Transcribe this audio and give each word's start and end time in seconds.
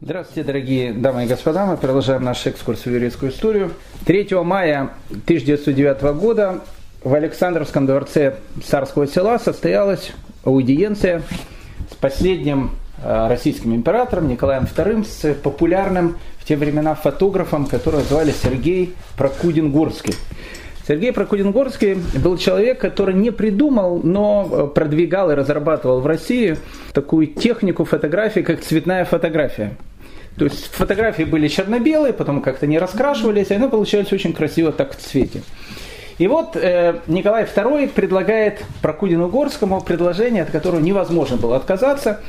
Здравствуйте, 0.00 0.44
дорогие 0.46 0.92
дамы 0.92 1.24
и 1.24 1.26
господа. 1.26 1.66
Мы 1.66 1.76
продолжаем 1.76 2.22
наш 2.22 2.46
экскурс 2.46 2.82
в 2.82 2.86
еврейскую 2.86 3.32
историю. 3.32 3.72
3 4.06 4.28
мая 4.44 4.90
1909 5.10 6.02
года 6.16 6.60
в 7.02 7.12
Александровском 7.12 7.84
дворце 7.84 8.36
Царского 8.64 9.08
села 9.08 9.38
состоялась 9.38 10.12
аудиенция 10.44 11.22
с 11.90 11.96
последним 11.96 12.76
э, 13.02 13.26
российским 13.26 13.74
императором 13.74 14.28
Николаем 14.28 14.68
II, 14.72 15.04
с 15.04 15.34
популярным 15.34 16.16
в 16.38 16.44
те 16.44 16.56
времена 16.56 16.94
фотографом, 16.94 17.66
которого 17.66 18.02
звали 18.02 18.30
Сергей 18.30 18.94
Прокудин-Гурский. 19.16 20.14
Сергей 20.88 21.12
Прокудин-Горский 21.12 21.98
был 22.18 22.38
человек, 22.38 22.80
который 22.80 23.14
не 23.14 23.30
придумал, 23.30 24.00
но 24.02 24.48
э, 24.50 24.66
продвигал 24.74 25.30
и 25.30 25.34
разрабатывал 25.34 26.00
в 26.00 26.06
России 26.06 26.56
такую 26.94 27.26
технику 27.26 27.84
фотографии, 27.84 28.40
как 28.40 28.62
цветная 28.62 29.04
фотография. 29.04 29.76
То 30.38 30.46
есть 30.46 30.72
фотографии 30.72 31.24
были 31.24 31.46
черно-белые, 31.48 32.14
потом 32.14 32.40
как-то 32.40 32.66
не 32.66 32.78
раскрашивались, 32.78 33.50
и 33.50 33.54
они 33.54 33.68
получались 33.68 34.10
очень 34.14 34.32
красиво 34.32 34.72
так 34.72 34.96
в 34.96 34.96
цвете. 34.96 35.42
И 36.16 36.26
вот 36.26 36.56
э, 36.56 37.00
Николай 37.06 37.44
II 37.44 37.88
предлагает 37.88 38.64
Прокудину 38.80 39.28
Горскому 39.28 39.82
предложение, 39.82 40.44
от 40.44 40.50
которого 40.50 40.80
невозможно 40.80 41.36
было 41.36 41.56
отказаться. 41.56 42.20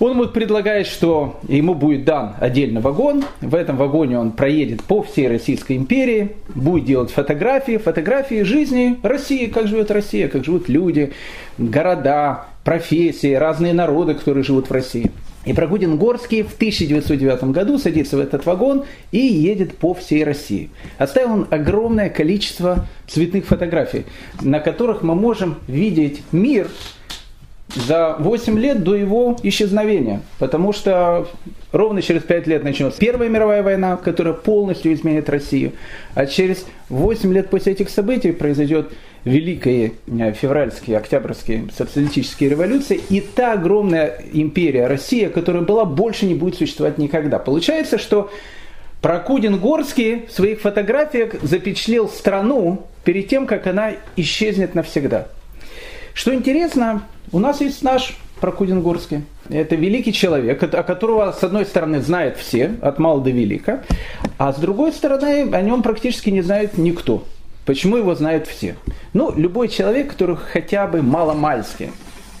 Он 0.00 0.12
ему 0.12 0.26
предлагает, 0.26 0.86
что 0.86 1.38
ему 1.46 1.74
будет 1.74 2.04
дан 2.04 2.34
отдельный 2.40 2.80
вагон. 2.80 3.22
В 3.42 3.54
этом 3.54 3.76
вагоне 3.76 4.18
он 4.18 4.32
проедет 4.32 4.82
по 4.82 5.02
всей 5.02 5.28
Российской 5.28 5.76
империи, 5.76 6.30
будет 6.54 6.86
делать 6.86 7.10
фотографии, 7.10 7.76
фотографии 7.76 8.42
жизни 8.42 8.98
России, 9.02 9.46
как 9.46 9.68
живет 9.68 9.90
Россия, 9.90 10.28
как 10.28 10.44
живут 10.46 10.70
люди, 10.70 11.12
города, 11.58 12.46
профессии, 12.64 13.34
разные 13.34 13.74
народы, 13.74 14.14
которые 14.14 14.42
живут 14.42 14.70
в 14.70 14.72
России. 14.72 15.10
И 15.44 15.52
Прокудин 15.52 15.96
Горский 15.98 16.42
в 16.42 16.54
1909 16.54 17.44
году 17.44 17.78
садится 17.78 18.16
в 18.16 18.20
этот 18.20 18.44
вагон 18.46 18.84
и 19.12 19.18
едет 19.18 19.76
по 19.76 19.92
всей 19.92 20.24
России. 20.24 20.70
Оставил 20.96 21.32
он 21.32 21.46
огромное 21.50 22.08
количество 22.08 22.86
цветных 23.06 23.46
фотографий, 23.46 24.04
на 24.40 24.60
которых 24.60 25.02
мы 25.02 25.14
можем 25.14 25.56
видеть 25.66 26.22
мир, 26.32 26.68
за 27.74 28.16
8 28.18 28.58
лет 28.58 28.82
до 28.82 28.94
его 28.94 29.36
исчезновения. 29.42 30.22
Потому 30.38 30.72
что 30.72 31.28
ровно 31.72 32.02
через 32.02 32.22
5 32.22 32.46
лет 32.46 32.64
начнется 32.64 32.98
Первая 32.98 33.28
мировая 33.28 33.62
война, 33.62 33.96
которая 33.96 34.34
полностью 34.34 34.92
изменит 34.92 35.28
Россию. 35.28 35.72
А 36.14 36.26
через 36.26 36.66
8 36.88 37.32
лет 37.32 37.50
после 37.50 37.72
этих 37.72 37.90
событий 37.90 38.32
произойдет 38.32 38.92
великие 39.24 39.92
э, 40.06 40.32
февральские, 40.32 40.96
октябрьские 40.96 41.66
социалистические 41.76 42.50
революции. 42.50 43.00
И 43.10 43.20
та 43.20 43.52
огромная 43.52 44.22
империя 44.32 44.86
Россия, 44.86 45.28
которая 45.28 45.62
была, 45.62 45.84
больше 45.84 46.26
не 46.26 46.34
будет 46.34 46.56
существовать 46.56 46.98
никогда. 46.98 47.38
Получается, 47.38 47.98
что 47.98 48.30
Прокудин-Горский 49.02 50.26
в 50.26 50.32
своих 50.32 50.60
фотографиях 50.60 51.34
запечатлел 51.42 52.08
страну 52.08 52.86
перед 53.04 53.28
тем, 53.28 53.46
как 53.46 53.66
она 53.66 53.92
исчезнет 54.16 54.74
навсегда. 54.74 55.28
Что 56.12 56.34
интересно, 56.34 57.02
у 57.32 57.38
нас 57.38 57.60
есть 57.60 57.82
наш 57.82 58.16
Прокудин-Горский. 58.40 59.22
Это 59.48 59.74
великий 59.76 60.12
человек, 60.12 60.62
о 60.62 60.82
которого, 60.82 61.32
с 61.32 61.42
одной 61.44 61.64
стороны, 61.64 62.00
знают 62.00 62.36
все, 62.36 62.76
от 62.80 62.98
мала 62.98 63.20
до 63.20 63.30
велика, 63.30 63.82
а 64.38 64.52
с 64.52 64.56
другой 64.56 64.92
стороны, 64.92 65.50
о 65.52 65.60
нем 65.60 65.82
практически 65.82 66.30
не 66.30 66.42
знает 66.42 66.78
никто. 66.78 67.24
Почему 67.66 67.96
его 67.96 68.14
знают 68.14 68.46
все? 68.46 68.76
Ну, 69.12 69.32
любой 69.36 69.68
человек, 69.68 70.10
который 70.10 70.36
хотя 70.36 70.86
бы 70.86 71.02
маломальски 71.02 71.90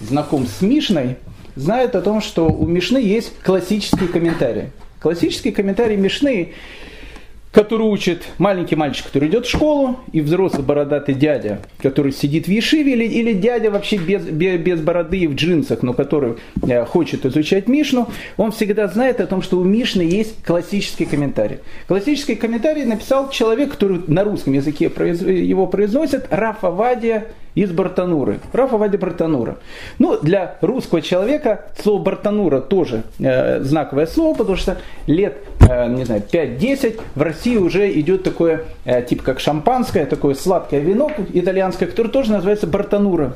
знаком 0.00 0.46
с 0.46 0.62
Мишной, 0.62 1.16
знает 1.56 1.94
о 1.94 2.00
том, 2.00 2.20
что 2.20 2.48
у 2.48 2.66
Мишны 2.66 2.98
есть 2.98 3.38
классический 3.42 4.06
комментарий. 4.06 4.70
Классический 5.00 5.50
комментарий 5.50 5.96
Мишны 5.96 6.54
который 7.52 7.82
учит 7.82 8.22
маленький 8.38 8.76
мальчик, 8.76 9.06
который 9.06 9.28
идет 9.28 9.46
в 9.46 9.50
школу, 9.50 9.98
и 10.12 10.20
взрослый 10.20 10.64
бородатый 10.64 11.14
дядя, 11.14 11.60
который 11.78 12.12
сидит 12.12 12.46
в 12.46 12.50
Ешиве, 12.50 12.92
или, 12.92 13.04
или 13.04 13.32
дядя 13.32 13.70
вообще 13.70 13.96
без, 13.96 14.22
без, 14.22 14.60
без 14.60 14.80
бороды 14.80 15.18
и 15.18 15.26
в 15.26 15.34
джинсах, 15.34 15.82
но 15.82 15.92
который 15.92 16.34
э, 16.62 16.84
хочет 16.84 17.26
изучать 17.26 17.66
Мишну, 17.66 18.08
он 18.36 18.52
всегда 18.52 18.86
знает 18.86 19.20
о 19.20 19.26
том, 19.26 19.42
что 19.42 19.58
у 19.58 19.64
Мишны 19.64 20.02
есть 20.02 20.42
классический 20.44 21.06
комментарий. 21.06 21.58
Классический 21.88 22.36
комментарий 22.36 22.84
написал 22.84 23.30
человек, 23.30 23.72
который 23.72 24.00
на 24.06 24.22
русском 24.22 24.52
языке 24.52 24.84
его 24.84 25.66
произносит, 25.66 26.26
Рафа 26.30 26.70
Вадия 26.70 27.26
из 27.54 27.70
Бартануры. 27.72 28.40
Рафа 28.52 28.76
Вади 28.76 28.96
Бартанура. 28.96 29.56
Ну, 29.98 30.18
для 30.20 30.56
русского 30.60 31.02
человека 31.02 31.66
слово 31.78 32.02
Бартанура 32.02 32.60
тоже 32.60 33.02
э, 33.18 33.60
знаковое 33.62 34.06
слово, 34.06 34.36
потому 34.36 34.56
что 34.56 34.78
лет, 35.06 35.38
э, 35.60 35.88
не 35.88 36.04
знаю, 36.04 36.22
5-10 36.30 37.00
в 37.14 37.22
России 37.22 37.56
уже 37.56 37.90
идет 37.92 38.22
такое, 38.22 38.64
э, 38.84 39.02
типа 39.02 39.22
как 39.22 39.40
шампанское, 39.40 40.06
такое 40.06 40.34
сладкое 40.34 40.80
вино 40.80 41.10
итальянское, 41.32 41.86
которое 41.86 42.10
тоже 42.10 42.32
называется 42.32 42.66
Бартанура. 42.66 43.34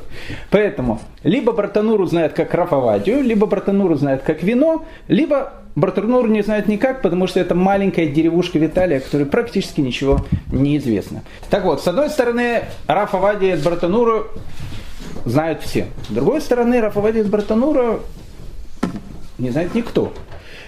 Поэтому 0.49 0.99
либо 1.23 1.51
Бартануру 1.51 2.05
знают 2.05 2.33
как 2.33 2.53
Рафа 2.53 2.77
Вадию, 2.77 3.21
либо 3.21 3.47
Бартануру 3.47 3.95
знают 3.95 4.23
как 4.23 4.43
вино, 4.43 4.85
либо 5.07 5.53
Бартурнур 5.75 6.29
не 6.29 6.41
знает 6.41 6.67
никак, 6.67 7.01
потому 7.01 7.27
что 7.27 7.39
это 7.39 7.53
маленькая 7.53 8.07
деревушка 8.07 8.57
Виталия, 8.57 9.01
которой 9.01 9.25
практически 9.25 9.81
ничего 9.81 10.25
не 10.51 10.77
известно. 10.77 11.23
Так 11.49 11.65
вот, 11.65 11.83
с 11.83 11.87
одной 11.87 12.09
стороны, 12.09 12.63
Рафа 12.87 13.17
Вади 13.17 13.51
из 13.51 13.61
Бартанура 13.61 14.23
знают 15.25 15.61
все. 15.61 15.87
С 16.09 16.13
другой 16.13 16.39
стороны, 16.39 16.79
Рафа 16.79 17.01
Вади 17.01 17.19
из 17.19 17.27
Бартанура 17.27 17.99
не 19.37 19.49
знает 19.49 19.75
никто. 19.75 20.13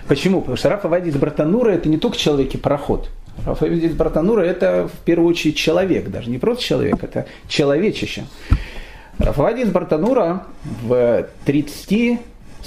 Почему? 0.09 0.41
Потому 0.41 0.57
что 0.57 0.69
Рафа 0.69 0.89
Вади 0.89 1.09
из 1.09 1.15
Бартанура 1.15 1.71
это 1.71 1.87
не 1.87 1.97
только 1.97 2.17
человек 2.17 2.53
и 2.53 2.57
пароход. 2.57 3.09
Рафа 3.45 3.65
Вади 3.65 3.85
из 3.85 3.93
Бартанура 3.93 4.41
это 4.41 4.89
в 4.89 5.05
первую 5.05 5.29
очередь 5.29 5.55
человек, 5.55 6.09
даже 6.09 6.29
не 6.29 6.37
просто 6.37 6.63
человек, 6.63 7.01
это 7.01 7.27
человечище. 7.47 8.25
Рафа 9.19 9.41
Вади 9.41 9.61
из 9.61 9.69
Бартанура 9.69 10.43
в 10.83 11.27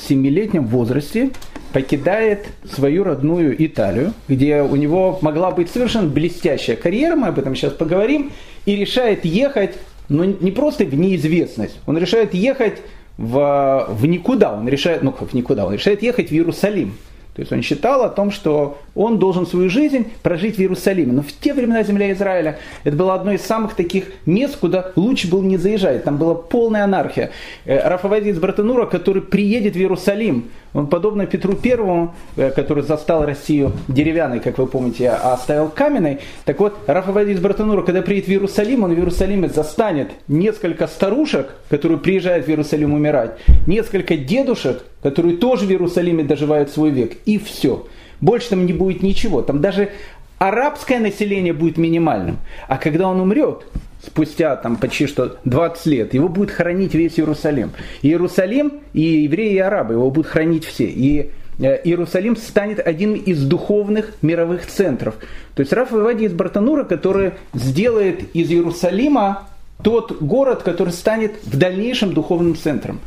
37-летнем 0.08 0.66
возрасте 0.66 1.30
покидает 1.72 2.46
свою 2.70 3.04
родную 3.04 3.54
Италию, 3.64 4.12
где 4.28 4.62
у 4.62 4.76
него 4.76 5.18
могла 5.22 5.50
быть 5.50 5.70
совершенно 5.70 6.08
блестящая 6.08 6.76
карьера, 6.76 7.16
мы 7.16 7.28
об 7.28 7.38
этом 7.38 7.54
сейчас 7.54 7.72
поговорим, 7.72 8.32
и 8.66 8.76
решает 8.76 9.24
ехать, 9.24 9.76
но 10.08 10.24
ну, 10.24 10.36
не 10.40 10.50
просто 10.50 10.84
в 10.84 10.94
неизвестность, 10.94 11.78
он 11.86 11.96
решает 11.96 12.34
ехать 12.34 12.78
в, 13.16 13.86
в 13.88 14.06
никуда, 14.06 14.52
он 14.52 14.68
решает, 14.68 15.02
ну 15.02 15.12
как 15.12 15.30
в 15.30 15.34
никуда, 15.34 15.66
он 15.66 15.74
решает 15.74 16.02
ехать 16.02 16.30
в 16.30 16.32
Иерусалим. 16.32 16.94
То 17.40 17.42
есть 17.42 17.52
он 17.52 17.62
считал 17.62 18.02
о 18.02 18.10
том, 18.10 18.30
что 18.30 18.76
он 18.94 19.18
должен 19.18 19.46
свою 19.46 19.70
жизнь 19.70 20.08
прожить 20.22 20.56
в 20.56 20.60
Иерусалиме. 20.60 21.12
Но 21.14 21.22
в 21.22 21.32
те 21.32 21.54
времена 21.54 21.82
земля 21.82 22.12
Израиля 22.12 22.58
это 22.84 22.94
было 22.94 23.14
одно 23.14 23.32
из 23.32 23.40
самых 23.40 23.74
таких 23.74 24.12
мест, 24.26 24.58
куда 24.58 24.92
лучше 24.94 25.26
было 25.26 25.40
не 25.40 25.56
заезжать. 25.56 26.04
Там 26.04 26.18
была 26.18 26.34
полная 26.34 26.84
анархия. 26.84 27.30
Э, 27.64 27.88
Рафавади 27.88 28.28
из 28.28 28.38
Братанура, 28.38 28.84
который 28.84 29.22
приедет 29.22 29.72
в 29.72 29.78
Иерусалим, 29.78 30.50
он, 30.72 30.86
подобно 30.86 31.26
Петру 31.26 31.54
Первому, 31.54 32.14
э, 32.36 32.50
который 32.50 32.84
застал 32.84 33.24
Россию 33.24 33.72
деревянной, 33.88 34.40
как 34.40 34.58
вы 34.58 34.66
помните, 34.66 35.08
а 35.10 35.34
оставил 35.34 35.68
каменной. 35.68 36.20
Так 36.44 36.60
вот, 36.60 36.76
Рафавади 36.86 37.32
из 37.32 37.40
Братанура, 37.40 37.82
когда 37.82 38.02
приедет 38.02 38.28
в 38.28 38.30
Иерусалим, 38.30 38.84
он 38.84 38.94
в 38.94 38.98
Иерусалиме 38.98 39.48
застанет 39.48 40.10
несколько 40.28 40.86
старушек, 40.86 41.54
которые 41.68 41.98
приезжают 41.98 42.46
в 42.46 42.48
Иерусалим 42.48 42.94
умирать, 42.94 43.32
несколько 43.66 44.16
дедушек, 44.16 44.84
которые 45.02 45.36
тоже 45.36 45.66
в 45.66 45.70
Иерусалиме 45.70 46.24
доживают 46.24 46.70
свой 46.70 46.90
век. 46.90 47.16
И 47.24 47.38
все. 47.38 47.86
Больше 48.20 48.50
там 48.50 48.66
не 48.66 48.72
будет 48.72 49.02
ничего. 49.02 49.42
Там 49.42 49.60
даже 49.60 49.90
арабское 50.38 51.00
население 51.00 51.52
будет 51.52 51.78
минимальным. 51.78 52.38
А 52.68 52.76
когда 52.78 53.08
он 53.08 53.20
умрет, 53.20 53.64
спустя 54.04 54.56
там 54.56 54.76
почти 54.76 55.06
что 55.06 55.36
20 55.44 55.86
лет, 55.86 56.14
его 56.14 56.28
будет 56.28 56.50
хранить 56.50 56.94
весь 56.94 57.18
Иерусалим. 57.18 57.72
Иерусалим, 58.02 58.80
и 58.92 59.02
евреи, 59.02 59.54
и 59.54 59.58
арабы, 59.58 59.94
его 59.94 60.10
будут 60.10 60.30
хранить 60.30 60.64
все. 60.64 60.86
И 60.86 61.30
э, 61.58 61.80
Иерусалим 61.84 62.36
станет 62.36 62.80
один 62.86 63.14
из 63.14 63.44
духовных 63.44 64.14
мировых 64.22 64.66
центров. 64.66 65.16
То 65.54 65.60
есть 65.60 65.72
Раф 65.72 65.90
Вади 65.90 66.24
из 66.24 66.32
Бартанура, 66.32 66.84
который 66.84 67.32
сделает 67.52 68.34
из 68.34 68.50
Иерусалима 68.50 69.48
тот 69.82 70.20
город, 70.20 70.62
который 70.62 70.92
станет 70.92 71.32
в 71.44 71.58
дальнейшем 71.58 72.12
духовным 72.12 72.56
центром. 72.56 73.00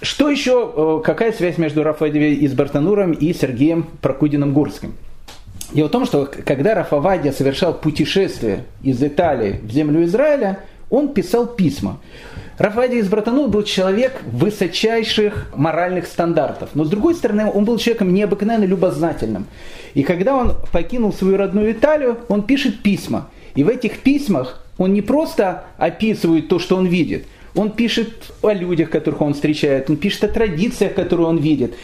Что 0.00 0.30
еще, 0.30 0.72
э, 0.74 1.00
какая 1.04 1.32
связь 1.32 1.58
между 1.58 1.82
Рафаэлем 1.82 2.38
из 2.40 2.52
Бартануром 2.54 3.12
и 3.12 3.32
Сергеем 3.32 3.86
Прокудиным-Гурским? 4.00 4.92
Дело 5.72 5.88
в 5.88 5.90
том, 5.90 6.06
что 6.06 6.30
когда 6.44 6.74
Рафавадия 6.74 7.32
совершал 7.32 7.74
путешествие 7.74 8.64
из 8.82 9.02
Италии 9.02 9.60
в 9.62 9.70
землю 9.70 10.04
Израиля, 10.04 10.60
он 10.90 11.12
писал 11.12 11.46
письма. 11.46 12.00
Рафаэль 12.56 12.96
из 12.96 13.08
Братанур 13.08 13.48
был 13.48 13.62
человек 13.62 14.20
высочайших 14.24 15.50
моральных 15.54 16.06
стандартов. 16.06 16.70
Но 16.74 16.84
с 16.84 16.90
другой 16.90 17.14
стороны, 17.14 17.50
он 17.52 17.64
был 17.64 17.78
человеком 17.78 18.12
необыкновенно 18.12 18.64
любознательным. 18.64 19.46
И 19.94 20.02
когда 20.02 20.34
он 20.34 20.54
покинул 20.72 21.12
свою 21.12 21.36
родную 21.36 21.72
Италию, 21.72 22.18
он 22.28 22.42
пишет 22.42 22.82
письма. 22.82 23.30
И 23.54 23.62
в 23.62 23.68
этих 23.68 24.00
письмах 24.00 24.64
он 24.76 24.92
не 24.92 25.02
просто 25.02 25.64
описывает 25.76 26.48
то, 26.48 26.58
что 26.58 26.76
он 26.76 26.86
видит– 26.86 27.26
он 27.58 27.72
пишет 27.72 28.32
о 28.42 28.52
людях, 28.52 28.90
которых 28.90 29.20
он 29.20 29.34
встречает, 29.34 29.90
он 29.90 29.96
пишет 29.96 30.24
о 30.24 30.28
традициях, 30.28 30.94
которые 30.94 31.26
он 31.26 31.38
видит. 31.38 31.74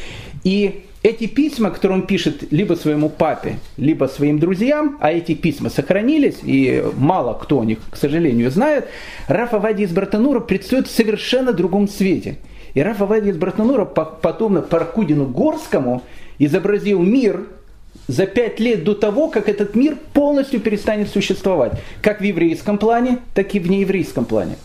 И 0.44 0.84
эти 1.04 1.26
письма, 1.26 1.70
которые 1.70 2.00
он 2.00 2.06
пишет 2.06 2.50
либо 2.50 2.74
своему 2.74 3.10
папе, 3.10 3.58
либо 3.76 4.06
своим 4.06 4.38
друзьям, 4.38 4.96
а 5.00 5.12
эти 5.12 5.34
письма 5.34 5.68
сохранились, 5.68 6.38
и 6.42 6.82
мало 6.96 7.34
кто 7.34 7.60
о 7.60 7.64
них, 7.64 7.78
к 7.90 7.96
сожалению, 7.96 8.50
знает, 8.50 8.88
Раф 9.28 9.52
Авади 9.52 9.82
из 9.82 9.92
Братанура 9.92 10.40
предстает 10.40 10.88
в 10.88 10.90
совершенно 10.90 11.52
другом 11.52 11.88
свете. 11.88 12.38
И 12.72 12.80
Раф 12.80 13.02
Авади 13.02 13.28
из 13.28 13.36
Братанура, 13.36 13.84
подобно 13.84 14.62
Паркудину 14.62 15.26
Горскому, 15.26 16.02
изобразил 16.38 17.02
мир 17.02 17.48
за 18.08 18.24
пять 18.26 18.58
лет 18.58 18.82
до 18.82 18.94
того, 18.94 19.28
как 19.28 19.50
этот 19.50 19.74
мир 19.74 19.98
полностью 20.14 20.58
перестанет 20.58 21.10
существовать, 21.10 21.72
как 22.00 22.20
в 22.20 22.24
еврейском 22.24 22.78
плане, 22.78 23.18
так 23.34 23.54
и 23.54 23.60
в 23.60 23.68
нееврейском 23.70 24.24
плане. 24.24 24.56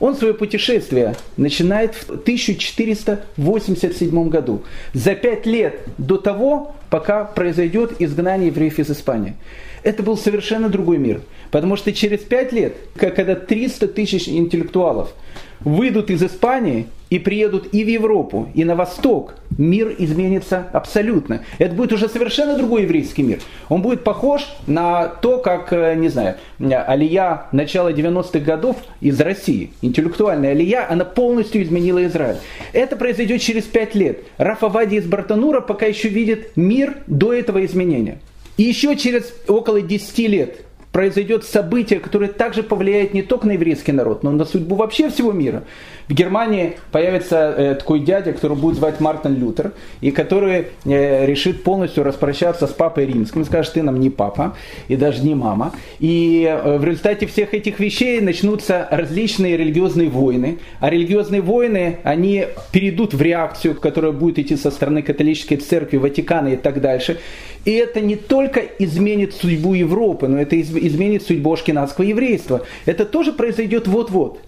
Он 0.00 0.14
свое 0.14 0.34
путешествие 0.34 1.16
начинает 1.36 1.94
в 1.94 2.10
1487 2.10 4.28
году, 4.28 4.62
за 4.92 5.14
пять 5.14 5.46
лет 5.46 5.80
до 5.98 6.18
того, 6.18 6.74
пока 6.90 7.24
произойдет 7.24 7.94
изгнание 7.98 8.48
евреев 8.48 8.78
из 8.78 8.90
Испании. 8.90 9.34
Это 9.82 10.02
был 10.02 10.16
совершенно 10.16 10.68
другой 10.68 10.98
мир, 10.98 11.22
потому 11.50 11.76
что 11.76 11.92
через 11.92 12.20
пять 12.20 12.52
лет, 12.52 12.76
когда 12.96 13.34
300 13.34 13.88
тысяч 13.88 14.28
интеллектуалов 14.28 15.12
выйдут 15.60 16.10
из 16.10 16.22
Испании 16.22 16.86
и 17.08 17.18
приедут 17.18 17.72
и 17.72 17.84
в 17.84 17.88
Европу, 17.88 18.48
и 18.54 18.64
на 18.64 18.74
Восток, 18.74 19.34
мир 19.58 19.94
изменится 19.98 20.66
абсолютно. 20.72 21.42
Это 21.58 21.74
будет 21.74 21.92
уже 21.92 22.08
совершенно 22.08 22.56
другой 22.56 22.82
еврейский 22.82 23.22
мир. 23.22 23.38
Он 23.68 23.80
будет 23.80 24.02
похож 24.02 24.46
на 24.66 25.06
то, 25.06 25.38
как, 25.38 25.72
э, 25.72 25.94
не 25.94 26.08
знаю, 26.08 26.36
Алия 26.58 27.46
начала 27.52 27.92
90-х 27.92 28.40
годов 28.40 28.76
из 29.00 29.20
России. 29.20 29.70
Интеллектуальная 29.82 30.50
Алия, 30.50 30.86
она 30.88 31.04
полностью 31.04 31.62
изменила 31.62 32.04
Израиль. 32.06 32.38
Это 32.72 32.96
произойдет 32.96 33.40
через 33.40 33.64
пять 33.64 33.94
лет. 33.94 34.24
Рафа 34.36 34.66
из 34.82 35.04
Бартанура 35.04 35.60
пока 35.60 35.86
еще 35.86 36.08
видит 36.08 36.56
мир 36.56 36.98
до 37.06 37.32
этого 37.32 37.64
изменения. 37.64 38.18
И 38.56 38.62
еще 38.62 38.96
через 38.96 39.32
около 39.48 39.80
10 39.82 40.18
лет 40.28 40.65
произойдет 40.96 41.44
событие, 41.44 42.00
которое 42.00 42.28
также 42.28 42.62
повлияет 42.62 43.12
не 43.12 43.20
только 43.20 43.46
на 43.46 43.50
еврейский 43.50 43.92
народ, 43.92 44.22
но 44.22 44.32
и 44.32 44.34
на 44.34 44.46
судьбу 44.46 44.76
вообще 44.76 45.10
всего 45.10 45.30
мира. 45.30 45.64
В 46.08 46.14
Германии 46.14 46.76
появится 46.92 47.54
э, 47.56 47.74
такой 47.74 47.98
дядя, 47.98 48.32
который 48.32 48.56
будет 48.56 48.76
звать 48.76 49.00
Мартин 49.00 49.34
Лютер, 49.34 49.72
и 50.00 50.12
который 50.12 50.68
э, 50.84 51.26
решит 51.26 51.64
полностью 51.64 52.04
распрощаться 52.04 52.68
с 52.68 52.70
папой 52.70 53.06
римским, 53.06 53.44
скажет, 53.44 53.72
ты 53.72 53.82
нам 53.82 53.98
не 53.98 54.08
папа, 54.08 54.54
и 54.86 54.94
даже 54.94 55.24
не 55.24 55.34
мама. 55.34 55.72
И 55.98 56.48
э, 56.48 56.78
в 56.78 56.84
результате 56.84 57.26
всех 57.26 57.54
этих 57.54 57.80
вещей 57.80 58.20
начнутся 58.20 58.86
различные 58.88 59.56
религиозные 59.56 60.08
войны, 60.08 60.58
а 60.78 60.90
религиозные 60.90 61.40
войны, 61.40 61.98
они 62.04 62.46
перейдут 62.70 63.12
в 63.12 63.20
реакцию, 63.20 63.74
которая 63.74 64.12
будет 64.12 64.38
идти 64.38 64.54
со 64.54 64.70
стороны 64.70 65.02
католической 65.02 65.56
церкви, 65.56 65.96
Ватикана 65.96 66.48
и 66.48 66.56
так 66.56 66.80
дальше. 66.80 67.18
И 67.64 67.72
это 67.72 68.00
не 68.00 68.14
только 68.14 68.60
изменит 68.60 69.34
судьбу 69.34 69.74
Европы, 69.74 70.28
но 70.28 70.40
это 70.40 70.60
изменит 70.60 71.24
судьбу 71.24 71.52
ашкенадского 71.52 72.04
еврейства. 72.04 72.64
Это 72.84 73.04
тоже 73.04 73.32
произойдет 73.32 73.88
вот-вот. 73.88 74.38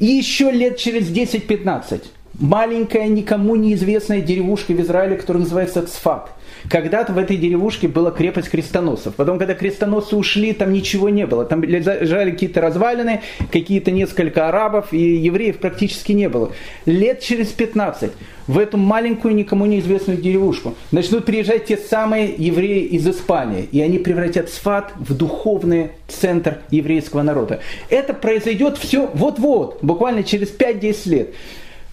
И 0.00 0.06
еще 0.06 0.50
лет 0.50 0.78
через 0.78 1.08
10-15 1.08 2.02
маленькая, 2.34 3.06
никому 3.06 3.54
неизвестная 3.54 4.20
деревушка 4.20 4.72
в 4.72 4.80
Израиле, 4.80 5.16
которая 5.16 5.44
называется 5.44 5.86
Цфат– 5.86 6.30
когда-то 6.68 7.12
в 7.12 7.18
этой 7.18 7.36
деревушке 7.36 7.88
была 7.88 8.10
крепость 8.10 8.50
крестоносцев. 8.50 9.14
Потом, 9.14 9.38
когда 9.38 9.54
крестоносцы 9.54 10.16
ушли, 10.16 10.52
там 10.52 10.72
ничего 10.72 11.08
не 11.08 11.26
было. 11.26 11.44
Там 11.44 11.62
лежали 11.62 12.30
какие-то 12.32 12.60
развалины, 12.60 13.22
какие-то 13.50 13.90
несколько 13.90 14.48
арабов, 14.48 14.92
и 14.92 14.98
евреев 14.98 15.58
практически 15.58 16.12
не 16.12 16.28
было. 16.28 16.52
Лет 16.86 17.20
через 17.20 17.48
15 17.48 18.12
в 18.46 18.58
эту 18.58 18.78
маленькую, 18.78 19.34
никому 19.36 19.66
неизвестную 19.66 20.18
деревушку 20.18 20.74
начнут 20.90 21.24
приезжать 21.24 21.66
те 21.66 21.76
самые 21.76 22.34
евреи 22.36 22.84
из 22.84 23.06
Испании. 23.06 23.68
И 23.70 23.80
они 23.80 23.98
превратят 23.98 24.48
Сфат 24.50 24.92
в 24.96 25.14
духовный 25.14 25.90
центр 26.08 26.58
еврейского 26.70 27.22
народа. 27.22 27.60
Это 27.90 28.12
произойдет 28.12 28.76
все 28.76 29.08
вот-вот, 29.14 29.78
буквально 29.82 30.24
через 30.24 30.48
5-10 30.48 31.08
лет. 31.08 31.34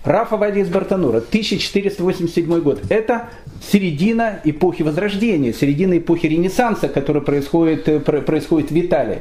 Рафа 0.08 0.38
Вади 0.38 0.62
из 0.62 0.70
Бартанура, 0.70 1.18
1487 1.18 2.62
год. 2.62 2.82
Это 2.88 3.28
середина 3.70 4.40
эпохи 4.46 4.82
Возрождения, 4.82 5.52
середина 5.52 5.98
эпохи 5.98 6.28
Ренессанса, 6.28 6.88
которая 6.88 7.22
происходит, 7.22 7.90
э, 7.90 8.00
происходит 8.00 8.72
в 8.72 8.80
Италии. 8.80 9.20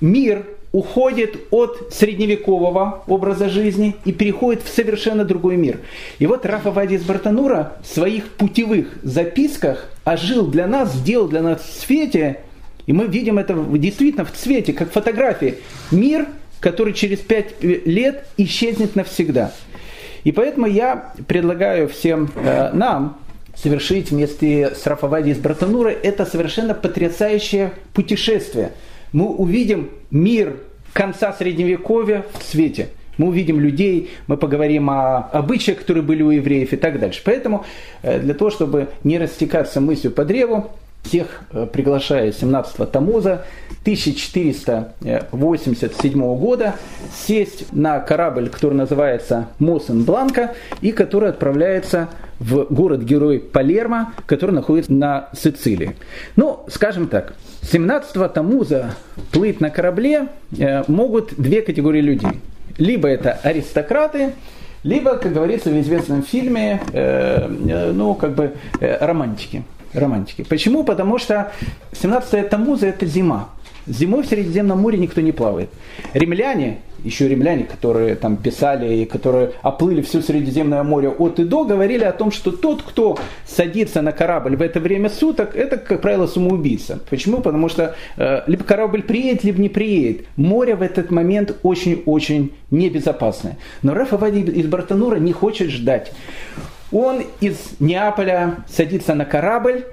Мир 0.00 0.46
уходит 0.70 1.36
от 1.50 1.92
средневекового 1.92 3.02
образа 3.08 3.48
жизни 3.48 3.96
и 4.04 4.12
переходит 4.12 4.62
в 4.62 4.68
совершенно 4.68 5.24
другой 5.24 5.56
мир. 5.56 5.80
И 6.20 6.28
вот 6.28 6.46
Рафа 6.46 6.70
Вади 6.70 6.94
из 6.94 7.02
Бартанура 7.02 7.72
в 7.82 7.92
своих 7.92 8.28
путевых 8.28 9.00
записках 9.02 9.90
ожил 10.04 10.46
для 10.46 10.68
нас, 10.68 10.94
сделал 10.94 11.26
для 11.26 11.42
нас 11.42 11.60
в 11.60 11.80
свете, 11.80 12.38
и 12.86 12.92
мы 12.92 13.08
видим 13.08 13.40
это 13.40 13.56
действительно 13.72 14.24
в 14.24 14.30
цвете, 14.30 14.74
как 14.74 14.92
фотографии, 14.92 15.56
мир, 15.90 16.28
который 16.60 16.92
через 16.92 17.18
пять 17.18 17.60
лет 17.64 18.28
исчезнет 18.36 18.94
навсегда. 18.94 19.52
И 20.24 20.32
поэтому 20.32 20.66
я 20.66 21.12
предлагаю 21.26 21.88
всем 21.88 22.30
э, 22.34 22.72
нам 22.72 23.18
совершить 23.54 24.10
вместе 24.10 24.74
с 24.74 24.86
Рафавади 24.86 25.30
из 25.30 25.38
Братанура 25.38 25.88
это 25.88 26.24
совершенно 26.24 26.74
потрясающее 26.74 27.72
путешествие. 27.92 28.72
Мы 29.12 29.26
увидим 29.26 29.90
мир 30.10 30.56
конца 30.92 31.32
Средневековья 31.32 32.24
в 32.38 32.42
свете. 32.42 32.88
Мы 33.18 33.28
увидим 33.28 33.60
людей, 33.60 34.10
мы 34.28 34.36
поговорим 34.36 34.88
о 34.88 35.28
обычаях, 35.32 35.80
которые 35.80 36.02
были 36.02 36.22
у 36.22 36.30
евреев 36.30 36.72
и 36.72 36.76
так 36.76 36.98
дальше. 36.98 37.20
Поэтому 37.24 37.66
э, 38.02 38.18
для 38.18 38.34
того, 38.34 38.50
чтобы 38.50 38.88
не 39.04 39.18
растекаться 39.18 39.80
мыслью 39.80 40.12
по 40.12 40.24
древу, 40.24 40.70
всех 41.02 41.42
э, 41.52 41.66
приглашаю 41.66 42.32
17 42.32 42.90
Тамуза 42.90 43.44
1487 43.82 46.36
года 46.36 46.74
сесть 47.12 47.70
на 47.72 48.00
корабль, 48.00 48.48
который 48.48 48.74
называется 48.74 49.48
Мосен 49.58 50.04
Бланка 50.04 50.54
и 50.80 50.92
который 50.92 51.30
отправляется 51.30 52.08
в 52.38 52.66
город-герой 52.70 53.40
Палермо, 53.40 54.12
который 54.26 54.52
находится 54.52 54.92
на 54.92 55.30
Сицилии. 55.34 55.96
Ну, 56.36 56.60
скажем 56.68 57.08
так, 57.08 57.34
17 57.62 58.32
Тамуза 58.32 58.94
плыть 59.32 59.60
на 59.60 59.70
корабле 59.70 60.28
э, 60.58 60.84
могут 60.88 61.34
две 61.36 61.62
категории 61.62 62.00
людей. 62.00 62.40
Либо 62.78 63.08
это 63.08 63.32
аристократы, 63.32 64.34
либо, 64.82 65.18
как 65.18 65.34
говорится 65.34 65.68
в 65.70 65.78
известном 65.80 66.22
фильме, 66.22 66.80
э, 66.92 67.46
ну, 67.92 68.14
как 68.14 68.34
бы 68.34 68.54
романтики 68.80 69.64
романтики. 69.92 70.42
Почему? 70.42 70.84
Потому 70.84 71.18
что 71.18 71.52
17 71.92 72.48
Тамуза 72.48 72.86
это 72.86 73.06
зима. 73.06 73.50
Зимой 73.86 74.22
в 74.22 74.26
Средиземном 74.26 74.78
море 74.78 74.98
никто 74.98 75.20
не 75.20 75.32
плавает. 75.32 75.70
Римляне, 76.12 76.78
еще 77.02 77.28
римляне, 77.28 77.64
которые 77.64 78.14
там 78.14 78.36
писали 78.36 78.94
и 78.94 79.04
которые 79.04 79.52
оплыли 79.62 80.02
все 80.02 80.20
Средиземное 80.20 80.82
море 80.82 81.08
от 81.08 81.40
и 81.40 81.44
до, 81.44 81.64
говорили 81.64 82.04
о 82.04 82.12
том, 82.12 82.30
что 82.30 82.52
тот, 82.52 82.82
кто 82.82 83.18
садится 83.46 84.02
на 84.02 84.12
корабль 84.12 84.56
в 84.56 84.62
это 84.62 84.80
время 84.80 85.08
суток, 85.08 85.56
это, 85.56 85.76
как 85.78 86.02
правило, 86.02 86.26
самоубийца. 86.26 87.00
Почему? 87.08 87.40
Потому 87.40 87.68
что 87.68 87.96
э, 88.16 88.42
либо 88.46 88.64
корабль 88.64 89.02
приедет, 89.02 89.44
либо 89.44 89.60
не 89.60 89.68
приедет. 89.68 90.26
Море 90.36 90.76
в 90.76 90.82
этот 90.82 91.10
момент 91.10 91.56
очень-очень 91.62 92.52
небезопасное. 92.70 93.56
Но 93.82 93.94
Рафа 93.94 94.18
Вади 94.18 94.40
из 94.40 94.66
Бартанура 94.66 95.16
не 95.16 95.32
хочет 95.32 95.70
ждать. 95.70 96.12
Он 96.92 97.22
из 97.40 97.56
Неаполя 97.78 98.64
садится 98.68 99.14
на 99.14 99.24
корабль 99.24 99.84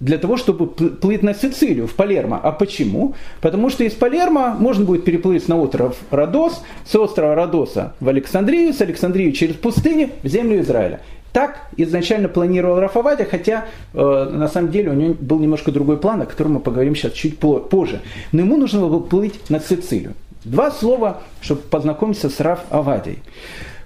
для 0.00 0.18
того, 0.18 0.36
чтобы 0.36 0.66
плыть 0.66 1.22
на 1.22 1.34
Сицилию, 1.34 1.86
в 1.86 1.94
Палермо. 1.94 2.38
А 2.42 2.52
почему? 2.52 3.14
Потому 3.40 3.70
что 3.70 3.84
из 3.84 3.92
Палермо 3.92 4.54
можно 4.58 4.84
будет 4.84 5.04
переплыть 5.04 5.48
на 5.48 5.58
остров 5.58 5.96
Родос, 6.10 6.62
с 6.84 6.94
острова 6.94 7.34
Родоса 7.34 7.94
в 8.00 8.08
Александрию, 8.08 8.74
с 8.74 8.80
Александрии 8.80 9.30
через 9.30 9.54
пустыню 9.54 10.10
в 10.22 10.28
землю 10.28 10.60
Израиля. 10.60 11.00
Так 11.32 11.68
изначально 11.76 12.28
планировал 12.28 12.78
Рафавадя, 12.78 13.24
хотя 13.24 13.64
э, 13.92 14.30
на 14.32 14.46
самом 14.46 14.70
деле 14.70 14.90
у 14.90 14.94
него 14.94 15.14
был 15.18 15.40
немножко 15.40 15.72
другой 15.72 15.96
план, 15.96 16.22
о 16.22 16.26
котором 16.26 16.54
мы 16.54 16.60
поговорим 16.60 16.94
сейчас 16.94 17.12
чуть 17.12 17.38
позже. 17.38 18.02
Но 18.30 18.42
ему 18.42 18.56
нужно 18.56 18.80
было 18.80 19.00
плыть 19.00 19.50
на 19.50 19.58
Сицилию. 19.58 20.14
Два 20.44 20.70
слова, 20.70 21.22
чтобы 21.40 21.62
познакомиться 21.62 22.28
с 22.28 22.38
Раф 22.38 22.60
Авадией. 22.70 23.18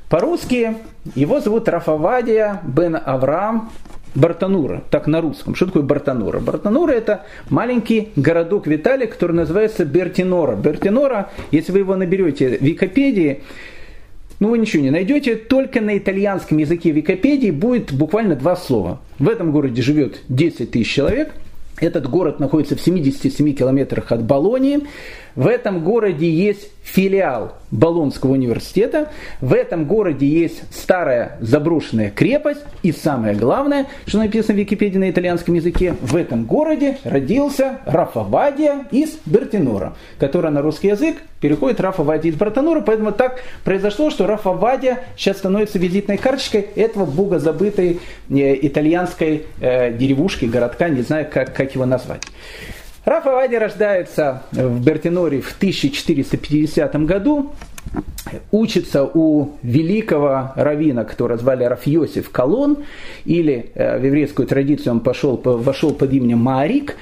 По-русски 0.08 0.76
его 1.14 1.40
зовут 1.40 1.68
Рафавадия 1.68 2.62
бен 2.64 2.96
Авраам 2.96 3.70
Бартанура, 4.14 4.82
так 4.90 5.06
на 5.06 5.20
русском. 5.20 5.54
Что 5.54 5.66
такое 5.66 5.82
Бартанура? 5.82 6.40
Бартанура 6.40 6.92
это 6.92 7.26
маленький 7.50 8.08
городок 8.16 8.66
в 8.66 8.74
Италии, 8.74 9.06
который 9.06 9.32
называется 9.32 9.84
Бертинора. 9.84 10.56
Бертинора, 10.56 11.30
если 11.50 11.72
вы 11.72 11.80
его 11.80 11.94
наберете 11.94 12.56
в 12.58 12.62
Википедии, 12.62 13.42
ну 14.40 14.48
вы 14.48 14.58
ничего 14.58 14.82
не 14.82 14.90
найдете, 14.90 15.36
только 15.36 15.82
на 15.82 15.98
итальянском 15.98 16.56
языке 16.56 16.90
Википедии 16.90 17.50
будет 17.50 17.92
буквально 17.92 18.34
два 18.34 18.56
слова. 18.56 19.00
В 19.18 19.28
этом 19.28 19.52
городе 19.52 19.82
живет 19.82 20.22
10 20.28 20.70
тысяч 20.70 20.90
человек, 20.90 21.34
этот 21.80 22.08
город 22.08 22.40
находится 22.40 22.76
в 22.76 22.80
77 22.80 23.54
километрах 23.54 24.10
от 24.10 24.24
Болонии. 24.24 24.80
В 25.38 25.46
этом 25.46 25.84
городе 25.84 26.28
есть 26.28 26.68
филиал 26.82 27.52
Болонского 27.70 28.32
университета. 28.32 29.12
В 29.40 29.54
этом 29.54 29.84
городе 29.84 30.26
есть 30.26 30.64
старая 30.74 31.36
заброшенная 31.40 32.10
крепость. 32.10 32.62
И 32.82 32.90
самое 32.90 33.36
главное, 33.36 33.86
что 34.04 34.18
написано 34.18 34.54
в 34.54 34.58
Википедии 34.58 34.98
на 34.98 35.08
итальянском 35.08 35.54
языке, 35.54 35.94
в 36.00 36.16
этом 36.16 36.44
городе 36.44 36.98
родился 37.04 37.78
Рафавадия 37.86 38.86
из 38.90 39.16
Бертинора, 39.26 39.94
который 40.18 40.50
на 40.50 40.60
русский 40.60 40.88
язык 40.88 41.18
переходит 41.40 41.80
Рафавадия 41.80 42.32
из 42.32 42.36
Бертинора. 42.36 42.80
Поэтому 42.80 43.12
так 43.12 43.40
произошло, 43.62 44.10
что 44.10 44.26
Рафавадия 44.26 45.04
сейчас 45.16 45.38
становится 45.38 45.78
визитной 45.78 46.16
карточкой 46.16 46.62
этого 46.62 47.06
бога 47.06 47.38
забытой 47.38 48.00
э, 48.28 48.66
итальянской 48.66 49.44
э, 49.60 49.92
деревушки, 49.96 50.46
городка, 50.46 50.88
не 50.88 51.02
знаю, 51.02 51.28
как, 51.32 51.54
как 51.54 51.76
его 51.76 51.86
назвать. 51.86 52.22
Раф 53.08 53.26
Авади 53.26 53.56
рождается 53.56 54.42
в 54.52 54.84
Бертиноре 54.84 55.40
в 55.40 55.56
1450 55.56 56.94
году, 57.06 57.52
учится 58.50 59.02
у 59.02 59.52
великого 59.62 60.52
равина, 60.56 61.04
которого 61.04 61.38
звали 61.38 61.64
Раф 61.64 61.86
Йосиф 61.86 62.28
Колон, 62.28 62.84
или 63.24 63.70
э, 63.74 63.98
в 63.98 64.04
еврейскую 64.04 64.46
традицию 64.46 64.92
он 64.92 65.00
пошел, 65.00 65.40
вошел 65.42 65.94
под 65.94 66.12
именем 66.12 66.40
Маарик. 66.40 66.96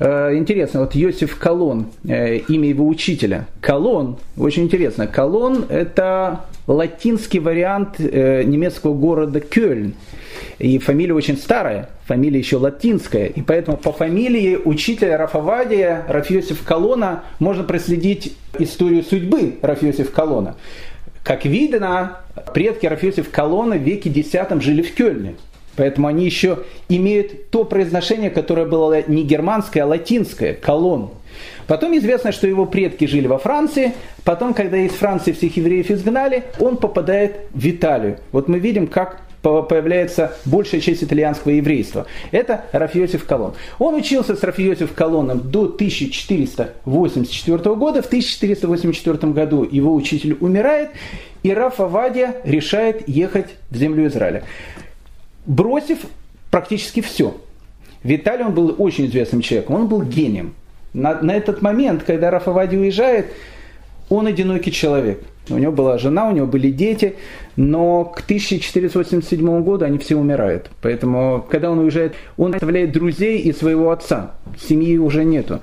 Э, 0.00 0.34
интересно, 0.34 0.80
вот 0.80 0.94
Йосиф 0.94 1.38
Колон, 1.38 1.86
э, 2.06 2.38
имя 2.38 2.68
его 2.68 2.86
учителя. 2.86 3.46
Колон, 3.60 4.18
очень 4.36 4.64
интересно, 4.64 5.06
Колон 5.06 5.66
это 5.68 6.46
латинский 6.66 7.38
вариант 7.38 7.98
немецкого 7.98 8.94
города 8.94 9.40
Кёльн. 9.40 9.94
И 10.58 10.78
фамилия 10.78 11.14
очень 11.14 11.36
старая, 11.36 11.90
фамилия 12.06 12.38
еще 12.38 12.56
латинская. 12.56 13.26
И 13.26 13.42
поэтому 13.42 13.76
по 13.76 13.92
фамилии 13.92 14.56
учителя 14.56 15.16
Рафавадия, 15.16 16.04
Рафиосиф 16.08 16.64
Колона, 16.64 17.24
можно 17.38 17.64
проследить 17.64 18.36
историю 18.58 19.04
судьбы 19.04 19.58
Рафиосиф 19.62 20.10
Колона. 20.10 20.56
Как 21.22 21.44
видно, 21.44 22.18
предки 22.52 22.86
Рафиосиф 22.86 23.30
Колона 23.30 23.76
в 23.76 23.82
веке 23.82 24.10
X 24.10 24.32
жили 24.60 24.82
в 24.82 24.94
Кёльне. 24.94 25.34
Поэтому 25.76 26.08
они 26.08 26.24
еще 26.24 26.60
имеют 26.88 27.50
то 27.50 27.64
произношение, 27.64 28.30
которое 28.30 28.66
было 28.66 29.08
не 29.08 29.22
германское, 29.22 29.82
а 29.82 29.86
латинское, 29.86 30.54
колон. 30.54 31.10
Потом 31.66 31.96
известно, 31.96 32.32
что 32.32 32.46
его 32.46 32.66
предки 32.66 33.06
жили 33.06 33.26
во 33.26 33.38
Франции. 33.38 33.94
Потом, 34.24 34.52
когда 34.54 34.76
из 34.76 34.92
Франции 34.92 35.32
всех 35.32 35.56
евреев 35.56 35.90
изгнали, 35.90 36.44
он 36.60 36.76
попадает 36.76 37.36
в 37.52 37.68
Италию. 37.68 38.18
Вот 38.32 38.48
мы 38.48 38.58
видим, 38.58 38.86
как 38.86 39.22
появляется 39.42 40.36
большая 40.46 40.80
часть 40.80 41.04
итальянского 41.04 41.52
еврейства. 41.52 42.06
Это 42.30 42.64
Рафиосиф 42.72 43.26
Колон. 43.26 43.52
Он 43.78 43.94
учился 43.94 44.36
с 44.36 44.42
Рафиосиф 44.42 44.94
Колоном 44.94 45.50
до 45.50 45.64
1484 45.64 47.74
года. 47.74 48.02
В 48.02 48.06
1484 48.06 49.32
году 49.32 49.68
его 49.70 49.94
учитель 49.94 50.38
умирает, 50.40 50.90
и 51.42 51.52
Рафа 51.52 51.86
Вадия 51.86 52.36
решает 52.44 53.06
ехать 53.06 53.48
в 53.70 53.76
землю 53.76 54.06
Израиля. 54.06 54.44
Бросив 55.46 55.98
практически 56.50 57.00
все. 57.00 57.36
Виталий, 58.02 58.44
он 58.44 58.54
был 58.54 58.74
очень 58.78 59.06
известным 59.06 59.40
человеком, 59.40 59.76
он 59.76 59.88
был 59.88 60.02
гением. 60.02 60.54
На, 60.92 61.20
на 61.20 61.32
этот 61.34 61.62
момент, 61.62 62.04
когда 62.04 62.30
Рафа 62.30 62.52
Вади 62.52 62.76
уезжает, 62.76 63.26
он 64.08 64.26
одинокий 64.26 64.70
человек. 64.70 65.20
У 65.50 65.58
него 65.58 65.72
была 65.72 65.98
жена, 65.98 66.28
у 66.28 66.32
него 66.32 66.46
были 66.46 66.70
дети, 66.70 67.16
но 67.56 68.04
к 68.04 68.20
1487 68.20 69.62
году 69.62 69.84
они 69.84 69.98
все 69.98 70.16
умирают. 70.16 70.70
Поэтому, 70.80 71.44
когда 71.50 71.70
он 71.70 71.80
уезжает, 71.80 72.14
он 72.38 72.54
оставляет 72.54 72.92
друзей 72.92 73.38
и 73.40 73.52
своего 73.52 73.90
отца. 73.90 74.32
Семьи 74.58 74.96
уже 74.96 75.24
нету. 75.24 75.60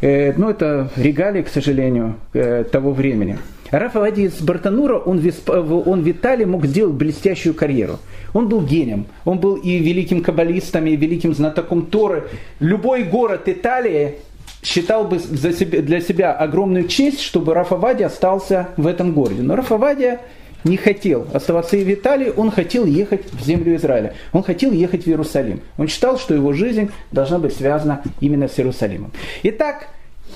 Э, 0.00 0.34
ну, 0.36 0.50
это 0.50 0.90
регалии, 0.96 1.42
к 1.42 1.48
сожалению, 1.48 2.16
э, 2.32 2.64
того 2.70 2.92
времени. 2.92 3.38
Раф 3.70 3.96
Авади 3.96 4.22
из 4.24 4.40
Бартанура, 4.40 4.98
он, 4.98 5.22
он 5.48 6.02
в 6.02 6.10
Италии 6.10 6.44
мог 6.44 6.66
сделать 6.66 6.94
блестящую 6.94 7.54
карьеру. 7.54 7.98
Он 8.32 8.48
был 8.48 8.60
гением, 8.60 9.06
он 9.24 9.38
был 9.38 9.56
и 9.56 9.78
великим 9.78 10.22
каббалистом, 10.22 10.86
и 10.86 10.96
великим 10.96 11.34
знатоком 11.34 11.86
Торы. 11.86 12.28
Любой 12.60 13.04
город 13.04 13.48
Италии 13.48 14.16
считал 14.62 15.04
бы 15.04 15.18
за 15.18 15.52
себя, 15.52 15.82
для 15.82 16.00
себя 16.00 16.32
огромную 16.32 16.88
честь, 16.88 17.20
чтобы 17.20 17.54
Рафавади 17.54 18.02
остался 18.02 18.68
в 18.76 18.86
этом 18.86 19.12
городе. 19.12 19.42
Но 19.42 19.56
Рафавадия 19.56 20.20
не 20.64 20.76
хотел 20.76 21.26
оставаться 21.32 21.76
и 21.76 21.84
в 21.84 21.92
Италии, 21.92 22.32
он 22.36 22.50
хотел 22.50 22.84
ехать 22.84 23.32
в 23.32 23.44
землю 23.44 23.76
Израиля. 23.76 24.14
Он 24.32 24.42
хотел 24.42 24.72
ехать 24.72 25.04
в 25.04 25.06
Иерусалим. 25.06 25.60
Он 25.78 25.86
считал, 25.88 26.18
что 26.18 26.34
его 26.34 26.52
жизнь 26.52 26.90
должна 27.12 27.38
быть 27.38 27.54
связана 27.54 28.02
именно 28.20 28.48
с 28.48 28.58
Иерусалимом. 28.58 29.12
Итак, 29.44 29.88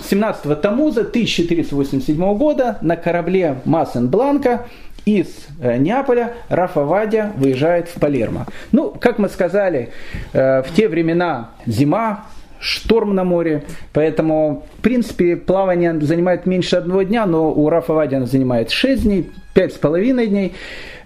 17 0.02 0.60
Тамуза 0.60 1.00
1487 1.00 2.36
года 2.36 2.78
на 2.80 2.96
корабле 2.96 3.56
Массен 3.64 4.08
Бланка 4.08 4.66
из 5.04 5.28
э, 5.60 5.76
Неаполя 5.76 6.34
Рафа 6.48 6.84
Вадя 6.84 7.32
выезжает 7.36 7.88
в 7.88 7.94
Палермо. 8.00 8.46
Ну, 8.72 8.90
как 8.90 9.18
мы 9.18 9.28
сказали, 9.28 9.90
э, 10.32 10.62
в 10.62 10.74
те 10.74 10.88
времена 10.88 11.50
зима, 11.66 12.26
шторм 12.60 13.14
на 13.14 13.24
море, 13.24 13.64
поэтому, 13.92 14.66
в 14.78 14.82
принципе, 14.82 15.36
плавание 15.36 15.98
занимает 16.00 16.44
меньше 16.44 16.76
одного 16.76 17.02
дня, 17.02 17.24
но 17.24 17.50
у 17.50 17.70
Рафа 17.70 17.94
Вадина 17.94 18.26
занимает 18.26 18.70
6 18.70 19.02
дней, 19.04 19.30
пять 19.54 19.72
с 19.72 19.78
половиной 19.78 20.26
дней. 20.26 20.54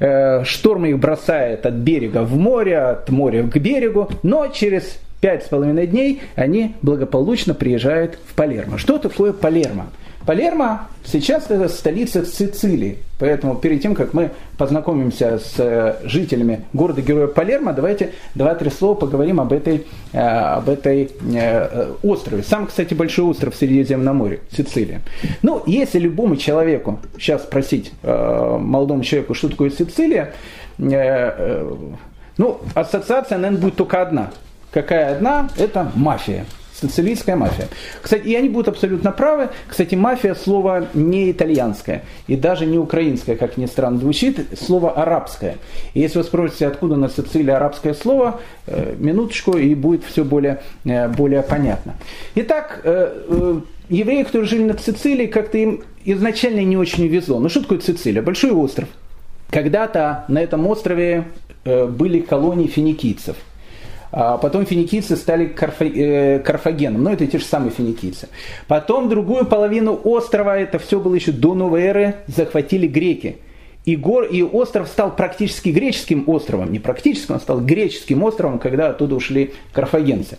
Э, 0.00 0.44
шторм 0.44 0.86
их 0.86 0.98
бросает 0.98 1.64
от 1.66 1.74
берега 1.74 2.22
в 2.22 2.36
море, 2.36 2.78
от 2.78 3.08
моря 3.10 3.44
к 3.44 3.56
берегу, 3.58 4.10
но 4.22 4.48
через 4.48 4.98
пять 5.24 5.46
с 5.46 5.48
половиной 5.48 5.86
дней 5.86 6.20
они 6.34 6.74
благополучно 6.82 7.54
приезжают 7.54 8.18
в 8.28 8.34
Палермо. 8.34 8.76
Что 8.76 8.98
такое 8.98 9.32
Палермо? 9.32 9.86
Палермо 10.26 10.88
сейчас 11.02 11.50
это 11.50 11.70
столица 11.70 12.26
Сицилии. 12.26 12.98
Поэтому 13.18 13.54
перед 13.54 13.80
тем, 13.80 13.94
как 13.94 14.12
мы 14.12 14.32
познакомимся 14.58 15.38
с 15.38 15.54
э, 15.56 15.96
жителями 16.04 16.66
города-героя 16.74 17.28
Палермо, 17.28 17.72
давайте 17.72 18.12
два-три 18.34 18.68
слова 18.68 18.96
поговорим 18.96 19.40
об 19.40 19.54
этой, 19.54 19.86
э, 20.12 20.18
об 20.18 20.68
этой 20.68 21.10
э, 21.34 21.94
острове. 22.02 22.42
Сам, 22.42 22.66
кстати, 22.66 22.92
большой 22.92 23.24
остров 23.24 23.54
в 23.54 23.56
Средиземном 23.56 24.16
море, 24.18 24.40
Сицилия. 24.54 25.00
Ну, 25.40 25.62
если 25.64 26.00
любому 26.00 26.36
человеку 26.36 27.00
сейчас 27.18 27.44
спросить, 27.44 27.92
молодому 28.02 29.02
человеку, 29.02 29.32
что 29.32 29.48
такое 29.48 29.70
Сицилия, 29.70 30.34
ну, 30.76 32.60
ассоциация, 32.74 33.38
наверное, 33.38 33.62
будет 33.62 33.76
только 33.76 34.02
одна. 34.02 34.30
Какая 34.74 35.14
одна? 35.14 35.48
Это 35.56 35.92
мафия 35.94 36.44
сицилийская 36.80 37.36
мафия. 37.36 37.68
Кстати, 38.02 38.26
и 38.26 38.34
они 38.34 38.48
будут 38.48 38.66
абсолютно 38.66 39.12
правы. 39.12 39.48
Кстати, 39.68 39.94
мафия 39.94 40.34
слово 40.34 40.88
не 40.92 41.30
итальянское 41.30 42.02
и 42.26 42.36
даже 42.36 42.66
не 42.66 42.76
украинское, 42.76 43.36
как 43.36 43.56
ни 43.56 43.66
странно 43.66 43.98
звучит, 43.98 44.58
слово 44.58 44.90
арабское. 44.90 45.56
И 45.94 46.00
если 46.00 46.18
вы 46.18 46.24
спросите, 46.24 46.66
откуда 46.66 46.96
на 46.96 47.08
Сицилии 47.08 47.52
арабское 47.52 47.94
слово, 47.94 48.40
э, 48.66 48.96
минуточку, 48.98 49.56
и 49.56 49.74
будет 49.76 50.02
все 50.04 50.24
более, 50.24 50.60
э, 50.84 51.08
более 51.08 51.42
понятно. 51.42 51.94
Итак, 52.34 52.80
э, 52.82 53.60
евреи, 53.88 54.24
которые 54.24 54.48
жили 54.48 54.64
на 54.64 54.76
Сицилии, 54.76 55.26
как-то 55.26 55.56
им 55.56 55.84
изначально 56.04 56.64
не 56.64 56.76
очень 56.76 57.06
везло. 57.06 57.38
Ну 57.38 57.48
что 57.48 57.62
такое 57.62 57.78
Сицилия? 57.78 58.20
Большой 58.20 58.50
остров. 58.50 58.88
Когда-то 59.50 60.24
на 60.26 60.42
этом 60.42 60.66
острове 60.66 61.24
были 61.64 62.20
колонии 62.20 62.66
финикийцев– 62.66 63.36
а 64.16 64.38
потом 64.38 64.64
финикийцы 64.64 65.16
стали 65.16 65.46
э, 65.46 66.38
Карфагеном, 66.38 67.02
но 67.02 67.12
это 67.12 67.26
те 67.26 67.38
же 67.38 67.44
самые 67.44 67.72
финикийцы. 67.72 68.28
Потом 68.68 69.08
другую 69.08 69.44
половину 69.44 70.00
острова, 70.04 70.56
это 70.56 70.78
все 70.78 71.00
было 71.00 71.16
еще 71.16 71.32
до 71.32 71.54
новой 71.54 71.82
эры, 71.82 72.14
захватили 72.28 72.86
греки. 72.86 73.38
И, 73.84 73.96
гор, 73.96 74.24
и 74.24 74.42
остров 74.42 74.88
стал 74.88 75.14
практически 75.14 75.68
греческим 75.68 76.24
островом. 76.26 76.72
Не 76.72 76.78
практически, 76.78 77.32
он 77.32 77.40
стал 77.40 77.60
греческим 77.60 78.22
островом, 78.22 78.58
когда 78.58 78.88
оттуда 78.88 79.14
ушли 79.14 79.52
карфагенцы. 79.72 80.38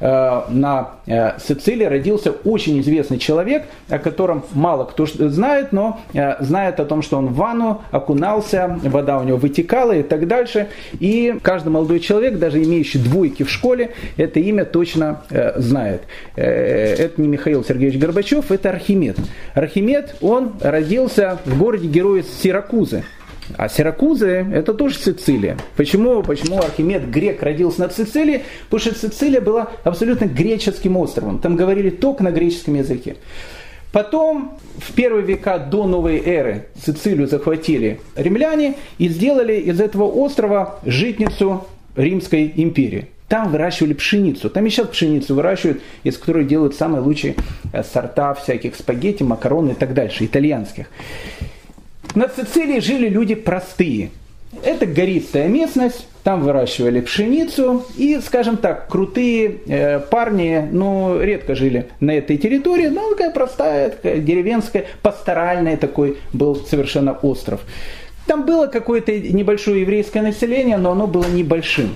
Э, 0.00 0.42
на 0.48 0.92
э, 1.06 1.38
Сицилии 1.38 1.84
родился 1.84 2.32
очень 2.32 2.80
известный 2.80 3.18
человек, 3.18 3.64
о 3.88 3.98
котором 3.98 4.44
мало 4.52 4.84
кто 4.84 5.06
знает, 5.06 5.72
но 5.72 6.00
э, 6.14 6.42
знает 6.42 6.80
о 6.80 6.86
том, 6.86 7.02
что 7.02 7.18
он 7.18 7.28
в 7.28 7.34
ванну 7.34 7.82
окунался, 7.90 8.78
вода 8.82 9.18
у 9.18 9.24
него 9.24 9.36
вытекала 9.36 9.92
и 9.92 10.02
так 10.02 10.26
дальше. 10.26 10.68
И 10.98 11.36
каждый 11.42 11.68
молодой 11.68 12.00
человек, 12.00 12.38
даже 12.38 12.62
имеющий 12.62 12.98
двойки 12.98 13.42
в 13.42 13.50
школе, 13.50 13.90
это 14.16 14.40
имя 14.40 14.64
точно 14.64 15.22
знает. 15.56 16.02
Это 16.36 17.20
не 17.20 17.28
Михаил 17.28 17.64
Сергеевич 17.64 18.00
Горбачев, 18.00 18.50
это 18.50 18.70
Архимед. 18.70 19.16
Архимед, 19.54 20.16
он 20.20 20.54
родился 20.60 21.38
в 21.44 21.58
городе 21.58 21.88
героя 21.88 22.22
Сиракузы. 22.80 23.04
А 23.56 23.68
Сиракузы 23.68 24.46
это 24.52 24.74
тоже 24.74 24.96
Сицилия. 24.96 25.56
Почему, 25.76 26.22
почему 26.22 26.58
Архимед 26.58 27.10
грек 27.10 27.42
родился 27.42 27.80
на 27.80 27.90
Сицилии? 27.90 28.42
Потому 28.68 28.92
что 28.92 29.08
Сицилия 29.08 29.40
была 29.40 29.70
абсолютно 29.82 30.26
греческим 30.26 30.96
островом. 30.96 31.40
Там 31.40 31.56
говорили 31.56 31.90
только 31.90 32.22
на 32.22 32.30
греческом 32.30 32.74
языке. 32.74 33.16
Потом, 33.92 34.58
в 34.78 34.92
первые 34.92 35.26
века 35.26 35.58
до 35.58 35.86
новой 35.86 36.22
эры, 36.24 36.66
Сицилию 36.80 37.26
захватили 37.26 38.00
римляне 38.14 38.76
и 38.98 39.08
сделали 39.08 39.54
из 39.54 39.80
этого 39.80 40.04
острова 40.04 40.78
житницу 40.84 41.66
Римской 41.96 42.52
империи. 42.54 43.08
там 43.26 43.50
выращивали 43.50 43.94
пшеницу. 43.94 44.48
Там 44.48 44.66
и 44.66 44.70
сейчас 44.70 44.88
пшеницу 44.88 45.34
выращивают, 45.34 45.80
из 46.04 46.18
которой 46.18 46.44
делают 46.44 46.74
самые 46.74 47.00
лучшие 47.00 47.34
э, 47.72 47.82
сорта 47.82 48.34
всяких 48.34 48.74
спагетти, 48.74 49.22
макарон 49.22 49.70
и 49.70 49.74
так 49.74 49.92
дальше, 49.94 50.24
итальянских. 50.24 50.86
На 52.14 52.28
Сицилии 52.28 52.80
жили 52.80 53.08
люди 53.08 53.34
простые. 53.34 54.10
Это 54.64 54.84
гористая 54.84 55.46
местность, 55.46 56.08
там 56.24 56.42
выращивали 56.42 57.00
пшеницу, 57.00 57.84
и, 57.96 58.18
скажем 58.20 58.56
так, 58.56 58.88
крутые 58.88 59.58
э, 59.66 60.00
парни, 60.00 60.68
ну, 60.72 61.20
редко 61.20 61.54
жили 61.54 61.86
на 62.00 62.10
этой 62.10 62.36
территории, 62.36 62.88
но 62.88 63.10
такая 63.10 63.30
простая, 63.30 63.90
такая 63.90 64.18
деревенская, 64.18 64.86
пасторальная 65.02 65.76
такой 65.76 66.18
был 66.32 66.56
совершенно 66.56 67.12
остров. 67.12 67.60
Там 68.26 68.44
было 68.44 68.66
какое-то 68.66 69.16
небольшое 69.16 69.82
еврейское 69.82 70.22
население, 70.22 70.78
но 70.78 70.92
оно 70.92 71.06
было 71.06 71.26
небольшим. 71.26 71.94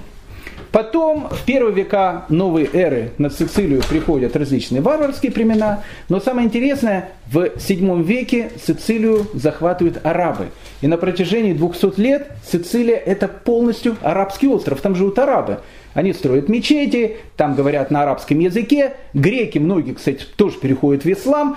Потом 0.74 1.28
в 1.30 1.44
первые 1.44 1.72
века 1.72 2.24
новой 2.28 2.68
эры 2.72 3.12
на 3.16 3.30
Сицилию 3.30 3.80
приходят 3.88 4.34
различные 4.34 4.82
варварские 4.82 5.30
племена, 5.30 5.84
но 6.08 6.18
самое 6.18 6.48
интересное, 6.48 7.10
в 7.30 7.44
VII 7.44 8.02
веке 8.02 8.50
Сицилию 8.60 9.24
захватывают 9.34 10.04
арабы. 10.04 10.48
И 10.80 10.88
на 10.88 10.96
протяжении 10.96 11.52
200 11.52 12.00
лет 12.00 12.32
Сицилия 12.44 12.96
это 12.96 13.28
полностью 13.28 13.96
арабский 14.02 14.48
остров, 14.48 14.80
там 14.80 14.96
живут 14.96 15.16
арабы. 15.20 15.60
Они 15.92 16.12
строят 16.12 16.48
мечети, 16.48 17.18
там 17.36 17.54
говорят 17.54 17.92
на 17.92 18.02
арабском 18.02 18.40
языке, 18.40 18.94
греки, 19.14 19.58
многие, 19.58 19.92
кстати, 19.92 20.24
тоже 20.34 20.58
переходят 20.58 21.04
в 21.04 21.12
ислам. 21.12 21.56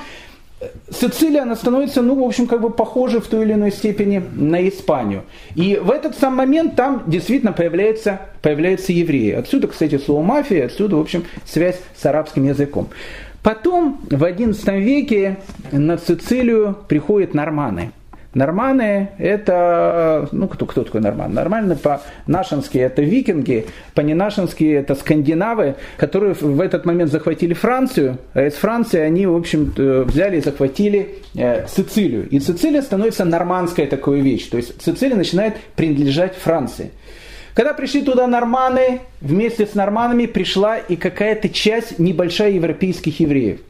Сицилия, 0.89 1.43
она 1.43 1.55
становится, 1.55 2.01
ну, 2.01 2.15
в 2.15 2.25
общем, 2.25 2.47
как 2.47 2.61
бы 2.61 2.71
похожа 2.71 3.21
в 3.21 3.27
той 3.27 3.45
или 3.45 3.53
иной 3.53 3.71
степени 3.71 4.23
на 4.33 4.67
Испанию. 4.67 5.23
И 5.55 5.79
в 5.81 5.91
этот 5.91 6.17
сам 6.17 6.35
момент 6.35 6.75
там 6.75 7.03
действительно 7.05 7.53
появляются, 7.53 8.21
появляются 8.41 8.91
евреи. 8.91 9.33
Отсюда, 9.33 9.67
кстати, 9.67 9.97
слово 9.99 10.23
мафия, 10.23 10.65
отсюда, 10.65 10.95
в 10.95 11.01
общем, 11.01 11.25
связь 11.45 11.79
с 11.95 12.05
арабским 12.05 12.45
языком. 12.45 12.89
Потом 13.43 14.01
в 14.09 14.23
XI 14.23 14.79
веке 14.79 15.37
на 15.71 15.97
Сицилию 15.97 16.75
приходят 16.87 17.35
норманы. 17.35 17.91
Норманы– 18.37 19.09
это, 19.17 20.29
ну 20.31 20.47
кто, 20.47 20.67
кто 20.67 20.83
такой 20.83 21.01
норман? 21.01 21.33
Нормально 21.33 21.75
по-нашенски 21.75 22.77
это 22.77 23.01
викинги, 23.01 23.65
по-ненашенски 23.95 24.63
это 24.73 24.93
скандинавы, 24.93 25.73
которые 25.97 26.35
в 26.35 26.61
этот 26.61 26.85
момент 26.85 27.11
захватили 27.11 27.55
Францию, 27.55 28.19
а 28.35 28.45
из 28.45 28.53
Франции 28.53 28.99
они, 28.99 29.25
в 29.25 29.35
общем, 29.35 29.73
взяли 29.75 30.37
и 30.37 30.41
захватили 30.41 31.15
э, 31.35 31.65
Сицилию. 31.67 32.29
И 32.29 32.39
Сицилия 32.39 32.83
становится 32.83 33.25
нормандская 33.25 33.87
такая 33.87 34.21
вещь, 34.21 34.45
то 34.49 34.57
есть 34.57 34.83
Сицилия 34.83 35.15
начинает 35.15 35.55
принадлежать 35.75 36.35
Франции. 36.35 36.91
Когда 37.55 37.73
пришли 37.73 38.03
туда 38.03 38.27
норманы, 38.27 39.01
вместе 39.19 39.65
с 39.65 39.73
норманами 39.73 40.27
пришла 40.27 40.77
и 40.77 40.95
какая-то 40.95 41.49
часть 41.49 41.97
небольшая 41.97 42.51
европейских 42.51 43.19
евреев. 43.19 43.61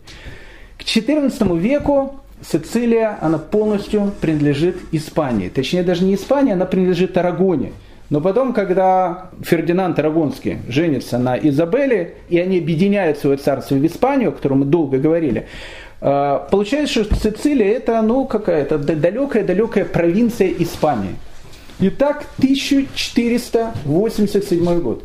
К 0.78 0.82
XIV 0.82 1.58
веку 1.58 2.20
Сицилия, 2.42 3.18
она 3.22 3.38
полностью 3.38 4.12
принадлежит 4.22 4.78
Испании. 4.92 5.50
Точнее, 5.50 5.84
даже 5.84 6.04
не 6.04 6.16
Испании, 6.16 6.54
она 6.54 6.66
принадлежит 6.66 7.16
Арагоне. 7.18 7.74
Но 8.10 8.22
потом, 8.22 8.54
когда 8.54 9.32
Фердинанд 9.42 10.00
Арагонский 10.00 10.60
женится 10.70 11.18
на 11.18 11.38
Изабелле, 11.38 12.14
и 12.30 12.40
они 12.40 12.60
объединяют 12.60 13.18
свое 13.18 13.36
царство 13.38 13.76
в 13.76 13.86
Испанию, 13.86 14.30
о 14.30 14.32
котором 14.32 14.60
мы 14.60 14.66
долго 14.66 14.98
говорили, 14.98 15.48
э, 16.00 16.40
получается, 16.50 17.04
что 17.04 17.14
Сицилия 17.16 17.74
это 17.74 18.02
ну, 18.02 18.24
какая-то 18.26 18.78
далекая-далекая 18.78 19.84
провинция 19.86 20.54
Испании. 20.60 21.16
Итак, 21.80 22.24
1487 22.38 24.80
год. 24.80 25.04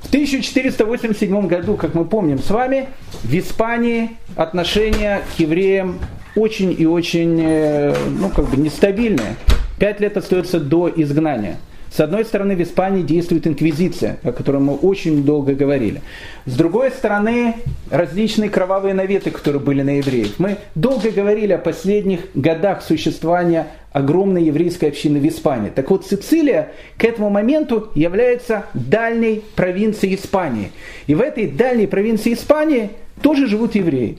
В 0.00 0.08
1487 0.08 1.46
году, 1.46 1.76
как 1.76 1.94
мы 1.94 2.04
помним 2.04 2.38
с 2.38 2.50
вами, 2.50 2.88
в 3.22 3.34
Испании 3.34 4.10
отношения 4.36 5.22
к 5.34 5.40
евреям 5.40 5.98
очень 6.36 6.74
и 6.76 6.86
очень, 6.86 7.40
э, 7.42 7.94
ну, 8.18 8.28
как 8.30 8.48
бы 8.48 8.56
нестабильная. 8.56 9.36
Пять 9.78 10.00
лет 10.00 10.16
остается 10.16 10.60
до 10.60 10.90
изгнания. 10.94 11.58
С 11.94 12.00
одной 12.00 12.24
стороны, 12.24 12.56
в 12.56 12.62
Испании 12.62 13.02
действует 13.02 13.46
инквизиция, 13.46 14.18
о 14.22 14.32
которой 14.32 14.62
мы 14.62 14.74
очень 14.74 15.24
долго 15.24 15.54
говорили. 15.54 16.00
С 16.46 16.56
другой 16.56 16.90
стороны, 16.90 17.56
различные 17.90 18.48
кровавые 18.48 18.94
наветы, 18.94 19.30
которые 19.30 19.60
были 19.60 19.82
на 19.82 19.98
евреев. 19.98 20.38
Мы 20.38 20.56
долго 20.74 21.10
говорили 21.10 21.52
о 21.52 21.58
последних 21.58 22.20
годах 22.34 22.82
существования 22.82 23.66
огромной 23.92 24.44
еврейской 24.44 24.86
общины 24.86 25.20
в 25.20 25.28
Испании. 25.28 25.68
Так 25.68 25.90
вот, 25.90 26.06
Сицилия 26.06 26.72
к 26.96 27.04
этому 27.04 27.28
моменту 27.28 27.90
является 27.94 28.64
дальней 28.72 29.42
провинцией 29.54 30.14
Испании. 30.14 30.72
И 31.06 31.14
в 31.14 31.20
этой 31.20 31.46
дальней 31.46 31.86
провинции 31.86 32.32
Испании 32.32 32.88
тоже 33.20 33.46
живут 33.46 33.74
евреи. 33.74 34.16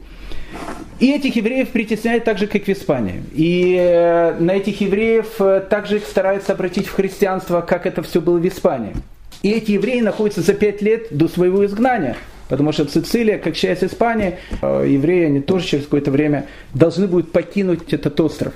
И 0.99 1.11
этих 1.11 1.35
евреев 1.35 1.69
притесняют 1.69 2.23
так 2.23 2.37
же, 2.37 2.47
как 2.47 2.63
в 2.63 2.69
Испании. 2.69 3.23
И 3.33 3.75
э, 3.77 4.35
на 4.39 4.51
этих 4.51 4.79
евреев 4.81 5.39
э, 5.39 5.61
также 5.69 5.97
их 5.97 6.05
стараются 6.05 6.53
обратить 6.53 6.87
в 6.87 6.93
христианство, 6.93 7.61
как 7.61 7.85
это 7.85 8.01
все 8.03 8.21
было 8.21 8.37
в 8.37 8.47
Испании. 8.47 8.93
И 9.41 9.51
эти 9.51 9.71
евреи 9.71 9.99
находятся 9.99 10.41
за 10.41 10.53
пять 10.53 10.81
лет 10.81 11.07
до 11.11 11.27
своего 11.27 11.65
изгнания. 11.65 12.15
Потому 12.47 12.71
что 12.71 12.87
Сицилия, 12.87 13.37
как 13.37 13.55
часть 13.55 13.83
Испании, 13.83 14.37
э, 14.61 14.85
евреи, 14.87 15.25
они 15.25 15.41
тоже 15.41 15.65
через 15.65 15.83
какое-то 15.85 16.11
время 16.11 16.45
должны 16.73 17.07
будут 17.07 17.31
покинуть 17.31 17.93
этот 17.93 18.19
остров. 18.19 18.53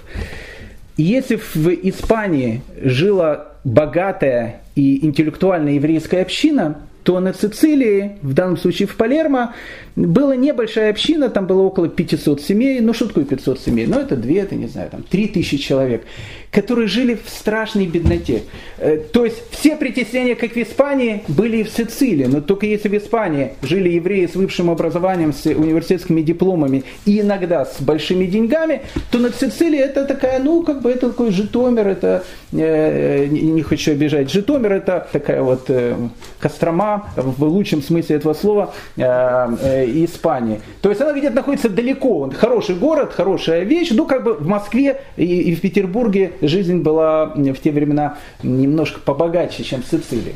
Если 0.95 1.36
в 1.36 1.67
Испании 1.67 2.62
жила 2.81 3.53
богатая 3.63 4.62
и 4.75 5.05
интеллектуальная 5.05 5.73
еврейская 5.73 6.21
община, 6.21 6.79
то 7.03 7.19
на 7.19 7.33
Сицилии, 7.33 8.17
в 8.21 8.33
данном 8.33 8.57
случае 8.57 8.88
в 8.88 8.95
Палермо, 8.97 9.53
была 10.05 10.36
небольшая 10.36 10.91
община, 10.91 11.29
там 11.29 11.47
было 11.47 11.63
около 11.63 11.88
500 11.88 12.39
семей, 12.39 12.79
ну 12.81 12.93
что 12.93 13.07
такое 13.07 13.25
500 13.25 13.60
семей? 13.60 13.88
Ну 13.88 13.99
это 13.99 14.15
2, 14.15 14.31
это 14.31 14.55
не 14.55 14.67
знаю, 14.67 14.91
там 14.91 15.01
3000 15.01 15.57
человек, 15.57 16.03
которые 16.51 16.88
жили 16.88 17.15
в 17.15 17.27
страшной 17.27 17.88
бедноте. 17.88 18.43
Э, 18.77 18.97
то 18.97 19.25
есть 19.25 19.41
все 19.49 19.75
притеснения, 19.75 20.36
как 20.36 20.51
в 20.51 20.57
Испании, 20.57 21.23
были 21.27 21.57
и 21.57 21.63
в 21.63 21.69
Сицилии, 21.69 22.25
но 22.25 22.41
только 22.41 22.67
если 22.67 22.89
в 22.89 22.93
Испании 22.93 23.53
жили 23.63 23.89
евреи 23.89 24.27
с 24.27 24.36
высшим 24.36 24.69
образованием, 24.69 25.33
с 25.33 25.47
университетскими 25.47 26.21
дипломами 26.21 26.83
и 27.05 27.21
иногда 27.21 27.65
с 27.65 27.81
большими 27.81 28.25
деньгами, 28.25 28.81
то 29.12 29.17
на 29.17 29.31
Сицилии 29.31 29.79
это 29.79 30.05
такая, 30.05 30.39
ну 30.39 30.62
как 30.62 30.83
бы 30.83 30.91
это 30.91 31.10
такой 31.10 31.31
Житомир, 31.31 31.88
это, 31.88 32.23
э, 32.51 33.25
не, 33.25 33.63
хочу 33.63 33.93
обижать, 33.93 34.31
Житомир 34.31 34.73
это 34.73 35.07
такая 35.12 35.41
вот 35.41 35.65
э, 35.69 35.95
Кострома, 36.39 37.10
в 37.15 37.43
лучшем 37.43 37.81
смысле 37.81 38.17
этого 38.17 38.36
слова, 38.36 38.73
э, 38.95 39.87
э, 39.88 40.06
Испании. 40.06 40.62
То 40.82 40.89
есть 40.89 41.02
она 41.02 41.13
где-то 41.13 41.36
находится 41.36 41.69
далеко. 41.69 42.30
Хороший 42.36 42.76
город, 42.76 43.13
хорошая 43.13 43.63
вещь. 43.63 43.91
Ну, 43.91 44.06
как 44.06 44.23
бы 44.23 44.34
в 44.34 44.47
Москве 44.47 45.02
и 45.15 45.54
в 45.56 45.62
Петербурге 45.62 46.34
жизнь 46.41 46.82
была 46.82 47.28
в 47.28 47.56
те 47.56 47.71
времена 47.71 48.17
немножко 48.43 49.00
побогаче, 49.00 49.63
чем 49.63 49.82
в 49.82 49.86
Сицилии. 49.86 50.36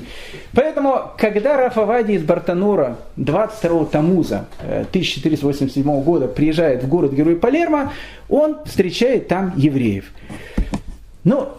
Поэтому, 0.53 1.11
когда 1.17 1.57
Рафавади 1.57 2.13
из 2.13 2.23
Бартанура 2.23 2.97
22 3.17 3.85
Тамуза 3.85 4.45
1487 4.59 5.83
э, 5.83 6.01
года 6.01 6.27
приезжает 6.27 6.83
в 6.83 6.87
город-герой 6.87 7.35
Палермо, 7.35 7.91
он 8.29 8.57
встречает 8.65 9.27
там 9.27 9.53
евреев. 9.55 10.05
Ну, 11.23 11.49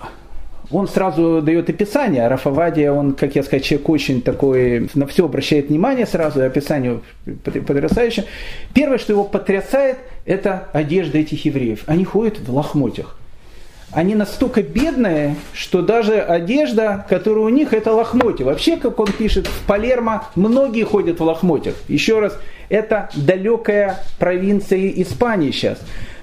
он 0.73 0.89
сразу 0.89 1.43
дает 1.43 1.69
описание. 1.69 2.27
Рафавадия, 2.29 2.93
он, 2.93 3.13
как 3.13 3.35
я 3.37 3.43
сказал, 3.43 3.63
человек 3.63 3.89
очень 3.89 4.23
такой, 4.23 4.89
на 4.95 5.07
все 5.07 5.25
обращает 5.25 5.69
внимание 5.69 6.07
сразу, 6.07 6.43
описание 6.43 7.01
потрясающее. 7.45 8.27
Первое, 8.75 8.99
что 8.99 9.13
его 9.13 9.25
потрясает, 9.25 9.99
это 10.25 10.69
одежда 10.73 11.19
этих 11.19 11.45
евреев. 11.45 11.83
Они 11.87 12.05
ходят 12.05 12.39
в 12.39 12.55
лохмотьях. 12.55 13.17
Они 13.91 14.15
настолько 14.15 14.63
бедные, 14.63 15.37
что 15.53 15.83
даже 15.83 16.19
одежда, 16.19 17.05
которая 17.11 17.45
у 17.45 17.49
них, 17.51 17.75
это 17.75 17.93
лохмотья. 17.93 18.47
Вообще, 18.47 18.79
как 18.79 18.99
он 18.99 19.09
пишет, 19.13 19.47
в 19.47 19.67
Палермо 19.67 20.29
многие 20.35 20.85
ходят 20.85 21.21
в 21.21 21.23
лохмотьях. 21.23 21.75
Еще 21.89 22.19
раз, 22.19 22.39
это 22.71 23.11
далекая 23.15 24.03
провинция 24.19 24.89
Испании 24.89 25.51
сейчас. 25.51 25.79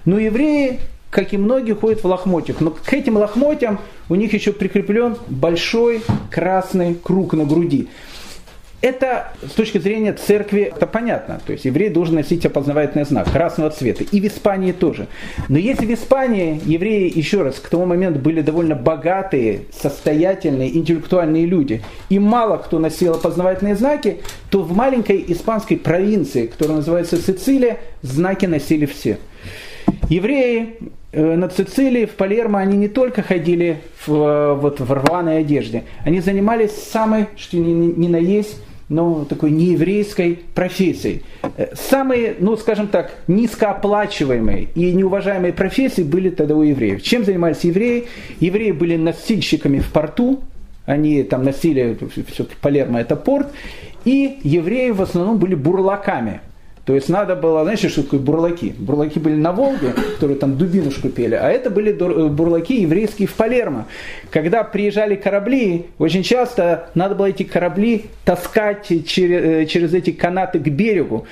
Но 0.06 0.18
евреи 0.18 0.80
как 1.10 1.34
и 1.34 1.38
многие, 1.38 1.74
ходят 1.74 2.04
в 2.04 2.08
лохмотьях. 2.08 2.62
Но 2.62 2.72
к 2.72 2.94
этим 2.94 3.18
лохмотьям 3.18 3.80
у 4.10 4.16
них 4.16 4.34
еще 4.34 4.52
прикреплен 4.52 5.16
большой 5.28 6.02
красный 6.30 6.96
круг 6.96 7.34
на 7.34 7.46
груди. 7.46 7.88
Это 8.82 9.34
с 9.46 9.52
точки 9.52 9.78
зрения 9.78 10.14
церкви, 10.14 10.72
это 10.74 10.88
понятно. 10.88 11.42
То 11.46 11.52
есть 11.52 11.66
еврей 11.66 11.90
должен 11.90 12.16
носить 12.16 12.46
опознавательный 12.46 13.04
знак 13.04 13.30
красного 13.30 13.72
цвета. 13.72 14.06
И 14.06 14.22
в 14.22 14.26
Испании 14.26 14.72
тоже. 14.72 15.08
Но 15.50 15.58
если 15.58 15.86
в 15.86 15.94
Испании 15.94 16.62
евреи, 16.64 17.12
еще 17.14 17.42
раз, 17.42 17.56
к 17.56 17.68
тому 17.68 17.86
моменту 17.86 18.20
были 18.20 18.42
довольно 18.42 18.76
богатые, 18.76 19.64
состоятельные, 19.78 20.78
интеллектуальные 20.78 21.46
люди, 21.46 21.82
и 22.08 22.20
мало 22.20 22.56
кто 22.56 22.80
носил 22.80 23.16
опознавательные 23.16 23.76
знаки, 23.76 24.22
то 24.50 24.62
в 24.62 24.74
маленькой 24.74 25.26
испанской 25.28 25.76
провинции, 25.76 26.48
которая 26.48 26.78
называется 26.78 27.18
Сицилия, 27.18 27.80
знаки 28.02 28.46
носили 28.46 28.86
все. 28.86 29.18
Евреи 30.08 30.78
на 31.12 31.50
Сицилии, 31.50 32.06
в 32.06 32.12
Палермо, 32.12 32.60
они 32.60 32.78
не 32.78 32.88
только 32.88 33.22
ходили 33.24 33.82
в, 34.06 34.56
вот, 34.62 34.80
в 34.80 34.92
рваной 34.92 35.40
одежде, 35.40 35.84
они 36.06 36.20
занимались 36.20 36.72
самой, 36.72 37.28
что 37.36 37.58
ни, 37.58 37.72
ни 37.72 38.08
на 38.08 38.18
есть, 38.18 38.58
ну, 38.90 39.26
такой 39.26 39.52
нееврейской 39.52 40.40
профессией. 40.54 41.24
Э, 41.58 41.74
самые, 41.76 42.36
ну, 42.40 42.58
скажем 42.58 42.88
так, 42.88 43.14
низкооплачиваемые 43.28 44.70
и 44.76 44.92
неуважаемые 44.94 45.54
профессии 45.54 46.02
были 46.02 46.30
тогда 46.30 46.56
у 46.56 46.64
евреев. 46.64 47.02
Чем 47.04 47.24
занимались 47.24 47.64
евреи? 47.64 48.08
Евреи 48.40 48.72
были 48.72 48.98
носильщиками 48.98 49.80
в 49.80 49.92
порту, 49.92 50.42
они 50.86 51.22
там 51.24 51.44
носили, 51.44 51.98
все-таки 52.32 52.56
Палермо 52.62 53.00
это 53.00 53.16
порт, 53.16 53.48
и 54.06 54.40
евреи 54.44 54.90
в 54.90 55.02
основном 55.02 55.38
были 55.38 55.54
бурлаками. 55.54 56.42
То 56.90 56.96
есть 56.96 57.08
надо 57.08 57.36
было, 57.36 57.62
знаете, 57.62 57.88
что 57.88 58.02
такое 58.02 58.20
бурлаки? 58.20 58.74
Бурлаки 58.80 59.20
были 59.20 59.36
на 59.36 59.52
Волге, 59.52 59.94
которые 60.16 60.40
там 60.40 60.58
дубинушку 60.58 61.10
пели, 61.10 61.36
а 61.36 61.48
это 61.48 61.70
были 61.70 61.92
э, 61.92 62.28
бурлаки 62.30 62.82
еврейские 62.82 63.28
в 63.28 63.36
Палермо. 63.36 63.86
Когда 64.32 64.64
приезжали 64.64 65.14
корабли, 65.14 65.86
очень 66.00 66.24
часто 66.24 66.90
надо 66.96 67.14
было 67.14 67.28
эти 67.28 67.44
корабли 67.44 68.06
таскать 68.26 68.88
через, 69.06 69.44
э, 69.44 69.66
через 69.68 69.94
эти 69.94 70.10
канаты 70.10 70.58
к 70.58 70.68
берегу. 70.68 71.28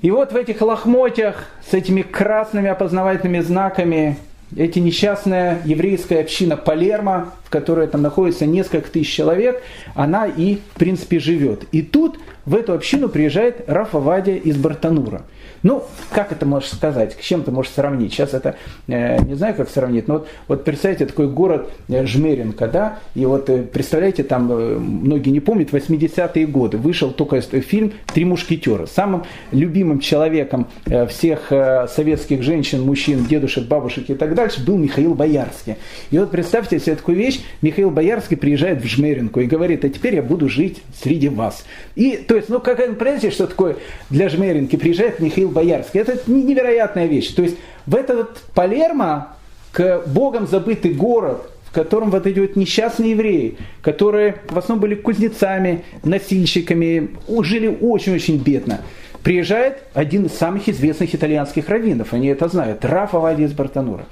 И 0.00 0.10
вот 0.10 0.32
в 0.32 0.36
этих 0.36 0.60
лохмотьях 0.60 1.44
с 1.70 1.74
этими 1.74 2.02
красными 2.02 2.68
опознавательными 2.68 3.38
знаками 3.38 4.16
эти 4.56 4.80
несчастная 4.80 5.62
еврейская 5.64 6.22
община 6.22 6.56
Палермо, 6.56 7.32
в 7.44 7.50
которой 7.50 7.86
там 7.86 8.02
находится 8.02 8.46
несколько 8.46 8.90
тысяч 8.90 9.14
человек, 9.14 9.62
она 9.94 10.26
и, 10.26 10.56
в 10.74 10.78
принципе, 10.80 11.20
живет. 11.20 11.66
И 11.70 11.82
тут 11.82 12.18
в 12.44 12.54
эту 12.54 12.72
общину 12.72 13.08
приезжает 13.08 13.68
Рафа 13.68 13.98
Вадия 13.98 14.36
из 14.36 14.56
Бартанура. 14.56 15.22
Ну, 15.62 15.84
как 16.10 16.32
это 16.32 16.44
можешь 16.46 16.70
сказать? 16.70 17.16
С 17.18 17.24
чем 17.24 17.42
ты 17.42 17.50
можешь 17.50 17.72
сравнить? 17.72 18.12
Сейчас 18.12 18.34
это, 18.34 18.56
э, 18.88 19.22
не 19.22 19.34
знаю, 19.34 19.54
как 19.54 19.68
сравнить, 19.68 20.08
но 20.08 20.14
вот, 20.14 20.28
вот 20.48 20.64
представьте, 20.64 21.06
такой 21.06 21.28
город 21.28 21.70
э, 21.88 22.04
Жмеринка, 22.04 22.66
да, 22.66 22.98
и 23.14 23.24
вот 23.24 23.48
э, 23.48 23.62
представляете, 23.62 24.24
там, 24.24 24.50
э, 24.50 24.78
многие 24.78 25.30
не 25.30 25.40
помнят, 25.40 25.70
80-е 25.70 26.46
годы 26.46 26.78
вышел 26.78 27.10
только 27.10 27.40
фильм 27.40 27.92
«Три 28.12 28.24
мушкетера». 28.24 28.86
Самым 28.86 29.24
любимым 29.52 30.00
человеком 30.00 30.66
э, 30.86 31.06
всех 31.06 31.52
советских 31.88 32.42
женщин, 32.42 32.82
мужчин, 32.82 33.24
дедушек, 33.24 33.64
бабушек 33.64 34.10
и 34.10 34.14
так 34.14 34.34
дальше 34.34 34.64
был 34.64 34.76
Михаил 34.76 35.14
Боярский. 35.14 35.76
И 36.10 36.18
вот 36.18 36.30
представьте 36.30 36.78
себе 36.78 36.96
такую 36.96 37.16
вещь, 37.16 37.40
Михаил 37.60 37.90
Боярский 37.90 38.36
приезжает 38.36 38.82
в 38.82 38.86
Жмеринку 38.86 39.40
и 39.40 39.46
говорит, 39.46 39.84
а 39.84 39.88
теперь 39.88 40.16
я 40.16 40.22
буду 40.22 40.48
жить 40.48 40.82
среди 41.00 41.28
вас. 41.28 41.64
И, 41.94 42.16
то 42.16 42.34
есть, 42.34 42.48
ну, 42.48 42.60
как, 42.60 42.78
понимаете, 42.98 43.30
что 43.30 43.46
такое 43.46 43.76
для 44.10 44.28
Жмеринки? 44.28 44.76
Приезжает 44.76 45.20
Михаил 45.20 45.51
Боярский. 45.52 46.00
Это 46.00 46.18
невероятная 46.30 47.06
вещь. 47.06 47.32
То 47.34 47.42
есть 47.42 47.56
в 47.86 47.94
этот 47.94 48.38
Палермо, 48.54 49.36
к 49.72 50.02
богам 50.06 50.46
забытый 50.46 50.92
город, 50.92 51.50
в 51.72 51.74
котором 51.74 52.10
вот 52.10 52.26
эти 52.26 52.38
вот 52.38 52.54
несчастные 52.54 53.12
евреи, 53.12 53.56
которые 53.80 54.36
в 54.50 54.58
основном 54.58 54.82
были 54.82 54.94
кузнецами, 54.94 55.84
носильщиками, 56.04 57.16
жили 57.40 57.66
очень-очень 57.80 58.36
бедно. 58.36 58.82
Приезжает 59.22 59.84
один 59.94 60.26
из 60.26 60.32
самых 60.32 60.68
известных 60.68 61.14
итальянских 61.14 61.68
раввинов, 61.68 62.12
они 62.12 62.28
это 62.28 62.48
знают, 62.48 62.84
Рафа 62.84 63.18
Вади 63.18 63.44
из 63.44 63.52
Бартанура. 63.52 64.04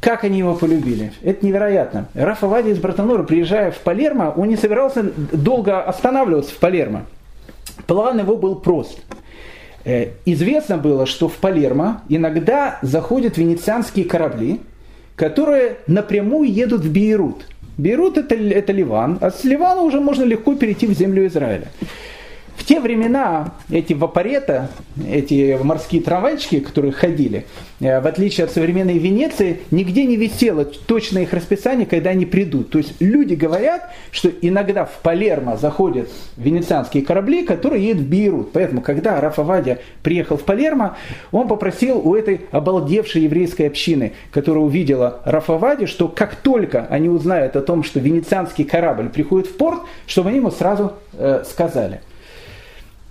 Как 0.00 0.24
они 0.24 0.38
его 0.38 0.54
полюбили? 0.54 1.12
Это 1.22 1.46
невероятно. 1.46 2.08
Рафа 2.14 2.48
Вади 2.48 2.70
из 2.70 2.78
Бартанура, 2.78 3.22
приезжая 3.22 3.70
в 3.70 3.78
Палермо, 3.78 4.34
он 4.36 4.48
не 4.48 4.56
собирался 4.56 5.04
долго 5.04 5.80
останавливаться 5.80 6.52
в 6.54 6.58
Палермо. 6.58 7.06
План 7.86 8.18
его 8.18 8.36
был 8.36 8.56
прост– 8.56 8.98
известно 9.84 10.78
было, 10.78 11.06
что 11.06 11.28
в 11.28 11.34
Палермо 11.34 12.02
иногда 12.08 12.78
заходят 12.82 13.36
венецианские 13.38 14.04
корабли, 14.04 14.60
которые 15.16 15.76
напрямую 15.86 16.52
едут 16.52 16.82
в 16.82 16.92
Бейрут. 16.92 17.46
Бейрут 17.78 18.18
это, 18.18 18.34
это 18.34 18.72
Ливан, 18.72 19.18
а 19.20 19.30
с 19.30 19.44
Ливана 19.44 19.82
уже 19.82 20.00
можно 20.00 20.24
легко 20.24 20.54
перейти 20.54 20.86
в 20.86 20.92
землю 20.92 21.26
Израиля. 21.26 21.68
В 22.62 22.64
те 22.64 22.78
времена 22.78 23.54
эти 23.72 23.92
вапорета, 23.92 24.68
эти 25.04 25.58
морские 25.60 26.00
трамвайчики, 26.00 26.60
которые 26.60 26.92
ходили, 26.92 27.44
э, 27.80 28.00
в 28.00 28.06
отличие 28.06 28.44
от 28.44 28.52
современной 28.52 28.98
Венеции, 28.98 29.62
нигде 29.72 30.04
не 30.06 30.14
висело 30.14 30.64
точное 30.64 31.22
их 31.22 31.32
расписание, 31.32 31.86
когда 31.86 32.10
они 32.10 32.24
придут. 32.24 32.70
То 32.70 32.78
есть 32.78 32.94
люди 33.00 33.34
говорят, 33.34 33.92
что 34.12 34.28
иногда 34.28 34.84
в 34.84 34.96
Палермо 35.02 35.56
заходят 35.56 36.08
венецианские 36.36 37.04
корабли, 37.04 37.42
которые 37.42 37.84
едут 37.84 38.04
в 38.04 38.08
Бейрут. 38.08 38.52
Поэтому, 38.52 38.80
когда 38.80 39.20
Рафа 39.20 39.42
Вадя 39.42 39.78
приехал 40.04 40.36
в 40.36 40.44
Палермо, 40.44 40.96
он 41.32 41.48
попросил 41.48 41.98
у 41.98 42.14
этой 42.14 42.42
обалдевшей 42.52 43.22
еврейской 43.22 43.62
общины, 43.62 44.12
которая 44.30 44.62
увидела 44.62 45.20
Рафа 45.24 45.58
Вадя, 45.58 45.88
что 45.88 46.06
как 46.06 46.36
только 46.36 46.86
они 46.88 47.08
узнают 47.08 47.56
о 47.56 47.60
том, 47.60 47.82
что 47.82 47.98
венецианский 47.98 48.62
корабль 48.62 49.08
приходит 49.08 49.48
в 49.48 49.56
порт, 49.56 49.80
чтобы 50.06 50.28
они 50.28 50.38
ему 50.38 50.52
сразу 50.52 50.92
э, 51.14 51.42
сказали– 51.44 52.02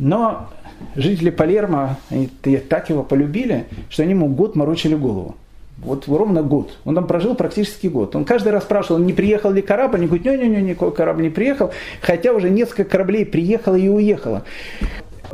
но 0.01 0.49
жители 0.95 1.29
Палермо 1.29 1.97
они 2.09 2.27
так 2.57 2.89
его 2.89 3.03
полюбили, 3.03 3.67
что 3.89 4.01
они 4.01 4.13
ему 4.13 4.27
год 4.27 4.55
морочили 4.55 4.95
голову. 4.95 5.35
Вот 5.77 6.07
ровно 6.07 6.41
год. 6.41 6.71
Он 6.85 6.95
там 6.95 7.05
прожил 7.05 7.35
практически 7.35 7.85
год. 7.85 8.15
Он 8.15 8.25
каждый 8.25 8.51
раз 8.51 8.63
спрашивал, 8.63 8.99
не 8.99 9.13
приехал 9.13 9.51
ли 9.51 9.61
корабль. 9.61 9.97
Они 9.97 10.07
говорят, 10.07 10.25
не-не-не, 10.25 10.61
никакой 10.61 10.91
корабль 10.91 11.21
не 11.21 11.29
приехал. 11.29 11.71
Хотя 12.01 12.33
уже 12.33 12.49
несколько 12.49 12.83
кораблей 12.83 13.27
приехало 13.27 13.75
и 13.75 13.87
уехало. 13.87 14.43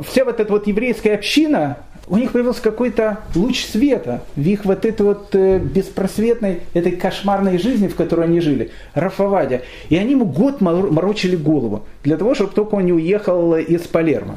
Вся 0.00 0.26
вот 0.26 0.38
эта 0.38 0.52
вот 0.52 0.66
еврейская 0.66 1.14
община, 1.14 1.78
у 2.08 2.16
них 2.16 2.32
появился 2.32 2.62
какой-то 2.62 3.18
луч 3.34 3.64
света 3.64 4.22
в 4.34 4.40
их 4.40 4.64
вот 4.64 4.84
этой 4.84 5.02
вот 5.02 5.34
э, 5.34 5.58
беспросветной, 5.58 6.60
этой 6.74 6.92
кошмарной 6.92 7.58
жизни, 7.58 7.88
в 7.88 7.94
которой 7.94 8.26
они 8.26 8.40
жили, 8.40 8.70
Рафавадя. 8.94 9.62
И 9.88 9.96
они 9.96 10.12
ему 10.12 10.24
год 10.24 10.60
морочили 10.60 11.36
голову, 11.36 11.84
для 12.02 12.16
того, 12.16 12.34
чтобы 12.34 12.52
только 12.52 12.76
он 12.76 12.84
не 12.86 12.92
уехал 12.92 13.56
из 13.56 13.82
Палермо. 13.82 14.36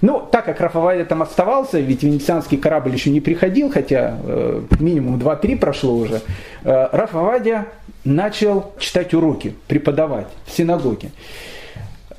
Ну, 0.00 0.20
так 0.30 0.44
как 0.44 0.60
Рафавадя 0.60 1.04
там 1.04 1.22
оставался, 1.22 1.80
ведь 1.80 2.02
венецианский 2.02 2.58
корабль 2.58 2.92
еще 2.92 3.10
не 3.10 3.20
приходил, 3.20 3.70
хотя 3.70 4.18
э, 4.22 4.60
минимум 4.80 5.18
2-3 5.18 5.56
прошло 5.58 5.94
уже, 5.94 6.20
э, 6.64 6.88
Рафавадя 6.92 7.66
начал 8.04 8.72
читать 8.78 9.14
уроки, 9.14 9.54
преподавать 9.66 10.26
в 10.46 10.54
синагоге. 10.54 11.10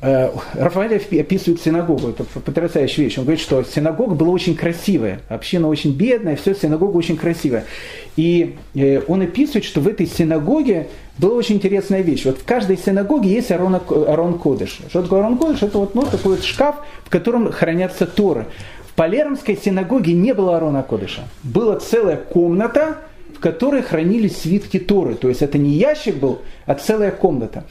Э, 0.06 0.30
Рафаэль 0.54 1.02
описывает 1.20 1.60
синагогу, 1.62 2.10
это 2.10 2.26
потрясающая 2.26 3.06
вещь. 3.06 3.18
Он 3.18 3.24
говорит, 3.24 3.42
что 3.42 3.64
синагога 3.64 4.14
была 4.14 4.30
очень 4.30 4.56
красивая, 4.56 5.22
община 5.30 5.68
очень 5.68 5.94
бедная, 5.94 6.36
все 6.36 6.54
синагога 6.54 6.96
очень 6.96 7.18
красивая. 7.18 7.66
И 8.16 8.56
э, 8.76 9.02
он 9.08 9.24
описывает, 9.24 9.66
что 9.66 9.82
в 9.82 9.88
этой 9.88 10.06
синагоге 10.06 10.90
была 11.18 11.34
очень 11.34 11.56
интересная 11.56 12.02
вещь. 12.02 12.24
Вот 12.26 12.38
в 12.38 12.46
каждой 12.46 12.78
синагоге 12.78 13.30
есть 13.30 13.52
Арон, 13.52 13.76
Арон 13.76 14.38
Кодыш. 14.38 14.80
Что 14.90 15.02
такое 15.02 15.22
Арон 15.22 15.40
Кодыш? 15.40 15.64
Это 15.64 15.80
вот 15.80 15.96
ну, 15.96 16.04
такой 16.04 16.36
вот 16.36 16.44
шкаф, 16.44 16.76
в 17.04 17.10
котором 17.10 17.52
хранятся 17.52 18.06
Торы. 18.06 18.46
В 18.88 18.94
Палермской 18.94 19.58
синагоге 19.58 20.14
не 20.14 20.36
было 20.36 20.56
Арона 20.56 20.84
Кодыша. 20.84 21.24
Была 21.42 21.80
целая 21.80 22.18
комната, 22.18 23.00
в 23.36 23.40
которой 23.40 23.82
хранились 23.82 24.38
свитки 24.38 24.78
Торы. 24.78 25.16
То 25.16 25.30
есть 25.30 25.42
это 25.42 25.58
не 25.58 25.72
ящик 25.72 26.18
был, 26.18 26.42
а 26.68 26.76
целая 26.76 27.10
комната. 27.10 27.64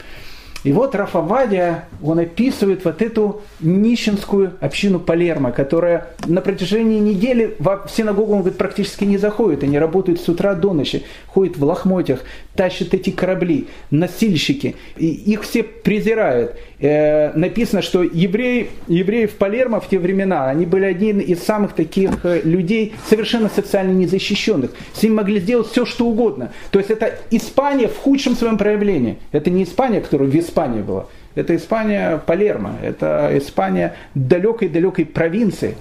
И 0.64 0.72
вот 0.72 0.94
Рафавадия, 0.94 1.84
он 2.02 2.18
описывает 2.18 2.86
вот 2.86 3.02
эту 3.02 3.42
нищенскую 3.60 4.54
общину 4.60 4.98
Палермо, 4.98 5.52
которая 5.52 6.08
на 6.26 6.40
протяжении 6.40 6.98
недели 6.98 7.54
в 7.58 7.86
синагогу, 7.94 8.32
он 8.32 8.38
говорит, 8.40 8.56
практически 8.56 9.04
не 9.04 9.18
заходит. 9.18 9.62
Они 9.62 9.78
работают 9.78 10.20
с 10.20 10.28
утра 10.28 10.54
до 10.54 10.72
ночи, 10.72 11.04
ходят 11.26 11.58
в 11.58 11.64
лохмотьях, 11.64 12.20
тащат 12.54 12.94
эти 12.94 13.10
корабли, 13.10 13.68
носильщики. 13.90 14.76
И 14.96 15.06
их 15.06 15.42
все 15.42 15.62
презирают. 15.62 16.56
Э, 16.80 17.32
написано, 17.34 17.82
что 17.82 18.02
евреи, 18.02 18.70
евреи 18.88 19.26
в 19.26 19.36
Палермо 19.36 19.80
в 19.80 19.88
те 19.88 19.98
времена, 19.98 20.48
они 20.48 20.66
были 20.66 20.84
один 20.84 21.18
из 21.18 21.42
самых 21.42 21.74
таких 21.74 22.24
э, 22.24 22.40
людей, 22.42 22.94
совершенно 23.08 23.48
социально 23.48 23.92
незащищенных. 23.92 24.70
С 24.92 25.02
ними 25.02 25.14
могли 25.14 25.40
сделать 25.40 25.68
все, 25.68 25.84
что 25.84 26.06
угодно. 26.06 26.52
То 26.70 26.78
есть 26.78 26.90
это 26.90 27.18
Испания 27.30 27.88
в 27.88 27.96
худшем 27.98 28.34
своем 28.34 28.56
проявлении. 28.56 29.18
Это 29.32 29.50
не 29.50 29.64
Испания, 29.64 30.00
которая 30.00 30.28
в 30.28 30.32
Испании 30.54 30.82
была. 30.82 31.06
Это 31.34 31.56
Испания 31.56 32.22
Палермо. 32.24 32.76
Это 32.82 33.30
Испания 33.34 33.94
далекой-далекой 34.14 35.04
провинции. 35.06 35.76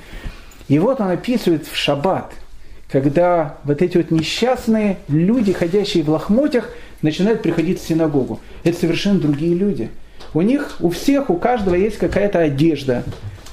И 0.67 0.79
вот 0.79 0.99
он 0.99 1.09
описывает 1.09 1.67
в 1.67 1.75
шаббат, 1.75 2.33
когда 2.91 3.57
вот 3.63 3.81
эти 3.81 3.97
вот 3.97 4.11
несчастные 4.11 4.97
люди, 5.07 5.53
ходящие 5.53 6.03
в 6.03 6.09
лохмотьях, 6.09 6.69
начинают 7.01 7.41
приходить 7.41 7.81
в 7.81 7.87
синагогу. 7.87 8.39
Это 8.63 8.79
совершенно 8.79 9.19
другие 9.19 9.55
люди– 9.55 9.89
у 10.33 10.41
них, 10.41 10.77
у 10.79 10.89
всех, 10.89 11.29
у 11.29 11.37
каждого 11.37 11.75
есть 11.75 11.97
какая-то 11.97 12.39
одежда. 12.39 13.03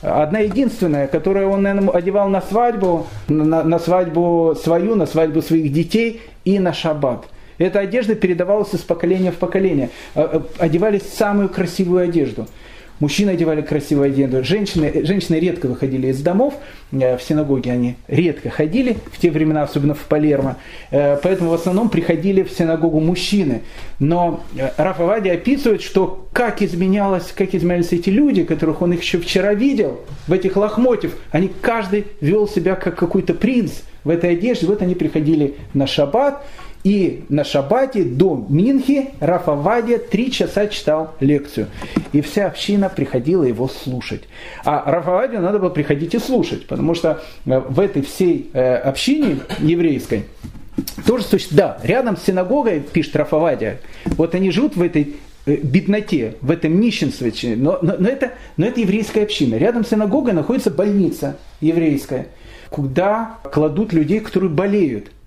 Одна 0.02 0.38
единственная, 0.38 1.06
которую 1.09 1.50
он, 1.50 1.62
наверное, 1.62 1.92
одевал 1.92 2.28
на 2.28 2.40
свадьбу, 2.40 3.06
на, 3.28 3.62
на 3.62 3.78
свадьбу 3.78 4.56
свою, 4.62 4.94
на 4.94 5.04
свадьбу 5.06 5.42
своих 5.42 5.72
детей 5.72 6.22
и 6.44 6.59
на 6.59 6.72
шаббат. 6.72 7.26
Эта 7.61 7.81
одежда 7.81 8.14
передавалась 8.14 8.73
из 8.73 8.81
поколения 8.81 9.31
в 9.31 9.37
поколение. 9.37 9.90
Э, 10.14 10.29
э, 10.33 10.40
одевались 10.59 11.03
самую 11.03 11.51
красивую 11.51 12.03
одежду. 12.05 12.49
мужчины 13.01 13.31
одевали 13.31 13.62
красивую 13.62 14.07
одежду, 14.07 14.44
женщины, 14.44 15.05
женщины 15.05 15.37
редко 15.37 15.66
выходили 15.66 16.09
из 16.09 16.20
домов, 16.23 16.55
э, 16.92 17.16
в 17.18 17.23
синагоге 17.23 17.73
они 17.73 17.96
редко 18.09 18.51
ходили, 18.51 18.96
в 19.12 19.18
те 19.18 19.31
времена, 19.31 19.62
особенно 19.62 19.94
в 19.94 20.05
Палермо, 20.05 20.57
э, 20.90 21.18
поэтому 21.23 21.51
в 21.51 21.55
основном 21.55 21.90
приходили 21.90 22.42
в 22.42 22.51
синагогу 22.51 23.01
мужчины. 23.01 23.61
Но 23.99 24.42
э, 24.57 24.70
Раф 24.79 25.01
Авади 25.01 25.29
описывает, 25.29 25.83
что 25.83 26.29
как, 26.33 26.62
изменялось, 26.62 27.33
как 27.35 27.55
изменялись 27.55 27.92
эти 27.92 28.09
люди, 28.09 28.44
которых 28.44 28.81
он 28.81 28.92
еще 28.92 29.18
вчера 29.18 29.53
видел, 29.55 30.01
в 30.27 30.33
этих 30.33 30.57
лохмотьев, 30.57 31.14
они 31.31 31.51
каждый 31.61 32.07
вел 32.20 32.49
себя 32.49 32.75
как 32.75 32.96
какой-то 32.96 33.35
принц 33.35 33.73
в 34.05 34.09
этой 34.09 34.33
одежде, 34.33 34.66
вот 34.66 34.83
они 34.83 34.94
приходили 34.94 35.57
на 35.75 35.87
шаббат, 35.87 36.42
и 36.82 37.24
на 37.28 37.44
шабате 37.44 38.04
до 38.04 38.46
Минхи 38.48 39.10
Рафавадия 39.20 39.98
три 39.98 40.30
часа 40.30 40.66
читал 40.66 41.14
лекцию. 41.20 41.66
И 42.12 42.20
вся 42.22 42.46
община 42.46 42.88
приходила 42.88 43.44
его 43.44 43.68
слушать. 43.68 44.22
А 44.64 44.90
Рафавадию 44.90 45.42
надо 45.42 45.58
было 45.58 45.70
приходить 45.70 46.14
и 46.14 46.18
слушать, 46.18 46.66
потому 46.66 46.94
что 46.94 47.22
э, 47.44 47.58
в 47.58 47.78
этой 47.80 48.02
всей 48.02 48.50
э, 48.52 48.76
общине 48.76 49.40
еврейской 49.58 50.24
тоже 51.06 51.24
существует, 51.24 51.56
да, 51.56 51.78
рядом 51.82 52.16
с 52.16 52.22
синагогой, 52.22 52.80
пишет 52.80 53.14
Рафавадия, 53.16 53.80
вот 54.04 54.34
они 54.34 54.50
живут 54.50 54.76
в 54.76 54.82
этой 54.82 55.16
э, 55.44 55.56
бедноте, 55.56 56.36
в 56.40 56.50
этом 56.50 56.80
нищенстве, 56.80 57.56
но, 57.56 57.78
но, 57.82 57.96
но, 57.98 58.08
это, 58.08 58.32
но 58.56 58.66
это 58.66 58.80
еврейская 58.80 59.24
община. 59.24 59.56
Рядом 59.56 59.84
с 59.84 59.90
синагогой 59.90 60.32
находится 60.32 60.70
больница 60.70 61.36
еврейская, 61.60 62.28
куда 62.70 63.38
кладут 63.52 63.92
людей, 63.92 64.20
которые 64.20 64.50
болеют– 64.50 65.10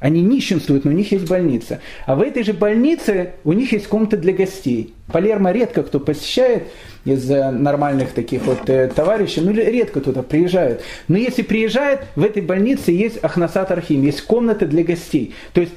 они 0.00 0.22
нищенствуют, 0.22 0.84
но 0.84 0.92
у 0.92 0.94
них 0.94 1.10
есть 1.10 1.28
больница. 1.28 1.80
А 2.06 2.14
в 2.14 2.22
этой 2.22 2.44
же 2.44 2.52
больнице 2.52 3.32
у 3.44 3.52
них 3.52 3.72
есть 3.72 3.88
комната 3.88 4.16
для 4.16 4.32
гостей. 4.32 4.94
Палермо 5.12 5.50
редко 5.50 5.82
кто 5.82 5.98
посещает 5.98 6.64
из 7.04 7.28
э, 7.30 7.50
нормальных 7.50 8.12
таких 8.12 8.42
вот 8.44 8.68
э, 8.68 8.88
товарищей, 8.94 9.40
ну 9.40 9.52
редко 9.52 10.00
туда 10.00 10.22
приезжают. 10.22 10.82
Но 11.08 11.16
если 11.16 11.42
приезжает, 11.42 12.00
в 12.14 12.22
этой 12.22 12.42
больнице 12.42 12.92
есть 12.92 13.18
Ахнасат 13.22 13.72
Архим, 13.72 14.02
есть 14.02 14.22
комната 14.22 14.66
для 14.66 14.84
гостей. 14.84 15.34
То 15.52 15.60
есть 15.62 15.72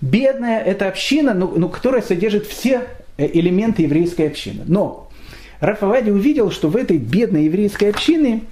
бедная 0.00 0.62
эта 0.62 0.88
община, 0.88 1.34
но, 1.34 1.52
но 1.54 1.68
которая 1.68 2.02
содержит 2.02 2.46
все 2.46 2.82
э, 3.18 3.28
элементы 3.30 3.82
еврейской 3.82 4.28
общины. 4.28 4.62
Но 4.66 5.10
Рафавади 5.60 6.10
увидел, 6.10 6.50
что 6.50 6.68
в 6.68 6.76
этой 6.76 6.98
бедной 6.98 7.44
еврейской 7.44 7.90
общине 7.90 8.42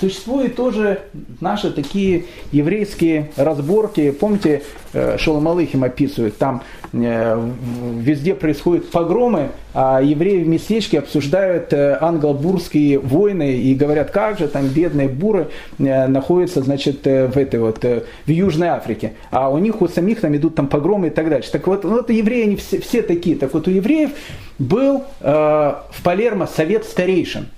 Существуют 0.00 0.54
тоже 0.54 1.00
наши 1.40 1.72
такие 1.72 2.26
еврейские 2.52 3.32
разборки. 3.36 4.12
Помните, 4.12 4.62
э, 4.92 5.18
Шолом 5.18 5.48
Алыхим 5.48 5.82
описывает, 5.82 6.38
там 6.38 6.62
э, 6.92 7.50
везде 7.96 8.36
происходят 8.36 8.90
погромы, 8.90 9.48
а 9.74 10.00
евреи 10.00 10.44
в 10.44 10.48
местечке 10.48 11.00
обсуждают 11.00 11.72
э, 11.72 11.98
англо-бурские 12.00 13.00
войны 13.00 13.56
и 13.56 13.74
говорят, 13.74 14.12
как 14.12 14.38
же 14.38 14.46
там 14.46 14.68
бедные 14.68 15.08
буры 15.08 15.48
находятся, 15.78 16.62
значит, 16.62 17.04
в 17.04 17.36
этой 17.36 17.58
вот, 17.58 17.82
в 17.82 18.30
Южной 18.30 18.68
Африке. 18.68 19.14
А 19.30 19.50
у 19.50 19.58
них 19.58 19.82
у 19.82 19.88
самих 19.88 20.20
там 20.20 20.36
идут 20.36 20.54
там 20.54 20.68
погромы 20.68 21.08
и 21.08 21.10
так 21.10 21.28
дальше. 21.28 21.50
Так 21.50 21.66
вот, 21.66 21.82
ну, 21.82 22.04
евреи, 22.06 22.44
они 22.44 22.56
все, 22.56 22.80
все 22.80 23.02
такие. 23.02 23.34
Так 23.34 23.52
вот, 23.52 23.66
у 23.66 23.70
евреев 23.70 24.10
был 24.58 25.02
э, 25.20 25.28
в 25.28 26.02
Палермо 26.04 26.46
совет 26.46 26.84
старейшин. 26.84 27.48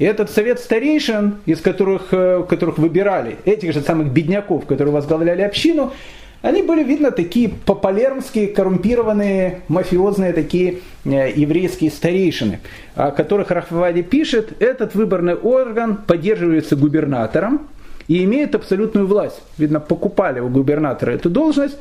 И 0.00 0.04
этот 0.04 0.30
совет 0.30 0.58
старейшин, 0.58 1.36
из 1.44 1.60
которых, 1.60 2.08
э, 2.12 2.42
которых 2.48 2.78
выбирали 2.78 3.36
этих 3.44 3.74
же 3.74 3.82
самых 3.82 4.10
бедняков, 4.10 4.64
которые 4.64 4.94
возглавляли 4.94 5.42
общину, 5.42 5.92
они 6.40 6.62
были, 6.62 6.82
видно, 6.82 7.10
такие 7.10 7.50
попалермские, 7.50 8.48
коррумпированные, 8.48 9.60
мафиозные 9.68 10.32
такие 10.32 10.78
э, 11.04 11.30
еврейские 11.36 11.90
старейшины, 11.90 12.60
о 12.94 13.10
которых 13.10 13.50
Рафавади 13.50 14.00
пишет, 14.00 14.54
этот 14.62 14.94
выборный 14.94 15.34
орган 15.34 15.98
поддерживается 15.98 16.76
губернатором 16.76 17.68
и 18.08 18.24
имеет 18.24 18.54
абсолютную 18.54 19.06
власть. 19.06 19.42
Видно, 19.58 19.80
покупали 19.80 20.40
у 20.40 20.48
губернатора 20.48 21.10
эту 21.10 21.28
должность, 21.28 21.76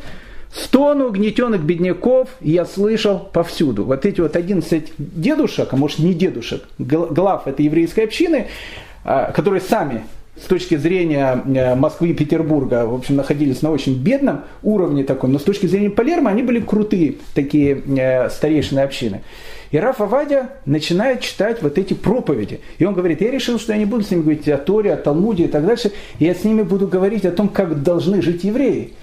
Стон 0.52 1.02
угнетенных 1.02 1.62
бедняков 1.62 2.30
я 2.42 2.66
слышал 2.66 3.20
повсюду. 3.20 3.86
Вот 3.86 4.06
эти 4.06 4.20
вот 4.20 4.36
11 4.36 4.94
дедушек, 4.98 5.70
а 5.72 5.76
может 5.76 6.00
не 6.00 6.14
дедушек, 6.14 6.64
глав 6.80 7.48
этой 7.48 7.66
еврейской 7.66 8.02
общины, 8.02 8.48
а, 9.04 9.32
которые 9.32 9.62
сами 9.62 10.04
с 10.42 10.46
точки 10.46 10.76
зрения 10.78 11.44
э, 11.46 11.76
Москвы 11.76 12.10
и 12.10 12.14
Петербурга, 12.14 12.86
в 12.86 12.94
общем, 12.94 13.18
находились 13.18 13.62
на 13.62 13.72
очень 13.72 14.02
бедном 14.02 14.46
уровне 14.64 15.04
таком, 15.04 15.34
но 15.34 15.40
с 15.40 15.44
точки 15.44 15.66
зрения 15.66 15.90
Палермо 15.90 16.30
они 16.30 16.44
были 16.44 16.62
крутые 16.62 17.16
такие 17.34 17.82
э, 17.98 18.30
старейшины 18.30 18.80
общины. 18.80 19.22
И 19.72 19.78
Раф 19.78 20.02
Авадия 20.02 20.50
начинает 20.66 21.22
читать 21.22 21.62
вот 21.62 21.78
эти 21.78 21.94
проповеди. 21.94 22.62
И 22.78 22.86
он 22.86 22.94
говорит, 22.94 23.22
я 23.22 23.30
решил, 23.30 23.60
что 23.60 23.74
я 23.74 23.80
не 23.80 23.86
буду 23.86 24.04
с 24.04 24.12
ними 24.12 24.22
говорить 24.22 24.48
о 24.48 24.58
Торе, 24.58 24.94
о 24.94 24.98
Талмуде 24.98 25.44
и 25.44 25.48
так 25.48 25.66
дальше, 25.66 25.92
я 26.20 26.34
с 26.34 26.44
ними 26.44 26.64
буду 26.64 26.88
говорить 26.88 27.26
о 27.26 27.32
том, 27.32 27.50
как 27.50 27.84
должны 27.84 28.22
жить 28.22 28.44
евреи. 28.46 28.94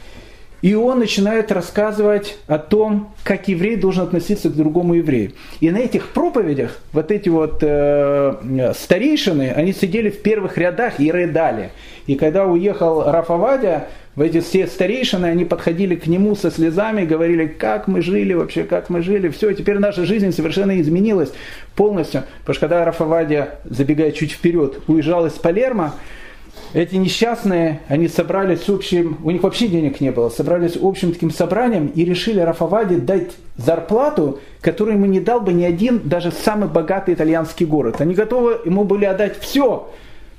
И 0.62 0.75
он 0.75 0.99
начинает 0.99 1.53
рассказывать 1.53 2.38
о 2.47 2.59
том, 2.59 3.14
как 3.25 3.49
еврей 3.49 3.77
должен 3.77 4.05
относиться 4.05 4.49
к 4.49 4.55
другому 4.55 4.95
еврею. 4.95 5.33
И 5.61 5.71
на 5.71 5.79
этих 5.79 6.09
проповедях 6.09 6.81
вот 6.92 7.11
эти 7.11 7.29
вот 7.29 7.59
э, 7.62 8.73
старейшины, 8.75 9.53
они 9.55 9.73
сидели 9.73 10.11
в 10.11 10.23
первых 10.23 10.57
рядах 10.59 10.99
и 10.99 11.12
рыдали. 11.12 11.71
И 12.07 12.14
когда 12.14 12.47
уехал 12.47 13.11
Рафавадя, 13.11 13.88
в 14.16 14.23
эти 14.23 14.40
все 14.40 14.66
старейшины, 14.66 15.27
они 15.27 15.45
подходили 15.45 15.95
к 15.95 16.07
нему 16.07 16.35
со 16.35 16.51
слезами, 16.51 17.05
говорили, 17.05 17.47
как 17.47 17.87
мы 17.87 18.01
жили 18.01 18.33
вообще, 18.33 18.64
как 18.64 18.88
мы 18.88 19.03
жили, 19.03 19.29
все, 19.29 19.53
теперь 19.53 19.79
наша 19.79 20.07
жизнь 20.07 20.33
совершенно 20.33 20.81
изменилась 20.81 21.33
полностью. 21.77 22.23
Потому 22.40 22.55
что 22.55 22.61
когда 22.61 22.85
Рафавадия, 22.87 23.59
забегая 23.64 24.12
чуть 24.12 24.33
вперед, 24.33 24.81
уезжал 24.87 25.27
из 25.27 25.33
Палермо, 25.33 25.92
эти 26.72 26.96
несчастные, 26.96 27.81
они 27.88 28.09
собрались 28.09 28.68
общим, 28.68 29.18
у 29.24 29.31
них 29.31 29.42
вообще 29.42 29.68
денег 29.68 30.00
не 30.00 30.11
было, 30.11 30.29
собрались 30.29 30.76
общим 30.81 31.12
таким 31.12 31.31
собранием 31.31 31.87
и 31.88 32.05
решили 32.05 32.40
Рафаваде 32.40 32.96
дать 32.96 33.33
зарплату, 33.57 34.40
которую 34.61 34.96
ему 34.96 35.07
не 35.07 35.20
дал 35.20 35.40
бы 35.40 35.52
ни 35.52 35.64
один, 35.64 36.00
даже 36.05 36.31
самый 36.31 36.68
богатый 36.68 37.14
итальянский 37.14 37.66
город. 37.66 38.00
Они 38.00 38.14
готовы 38.14 38.61
ему 38.64 38.85
были 38.85 39.05
отдать 39.05 39.38
все, 39.38 39.88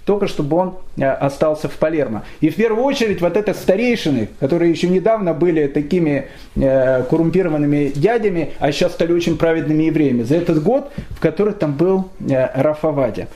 только 0.07 0.27
чтобы 0.27 0.55
он 0.55 0.75
э, 0.95 1.05
остался 1.05 1.67
в 1.67 1.73
Палермо. 1.73 2.23
И 2.39 2.49
в 2.49 2.55
первую 2.55 2.85
очередь 2.85 3.19
вот 3.19 3.35
это 3.35 3.53
старейшины, 3.53 4.29
которые 4.39 4.71
еще 4.71 4.87
недавно 4.87 5.33
были 5.33 5.67
такими 5.67 6.27
э, 6.55 7.03
коррумпированными 7.03 7.91
дядями, 7.93 8.53
а 8.59 8.71
сейчас 8.71 8.93
стали 8.93 9.11
очень 9.11 9.37
праведными 9.37 9.83
евреями. 9.83 10.23
За 10.23 10.37
этот 10.37 10.63
год, 10.63 10.93
в 11.09 11.19
который 11.19 11.53
там 11.53 11.73
был 11.73 12.09
э, 12.21 12.61
Рафавадя. 12.61 13.27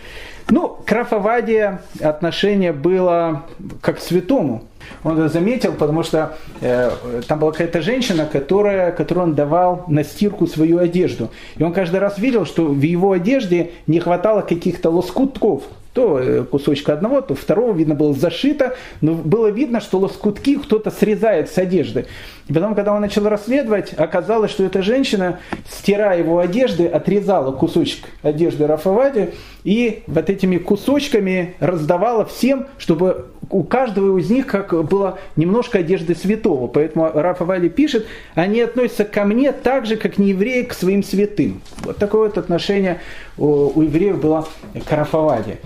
Ну, 0.49 0.77
к 0.85 0.91
Рафаваде 0.91 1.79
отношение 2.01 2.73
было 2.73 3.43
как 3.81 3.97
к 3.97 4.01
святому. 4.01 4.63
Он 5.03 5.17
это 5.17 5.29
заметил, 5.29 5.73
потому 5.73 6.03
что 6.03 6.37
э, 6.61 6.91
там 7.27 7.39
была 7.39 7.51
какая-то 7.51 7.81
женщина, 7.81 8.25
которая, 8.25 8.91
которой 8.91 9.19
он 9.19 9.35
давал 9.35 9.85
на 9.87 10.03
стирку 10.03 10.47
свою 10.47 10.79
одежду. 10.79 11.29
И 11.57 11.63
он 11.63 11.73
каждый 11.73 11.99
раз 11.99 12.17
видел, 12.17 12.45
что 12.45 12.65
в 12.65 12.81
его 12.81 13.11
одежде 13.11 13.71
не 13.87 13.99
хватало 13.99 14.41
каких-то 14.41 14.89
лоскутков. 14.89 15.63
То 15.93 16.19
э, 16.19 16.43
кусочка 16.43 16.93
одного, 16.93 17.19
то 17.19 17.35
второго, 17.35 17.75
видно, 17.75 17.95
было 17.95 18.13
зашито, 18.13 18.75
но 19.01 19.13
было 19.13 19.47
видно, 19.47 19.81
что 19.81 19.99
лоскутки 19.99 20.55
кто-то 20.55 20.89
срезает 20.89 21.49
с 21.49 21.57
одежды. 21.57 22.05
И 22.47 22.53
потом, 22.53 22.75
когда 22.75 22.93
он 22.93 23.01
начал 23.01 23.27
расследовать, 23.27 23.93
оказалось, 23.93 24.51
что 24.51 24.63
эта 24.63 24.81
женщина, 24.81 25.39
стирая 25.69 26.19
его 26.19 26.39
одежды, 26.39 26.87
отрезала 26.87 27.51
кусочек 27.51 28.05
одежды 28.23 28.67
Рафавади 28.67 29.33
и 29.63 30.03
вот 30.07 30.29
этими 30.29 30.57
кусочками 30.57 31.55
раздавала 31.59 32.25
всем, 32.25 32.67
чтобы 32.77 33.25
у 33.49 33.63
каждого 33.63 34.17
из 34.17 34.29
них 34.29 34.47
как 34.47 34.70
было 34.71 35.19
немножко 35.35 35.79
одежды 35.79 36.15
святого. 36.15 36.67
Поэтому 36.67 37.09
Рафавади 37.13 37.69
пишет, 37.69 38.07
они 38.35 38.61
относятся 38.61 39.05
ко 39.05 39.23
мне 39.23 39.51
так 39.51 39.85
же, 39.85 39.97
как 39.97 40.17
не 40.17 40.29
евреи 40.29 40.63
к 40.63 40.73
своим 40.73 41.03
святым. 41.03 41.61
Вот 41.83 41.97
такое 41.97 42.29
вот 42.29 42.37
отношение 42.37 42.99
у, 43.37 43.81
евреев 43.81 44.19
было 44.19 44.47
к 44.87 44.91
Рафаваде. 44.91 45.59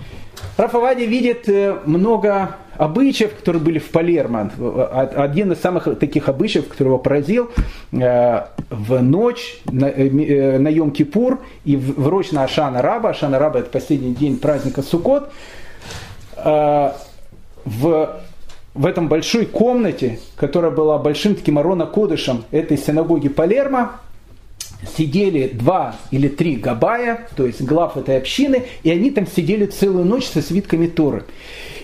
Рафавади 0.56 1.04
видит 1.04 1.48
э, 1.48 1.76
много 1.84 2.56
обычаев, 2.76 3.34
которые 3.34 3.62
были 3.62 3.78
в 3.78 3.90
Палермо. 3.90 4.50
Один 5.14 5.52
из 5.52 5.60
самых 5.60 5.98
таких 5.98 6.28
обычаев, 6.28 6.68
который 6.68 6.88
его 6.88 6.98
поразил, 6.98 7.50
э, 7.92 8.46
в 8.70 9.02
ночь 9.02 9.60
на, 9.66 9.86
э, 9.86 10.58
на 10.58 10.68
Йом-Кипур 10.68 11.38
и 11.64 11.76
в 11.76 12.08
ночь 12.08 12.32
на 12.32 12.44
Ашана 12.44 12.80
Раба, 12.80 13.10
Ашана 13.10 13.38
Раба 13.38 13.60
это 13.60 13.70
последний 13.70 14.14
день 14.14 14.38
праздника 14.38 14.82
Суккот, 14.82 15.30
в, 16.44 18.20
в 18.76 18.86
этом 18.86 19.08
большой 19.08 19.46
комнате, 19.46 20.20
которая 20.36 20.70
была 20.70 20.98
большим 20.98 21.34
таким 21.34 21.58
Арона 21.58 21.86
Кодышем 21.86 22.44
этой 22.50 22.76
синагоги 22.76 23.28
Палермо, 23.28 24.00
сидели 24.96 25.48
два 25.48 25.96
или 26.10 26.28
три 26.28 26.56
габая, 26.56 27.26
то 27.36 27.46
есть 27.46 27.62
глав 27.62 27.96
этой 27.96 28.18
общины, 28.18 28.64
и 28.82 28.90
они 28.90 29.10
там 29.10 29.26
сидели 29.26 29.66
целую 29.66 30.04
ночь 30.04 30.26
со 30.26 30.42
свитками 30.42 30.86
Торы. 30.86 31.24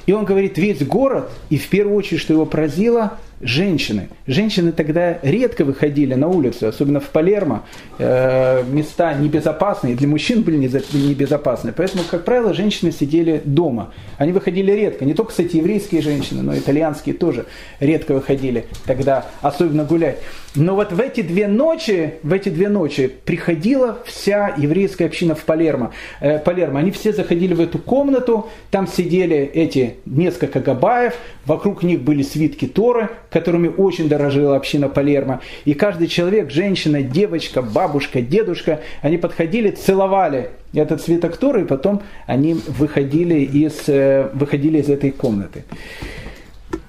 И 0.04 0.12
он 0.12 0.24
говорит, 0.24 0.58
весь 0.58 0.82
город, 0.82 1.30
и 1.48 1.56
в 1.56 1.68
первую 1.68 1.96
очередь, 1.96 2.20
что 2.20 2.34
его 2.34 2.44
поразило, 2.44 3.18
женщины. 3.42 4.08
Женщины 4.26 4.72
тогда 4.72 5.18
редко 5.22 5.64
выходили 5.64 6.14
на 6.14 6.28
улицу, 6.28 6.68
особенно 6.68 7.00
в 7.00 7.08
Палермо. 7.10 7.64
Э, 7.98 8.62
места 8.64 9.14
небезопасные, 9.14 9.96
для 9.96 10.08
мужчин 10.08 10.42
были 10.42 10.56
небезопасны. 10.56 11.72
Поэтому, 11.76 12.04
как 12.10 12.24
правило, 12.24 12.54
женщины 12.54 12.92
сидели 12.92 13.42
дома. 13.44 13.92
Они 14.18 14.32
выходили 14.32 14.72
редко. 14.72 15.04
Не 15.04 15.14
только, 15.14 15.30
кстати, 15.30 15.56
еврейские 15.56 16.02
женщины, 16.02 16.42
но 16.42 16.54
и 16.54 16.60
итальянские 16.60 17.14
тоже 17.14 17.46
редко 17.80 18.14
выходили 18.14 18.66
тогда, 18.86 19.26
особенно 19.42 19.84
гулять. 19.84 20.18
Но 20.54 20.74
вот 20.74 20.92
в 20.92 21.00
эти 21.00 21.22
две 21.22 21.48
ночи, 21.48 22.14
в 22.22 22.32
эти 22.32 22.50
две 22.50 22.68
ночи 22.68 23.10
приходила 23.24 23.98
вся 24.04 24.54
еврейская 24.58 25.06
община 25.06 25.34
в 25.34 25.44
Палермо. 25.44 25.92
Э, 26.20 26.38
Палермо. 26.38 26.78
Они 26.78 26.90
все 26.90 27.12
заходили 27.12 27.54
в 27.54 27.60
эту 27.60 27.78
комнату, 27.78 28.48
там 28.70 28.86
сидели 28.86 29.36
эти 29.36 29.94
несколько 30.04 30.60
габаев, 30.60 31.14
вокруг 31.46 31.82
них 31.82 32.02
были 32.02 32.22
свитки 32.22 32.66
Торы, 32.66 33.08
которыми 33.32 33.68
очень 33.68 34.08
дорожила 34.08 34.56
община 34.56 34.88
Палермо. 34.88 35.40
И 35.64 35.74
каждый 35.74 36.06
человек, 36.06 36.50
женщина, 36.50 37.02
девочка, 37.02 37.62
бабушка, 37.62 38.20
дедушка, 38.20 38.80
они 39.00 39.18
подходили, 39.18 39.70
целовали 39.70 40.50
этот 40.74 41.02
свиток 41.02 41.36
Торы, 41.36 41.62
и 41.62 41.64
потом 41.64 42.02
они 42.26 42.54
выходили 42.54 43.40
из, 43.40 43.88
э, 43.88 44.28
выходили 44.34 44.78
из 44.78 44.88
этой 44.88 45.10
комнаты. 45.10 45.64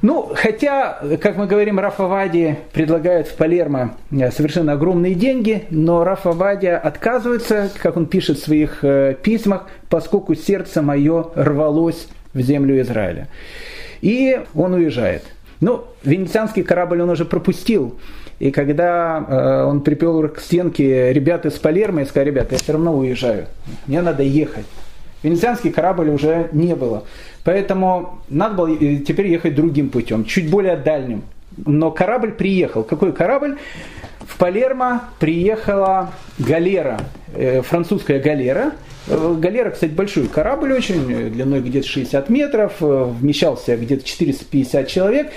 Ну, 0.02 0.32
хотя, 0.36 1.00
как 1.22 1.38
мы 1.38 1.48
говорим, 1.48 1.80
Рафа 1.80 2.08
Вади 2.08 2.58
предлагает 2.74 3.28
в 3.28 3.36
Палермо 3.36 3.96
э, 4.12 4.32
совершенно 4.32 4.74
огромные 4.74 5.16
деньги, 5.16 5.64
но 5.70 6.04
Рафа 6.04 6.32
Вади 6.32 6.68
отказывается, 6.68 7.72
как 7.82 7.96
он 7.96 8.06
пишет 8.06 8.38
в 8.38 8.44
своих 8.44 8.84
э, 8.84 9.16
письмах, 9.22 9.68
поскольку 9.90 10.36
сердце 10.36 10.82
мое 10.82 11.28
рвалось 11.36 12.08
в 12.34 12.42
землю 12.42 12.82
Израиля. 12.82 13.28
И 14.02 14.42
он 14.54 14.74
уезжает. 14.74 15.24
Ну, 15.64 15.86
венецианский 16.04 16.62
корабль 16.62 17.02
он 17.02 17.10
уже 17.10 17.24
пропустил. 17.24 17.96
И 18.40 18.52
когда 18.52 19.26
э, 19.26 19.64
он 19.64 19.80
припел 19.80 20.28
к 20.28 20.42
стенке 20.42 21.14
ребят 21.14 21.46
из 21.46 21.54
Палермо 21.54 22.02
и 22.02 22.06
сказал, 22.06 22.26
ребята, 22.26 22.56
я 22.56 22.58
все 22.58 22.74
равно 22.74 22.98
уезжаю, 22.98 23.46
мне 23.88 24.02
надо 24.02 24.24
ехать. 24.24 24.66
Венецианский 25.24 25.72
корабль 25.72 26.10
уже 26.10 26.50
не 26.52 26.76
было. 26.76 27.06
Поэтому 27.46 28.20
надо 28.28 28.56
было 28.56 28.68
э, 28.68 28.98
теперь 28.98 29.28
ехать 29.28 29.56
другим 29.56 29.90
путем, 29.90 30.26
чуть 30.26 30.50
более 30.50 30.76
дальним. 30.76 31.22
Но 31.56 31.92
корабль 31.92 32.34
приехал. 32.34 32.84
Какой 32.84 33.14
корабль? 33.14 33.58
В 34.28 34.38
Палермо 34.38 35.04
приехала 35.20 36.12
галера, 36.40 37.00
э, 37.36 37.62
французская 37.62 38.20
галера. 38.20 38.72
Э, 39.08 39.36
галера, 39.38 39.72
кстати, 39.72 39.92
большой 39.92 40.28
корабль 40.28 40.74
очень, 40.74 41.32
длиной 41.32 41.62
где-то 41.62 41.88
60 41.88 42.30
метров, 42.30 42.74
вмещался 42.80 43.76
где-то 43.76 44.06
450 44.06 44.88
человек 44.88 45.32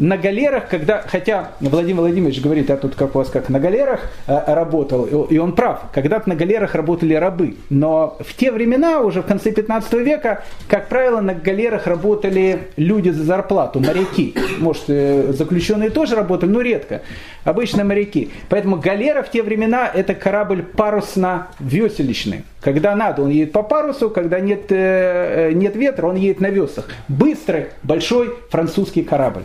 на 0.00 0.16
галерах, 0.16 0.68
когда, 0.68 1.04
хотя 1.06 1.52
Владимир 1.60 2.00
Владимирович 2.00 2.40
говорит, 2.40 2.70
а 2.70 2.78
тут 2.78 2.94
как 2.94 3.14
у 3.14 3.18
вас 3.18 3.28
как 3.28 3.50
на 3.50 3.60
галерах 3.60 4.00
а, 4.26 4.54
работал, 4.54 5.04
и 5.04 5.36
он 5.36 5.54
прав, 5.54 5.82
когда-то 5.92 6.28
на 6.28 6.34
галерах 6.34 6.74
работали 6.74 7.12
рабы, 7.14 7.56
но 7.68 8.16
в 8.18 8.34
те 8.34 8.50
времена, 8.50 9.00
уже 9.00 9.20
в 9.22 9.26
конце 9.26 9.52
15 9.52 9.92
века, 9.94 10.42
как 10.68 10.88
правило, 10.88 11.20
на 11.20 11.34
галерах 11.34 11.86
работали 11.86 12.68
люди 12.76 13.10
за 13.10 13.24
зарплату, 13.24 13.80
моряки. 13.80 14.34
Может, 14.58 14.84
э, 14.88 15.32
заключенные 15.34 15.90
тоже 15.90 16.16
работали, 16.16 16.50
но 16.50 16.62
редко. 16.62 17.02
Обычно 17.44 17.84
моряки. 17.84 18.30
Поэтому 18.48 18.76
галера 18.76 19.22
в 19.22 19.30
те 19.30 19.42
времена 19.42 19.90
это 19.92 20.14
корабль 20.14 20.62
парусно-веселищный. 20.62 22.44
Когда 22.62 22.96
надо, 22.96 23.22
он 23.22 23.28
едет 23.28 23.52
по 23.52 23.62
парусу, 23.62 24.08
когда 24.08 24.40
нет, 24.40 24.64
э, 24.70 25.52
нет 25.52 25.76
ветра, 25.76 26.06
он 26.06 26.16
едет 26.16 26.40
на 26.40 26.48
веслах. 26.48 26.88
Быстрый, 27.08 27.66
большой 27.82 28.34
французский 28.50 29.02
корабль. 29.02 29.42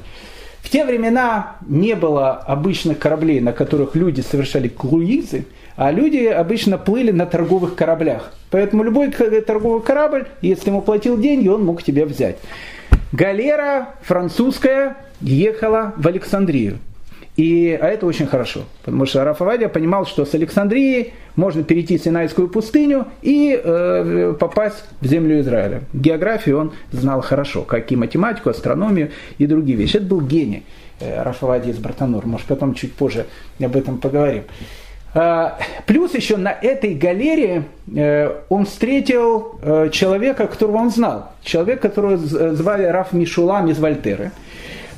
В 0.66 0.70
те 0.72 0.84
времена 0.84 1.58
не 1.68 1.94
было 1.94 2.32
обычных 2.32 2.98
кораблей, 2.98 3.40
на 3.40 3.54
которых 3.54 3.96
люди 3.96 4.22
совершали 4.22 4.68
круизы, 4.68 5.46
а 5.76 5.92
люди 5.92 6.26
обычно 6.26 6.80
плыли 6.80 7.12
на 7.12 7.28
торговых 7.28 7.76
кораблях. 7.76 8.34
Поэтому 8.50 8.82
любой 8.82 9.12
торговый 9.12 9.84
корабль, 9.84 10.26
если 10.42 10.72
ему 10.72 10.82
платил 10.82 11.20
деньги, 11.20 11.48
он 11.48 11.64
мог 11.64 11.84
тебя 11.84 12.08
взять. 12.08 12.38
Галера 13.12 13.90
французская 14.02 14.98
ехала 15.22 15.94
в 15.98 16.08
Александрию. 16.08 16.80
И, 17.36 17.78
а 17.82 17.88
это 17.88 18.06
очень 18.06 18.28
хорошо, 18.28 18.62
потому 18.84 19.06
что 19.06 19.26
Рафавадия 19.26 19.68
понимал, 19.68 20.06
что 20.06 20.24
с 20.24 20.34
Александрии 20.34 21.14
можно 21.36 21.64
перейти 21.64 21.98
Синайскую 21.98 22.48
пустыню 22.48 23.08
и 23.22 23.60
э, 23.62 24.36
попасть 24.40 24.86
в 25.02 25.06
землю 25.06 25.42
Израиля. 25.42 25.82
Географию 25.92 26.60
он 26.60 26.72
знал 26.94 27.20
хорошо, 27.20 27.64
как 27.64 27.92
и 27.92 27.98
математику, 27.98 28.50
астрономию 28.50 29.12
и 29.38 29.48
другие 29.48 29.78
вещи. 29.78 29.98
Это 29.98 30.06
был 30.06 30.22
гений 30.22 30.64
э, 31.02 31.24
Рафавадия 31.24 31.74
из 31.74 31.78
Бартанур. 31.78 32.26
Может, 32.26 32.48
потом 32.48 32.74
чуть 32.74 32.94
позже 32.94 33.26
об 33.62 33.76
этом 33.76 33.98
поговорим. 33.98 34.44
А, 35.14 35.60
плюс 35.86 36.14
еще 36.14 36.38
на 36.38 36.54
этой 36.54 36.94
галерее 36.94 37.66
э, 37.94 38.34
он 38.48 38.66
встретил 38.66 39.60
э, 39.62 39.90
человека, 39.92 40.48
которого 40.48 40.78
он 40.78 40.90
знал. 40.90 41.34
Человек, 41.44 41.82
которого 41.82 42.16
звали 42.16 42.84
Раф 42.86 43.12
Мишулам 43.12 43.68
из 43.68 43.78
Вольтеры– 43.78 44.32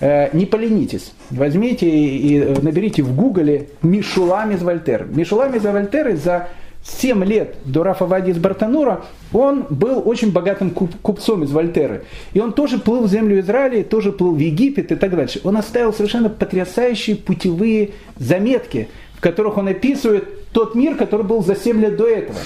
не 0.01 0.45
поленитесь, 0.45 1.13
возьмите 1.29 1.87
и 1.87 2.39
наберите 2.61 3.01
в 3.01 3.15
гугле 3.15 3.69
Мишулам 3.81 4.51
из 4.51 4.61
Вольтер. 4.61 5.07
Мишулам 5.09 5.55
из 5.55 5.63
Вольтеры 5.63 6.15
за 6.15 6.49
7 6.87 7.23
лет 7.25 7.55
до 7.65 7.83
Рафа 7.83 8.05
Вади 8.05 8.31
из 8.31 8.37
Бартанура 8.37 9.03
он 9.33 9.65
был 9.69 10.01
очень 10.05 10.31
богатым 10.31 10.69
купцом 10.71 11.43
из 11.43 11.51
Вольтеры. 11.51 12.05
И 12.33 12.39
он 12.39 12.53
тоже 12.53 12.77
плыл 12.77 13.03
в 13.03 13.09
землю 13.09 13.39
Израиля, 13.39 13.83
тоже 13.83 14.11
плыл 14.11 14.33
в 14.33 14.39
Египет 14.39 14.91
и 14.91 14.95
так 14.95 15.15
дальше. 15.15 15.41
Он 15.43 15.57
оставил 15.57 15.93
совершенно 15.93 16.29
потрясающие 16.29 17.15
путевые 17.15 17.91
заметки, 18.17 18.87
которых 19.27 19.57
он 19.57 19.67
описывает 19.67 20.51
тот 20.51 20.73
мир, 20.73 20.95
который 20.95 21.25
был 21.25 21.43
за 21.43 21.55
7 21.55 21.81
лет 21.81 21.97
до 21.97 22.07
этого. 22.07 22.39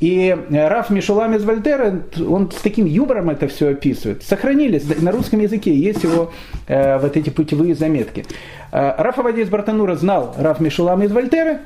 И 0.00 0.28
э, 0.28 0.68
Раф 0.68 0.90
Мишулам 0.90 1.34
из 1.34 1.44
Вольтера, 1.44 2.02
он 2.28 2.50
с 2.50 2.56
таким 2.56 2.84
юмором 2.84 3.30
это 3.30 3.48
все 3.48 3.70
описывает. 3.70 4.22
Сохранились, 4.22 4.84
на 5.00 5.12
русском 5.12 5.40
языке 5.40 5.74
есть 5.74 6.02
его 6.02 6.32
э, 6.66 6.98
вот 6.98 7.16
эти 7.16 7.30
путевые 7.30 7.74
заметки. 7.74 8.26
Э, 8.70 8.94
Раф 8.98 9.18
Авади 9.18 9.40
из 9.40 9.48
Бартанура 9.48 9.94
знал 9.94 10.34
Раф 10.36 10.60
Мишулам 10.60 11.02
из 11.02 11.10
Вольтера, 11.10 11.60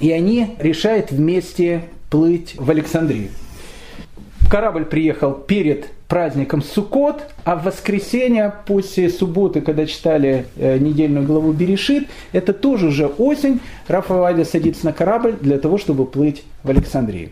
и 0.00 0.10
они 0.10 0.56
решают 0.58 1.10
вместе 1.10 1.82
плыть 2.08 2.54
в 2.56 2.70
Александрию. 2.70 3.28
Корабль 4.50 4.86
приехал 4.86 5.32
перед 5.34 5.90
праздником 6.08 6.62
Суккот, 6.62 7.22
а 7.44 7.56
в 7.56 7.64
воскресенье 7.64 8.54
после 8.66 9.10
субботы, 9.10 9.60
когда 9.60 9.86
читали 9.86 10.46
э, 10.56 10.78
недельную 10.78 11.26
главу 11.26 11.52
Берешит, 11.52 12.08
это 12.32 12.52
тоже 12.52 12.86
уже 12.86 13.06
осень, 13.06 13.60
Рафаэль 13.88 14.44
садится 14.44 14.86
на 14.86 14.92
корабль 14.92 15.36
для 15.40 15.58
того, 15.58 15.78
чтобы 15.78 16.06
плыть 16.06 16.44
в 16.62 16.70
Александрию. 16.70 17.30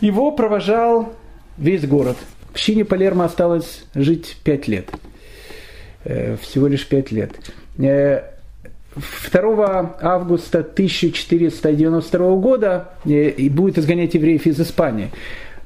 Его 0.00 0.32
провожал 0.32 1.12
весь 1.58 1.86
город. 1.86 2.16
В 2.54 2.58
Щине 2.58 2.84
Палермо 2.84 3.26
осталось 3.26 3.84
жить 3.94 4.36
пять 4.42 4.66
лет. 4.66 4.88
Э, 6.04 6.36
всего 6.40 6.66
лишь 6.66 6.86
пять 6.86 7.12
лет. 7.12 7.32
2 7.76 7.84
э, 7.84 9.02
августа 10.00 10.60
1492 10.60 12.36
года 12.36 12.88
и 13.04 13.48
будет 13.50 13.78
изгонять 13.78 14.14
евреев 14.14 14.46
из 14.46 14.58
Испании. 14.60 15.10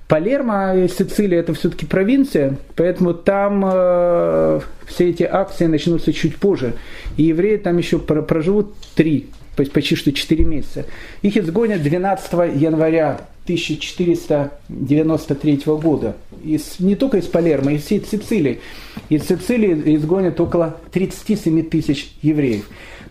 Палермо 0.08 0.74
и 0.76 0.88
Сицилия 0.88 1.40
это 1.40 1.54
все-таки 1.54 1.86
провинция, 1.86 2.58
поэтому 2.76 3.14
там 3.14 3.64
э, 3.64 4.60
все 4.86 5.08
эти 5.08 5.22
акции 5.22 5.64
начнутся 5.66 6.12
чуть 6.12 6.36
позже. 6.36 6.74
И 7.16 7.22
евреи 7.24 7.56
там 7.56 7.78
еще 7.78 7.98
проживут 7.98 8.74
три, 8.94 9.30
почти 9.56 9.96
что 9.96 10.12
четыре 10.12 10.44
месяца. 10.44 10.84
Их 11.22 11.38
изгонят 11.38 11.82
12 11.82 12.32
января 12.54 13.22
1493 13.44 15.62
года. 15.66 16.16
Из, 16.42 16.80
не 16.80 16.96
только 16.96 17.18
из 17.18 17.26
Палермо, 17.26 17.72
из 17.72 17.84
всей 17.84 18.02
Сицилии. 18.04 18.60
Из 19.08 19.26
Сицилии 19.26 19.96
изгонят 19.96 20.40
около 20.40 20.76
37 20.92 21.62
тысяч 21.68 22.12
евреев. 22.22 22.64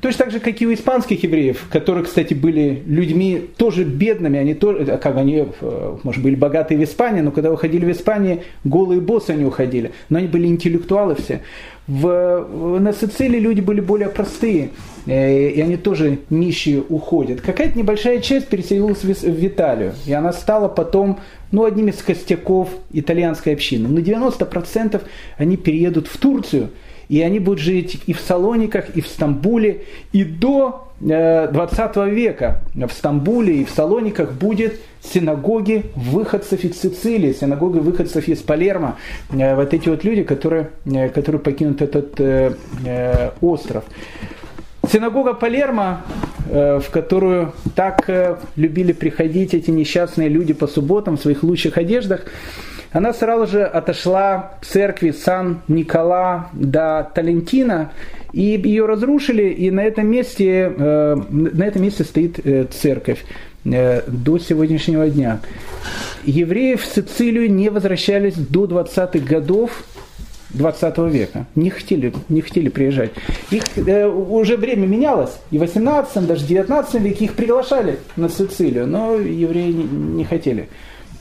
Точно 0.03 0.25
так 0.25 0.33
же, 0.33 0.41
как 0.41 0.61
и 0.61 0.67
у 0.67 0.73
испанских 0.73 1.23
евреев, 1.23 1.67
которые, 1.71 2.03
кстати, 2.03 2.33
были 2.33 2.83
людьми 2.85 3.41
тоже 3.55 3.85
бедными, 3.85 4.37
они 4.37 4.53
тоже, 4.53 4.97
как 4.97 5.15
они, 5.15 5.47
э, 5.61 5.97
может, 6.03 6.21
были 6.21 6.35
богатые 6.35 6.77
в 6.77 6.83
Испании, 6.83 7.21
но 7.21 7.31
когда 7.31 7.53
уходили 7.53 7.85
в 7.85 7.91
Испанию, 7.91 8.41
голые 8.65 8.99
боссы 8.99 9.29
они 9.29 9.45
уходили, 9.45 9.93
но 10.09 10.17
они 10.17 10.27
были 10.27 10.47
интеллектуалы 10.47 11.15
все. 11.15 11.39
В, 11.87 12.79
на 12.81 12.91
Сицилии 12.91 13.39
люди 13.39 13.61
были 13.61 13.79
более 13.79 14.09
простые, 14.09 14.71
э, 15.05 15.51
и 15.51 15.61
они 15.61 15.77
тоже 15.77 16.19
нищие 16.29 16.83
уходят. 16.89 17.39
Какая-то 17.39 17.77
небольшая 17.79 18.19
часть 18.19 18.49
переселилась 18.49 19.05
в, 19.05 19.47
Италию, 19.47 19.93
и 20.05 20.11
она 20.11 20.33
стала 20.33 20.67
потом 20.67 21.21
ну, 21.53 21.63
одним 21.63 21.87
из 21.87 22.03
костяков 22.03 22.67
итальянской 22.91 23.53
общины. 23.53 23.87
Но 23.87 24.01
90% 24.01 25.01
они 25.37 25.55
переедут 25.55 26.07
в 26.07 26.17
Турцию– 26.17 26.71
и 27.09 27.21
они 27.21 27.39
будут 27.39 27.59
жить 27.59 28.01
и 28.05 28.13
в 28.13 28.19
Салониках, 28.19 28.95
и 28.95 29.01
в 29.01 29.07
Стамбуле, 29.07 29.83
и 30.11 30.23
до 30.23 30.87
20 31.03 31.97
э, 31.97 32.09
века 32.09 32.61
в 32.73 32.91
Стамбуле 32.91 33.57
и 33.57 33.65
в 33.65 33.69
Салониках 33.69 34.31
будет 34.31 34.79
синагоги 35.01 35.85
выходцев 35.95 36.63
из 36.63 36.79
Сицилии, 36.79 37.33
синагоги 37.33 37.79
выходцев 37.79 38.27
из 38.27 38.39
Палермо, 38.39 38.95
э, 39.31 39.55
вот 39.55 39.73
эти 39.73 39.89
вот 39.89 40.03
люди, 40.03 40.23
которые, 40.23 40.69
э, 40.85 41.09
которые 41.09 41.41
покинут 41.41 41.81
этот 41.81 42.19
остров. 43.41 43.83
Синагога 44.89 45.33
Палермо, 45.33 46.01
в 46.49 46.83
которую 46.91 47.53
так 47.73 48.09
любили 48.57 48.91
приходить 48.91 49.53
эти 49.53 49.71
несчастные 49.71 50.27
люди 50.27 50.53
по 50.53 50.67
субботам 50.67 51.15
в 51.17 51.21
своих 51.21 51.41
лучших 51.41 51.77
одеждах, 51.77 52.25
она 52.93 53.11
сразу 53.11 53.47
же 53.47 53.63
отошла 53.63 54.53
к 54.61 54.65
церкви 54.65 55.11
Сан-Никола 55.11 56.49
до 56.53 57.11
Талентина, 57.13 57.91
и 58.31 58.61
ее 58.63 58.85
разрушили, 58.85 59.49
и 59.49 59.71
на 59.71 59.83
этом 59.83 60.07
месте, 60.07 60.71
э, 60.75 61.15
на 61.29 61.63
этом 61.63 61.81
месте 61.81 62.03
стоит 62.03 62.39
э, 62.45 62.65
церковь 62.65 63.25
э, 63.65 64.01
до 64.07 64.37
сегодняшнего 64.37 65.09
дня. 65.09 65.39
Евреи 66.23 66.75
в 66.75 66.85
Сицилию 66.85 67.51
не 67.51 67.69
возвращались 67.69 68.35
до 68.35 68.65
20-х 68.65 69.19
годов 69.19 69.83
20 70.51 70.97
века. 71.11 71.47
Не 71.55 71.71
хотели, 71.71 72.13
не 72.29 72.41
хотели 72.41 72.69
приезжать. 72.69 73.11
Их 73.49 73.63
э, 73.75 74.07
уже 74.07 74.55
время 74.55 74.85
менялось. 74.85 75.31
И 75.49 75.57
в 75.57 75.61
18 75.61 76.27
даже 76.27 76.45
19 76.45 77.01
веке 77.01 77.25
их 77.25 77.33
приглашали 77.33 77.97
на 78.15 78.29
Сицилию, 78.29 78.85
но 78.85 79.15
евреи 79.15 79.71
не, 79.71 79.83
не 79.83 80.25
хотели 80.25 80.69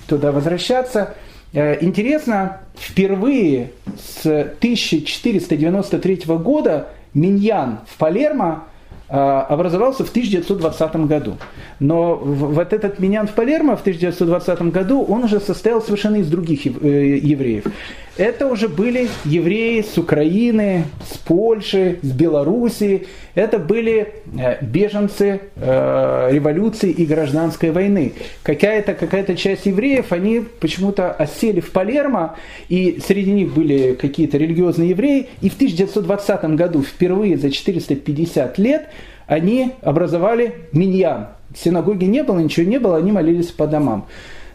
туда 0.06 0.32
возвращаться. 0.32 1.14
Э, 1.52 1.76
интересно, 1.82 2.60
впервые 2.74 3.72
с 3.98 4.26
1493 4.26 6.22
года 6.38 6.88
Миньян 7.12 7.80
в 7.86 7.98
Палермо 7.98 8.64
э, 9.08 9.14
образовался 9.14 10.04
в 10.04 10.10
1920 10.10 10.96
году. 11.06 11.36
Но 11.78 12.16
вот 12.16 12.72
этот 12.72 12.98
Миньян 12.98 13.26
в 13.26 13.32
Палермо 13.32 13.76
в 13.76 13.80
1920 13.80 14.62
году, 14.72 15.04
он 15.04 15.24
уже 15.24 15.40
состоял 15.40 15.82
совершенно 15.82 16.16
из 16.16 16.28
других 16.28 16.64
э, 16.64 17.18
евреев 17.22 17.64
это 18.16 18.46
уже 18.46 18.68
были 18.68 19.08
евреи 19.24 19.80
с 19.82 19.96
Украины, 19.96 20.84
с 21.10 21.16
Польши, 21.16 21.98
с 22.02 22.10
Белоруссии. 22.10 23.06
Это 23.34 23.58
были 23.58 24.14
э, 24.38 24.62
беженцы 24.62 25.40
э, 25.56 26.28
революции 26.30 26.90
и 26.90 27.06
гражданской 27.06 27.70
войны. 27.70 28.12
Какая-то 28.42 28.94
какая 28.94 29.24
часть 29.34 29.64
евреев, 29.64 30.12
они 30.12 30.40
почему-то 30.60 31.10
осели 31.10 31.60
в 31.60 31.70
Палермо, 31.70 32.36
и 32.68 33.00
среди 33.04 33.32
них 33.32 33.54
были 33.54 33.94
какие-то 33.94 34.36
религиозные 34.36 34.90
евреи. 34.90 35.28
И 35.40 35.48
в 35.48 35.54
1920 35.54 36.44
году, 36.56 36.82
впервые 36.82 37.38
за 37.38 37.50
450 37.50 38.58
лет, 38.58 38.88
они 39.26 39.72
образовали 39.80 40.54
миньян. 40.72 41.28
Синагоги 41.56 42.04
не 42.04 42.22
было, 42.22 42.40
ничего 42.40 42.66
не 42.66 42.78
было, 42.78 42.98
они 42.98 43.12
молились 43.12 43.50
по 43.50 43.66
домам. 43.66 44.06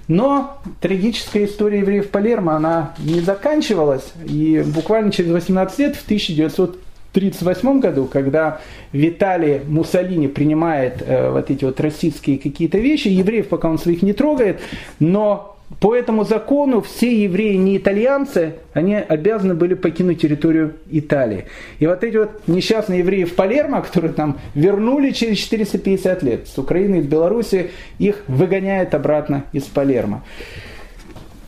Но 0.07 0.57
трагическая 0.79 1.45
история 1.45 1.79
евреев 1.79 2.09
Палермо, 2.09 2.55
она 2.55 2.93
не 2.99 3.19
заканчивалась. 3.19 4.13
И 4.25 4.63
буквально 4.65 5.11
через 5.11 5.31
18 5.31 5.79
лет, 5.79 5.95
в 5.97 6.05
1938 6.05 7.79
году, 7.79 8.05
когда 8.05 8.61
Виталий 8.93 9.61
Муссолини 9.67 10.27
принимает 10.27 11.03
э, 11.05 11.29
вот 11.29 11.51
эти 11.51 11.65
вот 11.65 11.79
российские 11.81 12.37
какие-то 12.37 12.77
вещи, 12.77 13.09
евреев 13.09 13.49
пока 13.49 13.69
он 13.69 13.77
своих 13.77 14.01
не 14.01 14.13
трогает, 14.13 14.61
но 14.99 15.56
по 15.79 15.93
этому 15.93 16.23
закону 16.23 16.81
все 16.81 17.23
евреи 17.23 17.55
не 17.55 17.77
итальянцы, 17.77 18.55
они 18.73 18.95
обязаны 18.95 19.53
были 19.53 19.73
покинуть 19.73 20.21
территорию 20.21 20.75
Италии. 20.89 21.45
И 21.79 21.87
вот 21.87 22.03
эти 22.03 22.17
вот 22.17 22.47
несчастные 22.47 22.99
евреи 22.99 23.25
в 23.25 23.35
Палермо, 23.35 23.81
которые 23.81 24.13
там 24.13 24.39
вернули 24.55 25.11
через 25.11 25.37
450 25.39 26.23
лет 26.23 26.47
с 26.47 26.57
Украины, 26.57 26.97
из 26.97 27.05
Беларуси, 27.05 27.71
их 27.99 28.23
выгоняют 28.27 28.93
обратно 28.95 29.43
из 29.51 29.63
Палермо. 29.63 30.23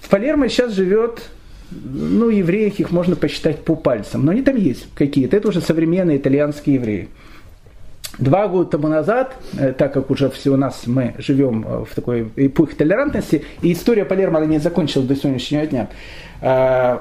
В 0.01 0.09
Палермо 0.09 0.49
сейчас 0.49 0.73
живет 0.73 1.29
ну, 1.71 2.29
евреев 2.29 2.79
их 2.79 2.91
можно 2.91 3.15
посчитать 3.15 3.63
по 3.63 3.75
пальцам, 3.75 4.25
но 4.25 4.31
они 4.31 4.41
там 4.41 4.55
есть 4.55 4.87
какие-то. 4.95 5.37
Это 5.37 5.49
уже 5.49 5.61
современные 5.61 6.17
итальянские 6.17 6.75
евреи. 6.75 7.09
Два 8.17 8.47
года 8.47 8.71
тому 8.71 8.87
назад, 8.87 9.35
э, 9.57 9.71
так 9.71 9.93
как 9.93 10.09
уже 10.09 10.29
все 10.29 10.49
у 10.49 10.57
нас 10.57 10.87
мы 10.87 11.13
живем 11.19 11.65
э, 11.65 11.85
в 11.89 11.95
такой 11.95 12.29
эпохе 12.35 12.75
толерантности, 12.75 13.45
и 13.61 13.71
история 13.71 14.03
Палермо 14.03 14.43
не 14.45 14.59
закончилась 14.59 15.07
до 15.07 15.15
сегодняшнего 15.15 15.65
дня, 15.65 15.87
э, 16.41 16.97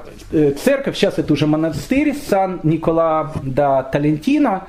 церковь, 0.63 0.95
сейчас 0.95 1.17
это 1.17 1.33
уже 1.33 1.47
монастырь 1.47 2.15
Сан-Никола 2.15 3.33
да 3.43 3.83
Талентино, 3.83 4.67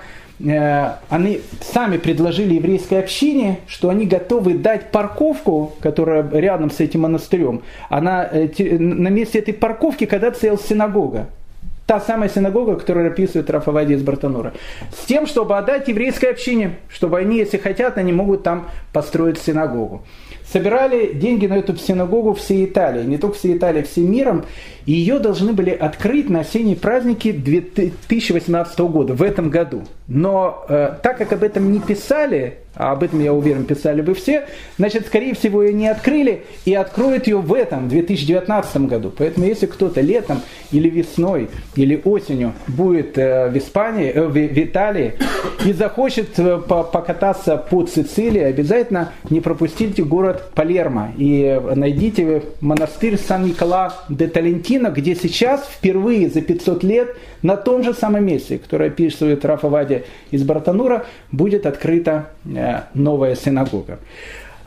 они 1.11 1.43
сами 1.61 1.99
предложили 1.99 2.55
еврейской 2.55 3.01
общине, 3.01 3.61
что 3.67 3.91
они 3.91 4.07
готовы 4.07 4.55
дать 4.55 4.91
парковку, 4.91 5.75
которая 5.83 6.27
рядом 6.31 6.71
с 6.71 6.81
этим 6.81 7.03
монастырем. 7.03 7.61
Она, 7.91 8.27
на 8.33 9.09
месте 9.09 9.41
этой 9.41 9.53
парковки 9.53 10.07
когда-то 10.07 10.39
стояла 10.39 10.59
синагога 10.59 11.27
та 11.91 11.99
самая 11.99 12.29
синагога, 12.29 12.77
которую 12.77 13.09
описывает 13.09 13.51
Рафавади 13.51 13.95
из 13.95 14.03
Бартанура, 14.03 14.53
с 14.97 15.07
тем, 15.07 15.27
чтобы 15.27 15.59
отдать 15.59 15.89
еврейской 15.89 16.27
общине, 16.27 16.77
чтобы 16.89 17.19
они, 17.19 17.39
если 17.39 17.57
хотят, 17.57 17.99
они 17.99 18.13
могут 18.13 18.45
там 18.45 18.69
построить 18.93 19.39
синагогу. 19.39 20.05
Собирали 20.53 21.13
деньги 21.15 21.49
на 21.49 21.55
эту 21.55 21.75
синагогу 21.75 22.35
всей 22.35 22.67
Италии, 22.67 23.03
не 23.03 23.19
только 23.19 23.37
всей 23.37 23.57
Италии, 23.57 23.83
всем 23.83 24.09
миром, 24.09 24.45
и 24.87 24.93
ее 24.93 25.19
должны 25.19 25.53
были 25.53 25.71
открыть 25.71 26.31
на 26.31 26.41
осенние 26.41 26.77
праздники 26.77 27.33
2018 27.33 28.79
года, 28.79 29.15
в 29.15 29.23
этом 29.23 29.51
году. 29.51 29.83
Но 30.07 30.65
э, 30.69 30.93
так 31.03 31.19
как 31.19 31.33
об 31.33 31.43
этом 31.43 31.73
не 31.73 31.81
писали, 31.81 32.59
а 32.75 32.93
об 32.93 33.03
этом, 33.03 33.21
я 33.21 33.33
уверен, 33.33 33.65
писали 33.65 34.01
бы 34.01 34.15
все, 34.15 34.45
значит, 34.79 35.07
скорее 35.07 35.35
всего, 35.35 35.63
ее 35.63 35.73
не 35.73 35.89
открыли 35.89 36.45
и 36.65 36.75
откроют 36.75 37.27
ее 37.27 37.39
в 37.39 37.53
этом, 37.53 37.89
2019 37.89 38.77
году. 38.83 39.13
Поэтому, 39.17 39.47
если 39.47 39.67
кто-то 39.67 40.01
летом 40.01 40.41
или 40.71 40.89
весной 40.89 41.49
или 41.75 42.01
осенью 42.05 42.53
будет 42.69 43.19
э, 43.19 43.51
в 43.51 43.59
Испании, 43.59 44.11
э, 44.11 44.27
в, 44.27 44.37
Италии 44.37 45.15
и 45.65 45.73
захочет 45.73 46.39
э, 46.39 46.59
покататься 46.59 47.57
по 47.57 47.87
Сицилии, 47.87 48.43
обязательно 48.43 49.13
не 49.31 49.41
пропустите 49.41 50.05
город 50.05 50.51
Палермо 50.55 51.13
и 51.17 51.61
найдите 51.75 52.43
монастырь 52.61 53.19
Сан-Никола 53.19 53.95
де 54.09 54.29
Талентино, 54.29 54.89
где 54.89 55.15
сейчас 55.15 55.69
впервые 55.69 56.29
за 56.31 56.41
500 56.41 56.85
лет 56.85 57.17
на 57.43 57.57
том 57.57 57.83
же 57.83 57.95
самом 57.95 58.25
месте, 58.25 58.59
которое 58.59 58.91
описывает 58.91 59.45
Рафа 59.45 59.69
Вади 59.69 60.03
из 60.31 60.43
Бартанура, 60.43 61.07
будет 61.33 61.67
открыта 61.67 62.31
э, 62.40 62.40
новая 62.95 63.35
синагога. 63.35 63.99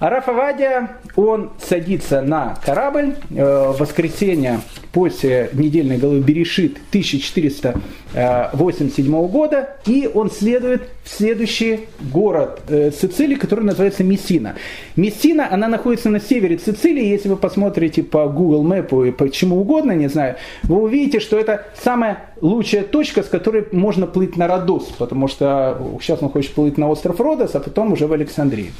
А 0.03 0.09
Рафа 0.09 0.33
Вадия, 0.33 0.97
он 1.15 1.51
садится 1.65 2.21
на 2.21 2.59
корабль 2.65 3.15
э, 3.29 3.69
в 3.69 3.77
воскресенье 3.79 4.59
после 4.91 5.49
недельной 5.53 5.97
головы 5.97 6.19
Берешит 6.19 6.73
1487 6.89 9.27
года, 9.27 9.77
и 9.85 10.11
он 10.13 10.29
следует 10.29 10.89
в 11.05 11.09
следующий 11.09 11.87
город 12.11 12.63
э, 12.67 12.91
Сицилии, 12.91 13.35
который 13.35 13.63
называется 13.63 14.03
Мессина. 14.03 14.55
Мессина, 14.97 15.47
она 15.49 15.69
находится 15.69 16.09
на 16.09 16.19
севере 16.19 16.59
Сицилии, 16.59 17.05
если 17.05 17.29
вы 17.29 17.37
посмотрите 17.37 18.03
по 18.03 18.27
Google 18.27 18.67
Map 18.67 19.07
и 19.07 19.13
по 19.13 19.29
чему 19.29 19.61
угодно, 19.61 19.93
не 19.93 20.09
знаю, 20.09 20.35
вы 20.63 20.81
увидите, 20.81 21.21
что 21.21 21.39
это 21.39 21.67
самая 21.81 22.25
лучшая 22.41 22.83
точка, 22.83 23.23
с 23.23 23.27
которой 23.27 23.67
можно 23.71 24.05
плыть 24.05 24.35
на 24.35 24.47
Родос, 24.47 24.83
потому 24.97 25.29
что 25.29 25.97
сейчас 26.01 26.21
он 26.21 26.29
хочет 26.29 26.51
плыть 26.51 26.77
на 26.77 26.89
остров 26.89 27.21
Родос, 27.21 27.55
а 27.55 27.61
потом 27.61 27.93
уже 27.93 28.05
в 28.05 28.11
Александрии. 28.11 28.73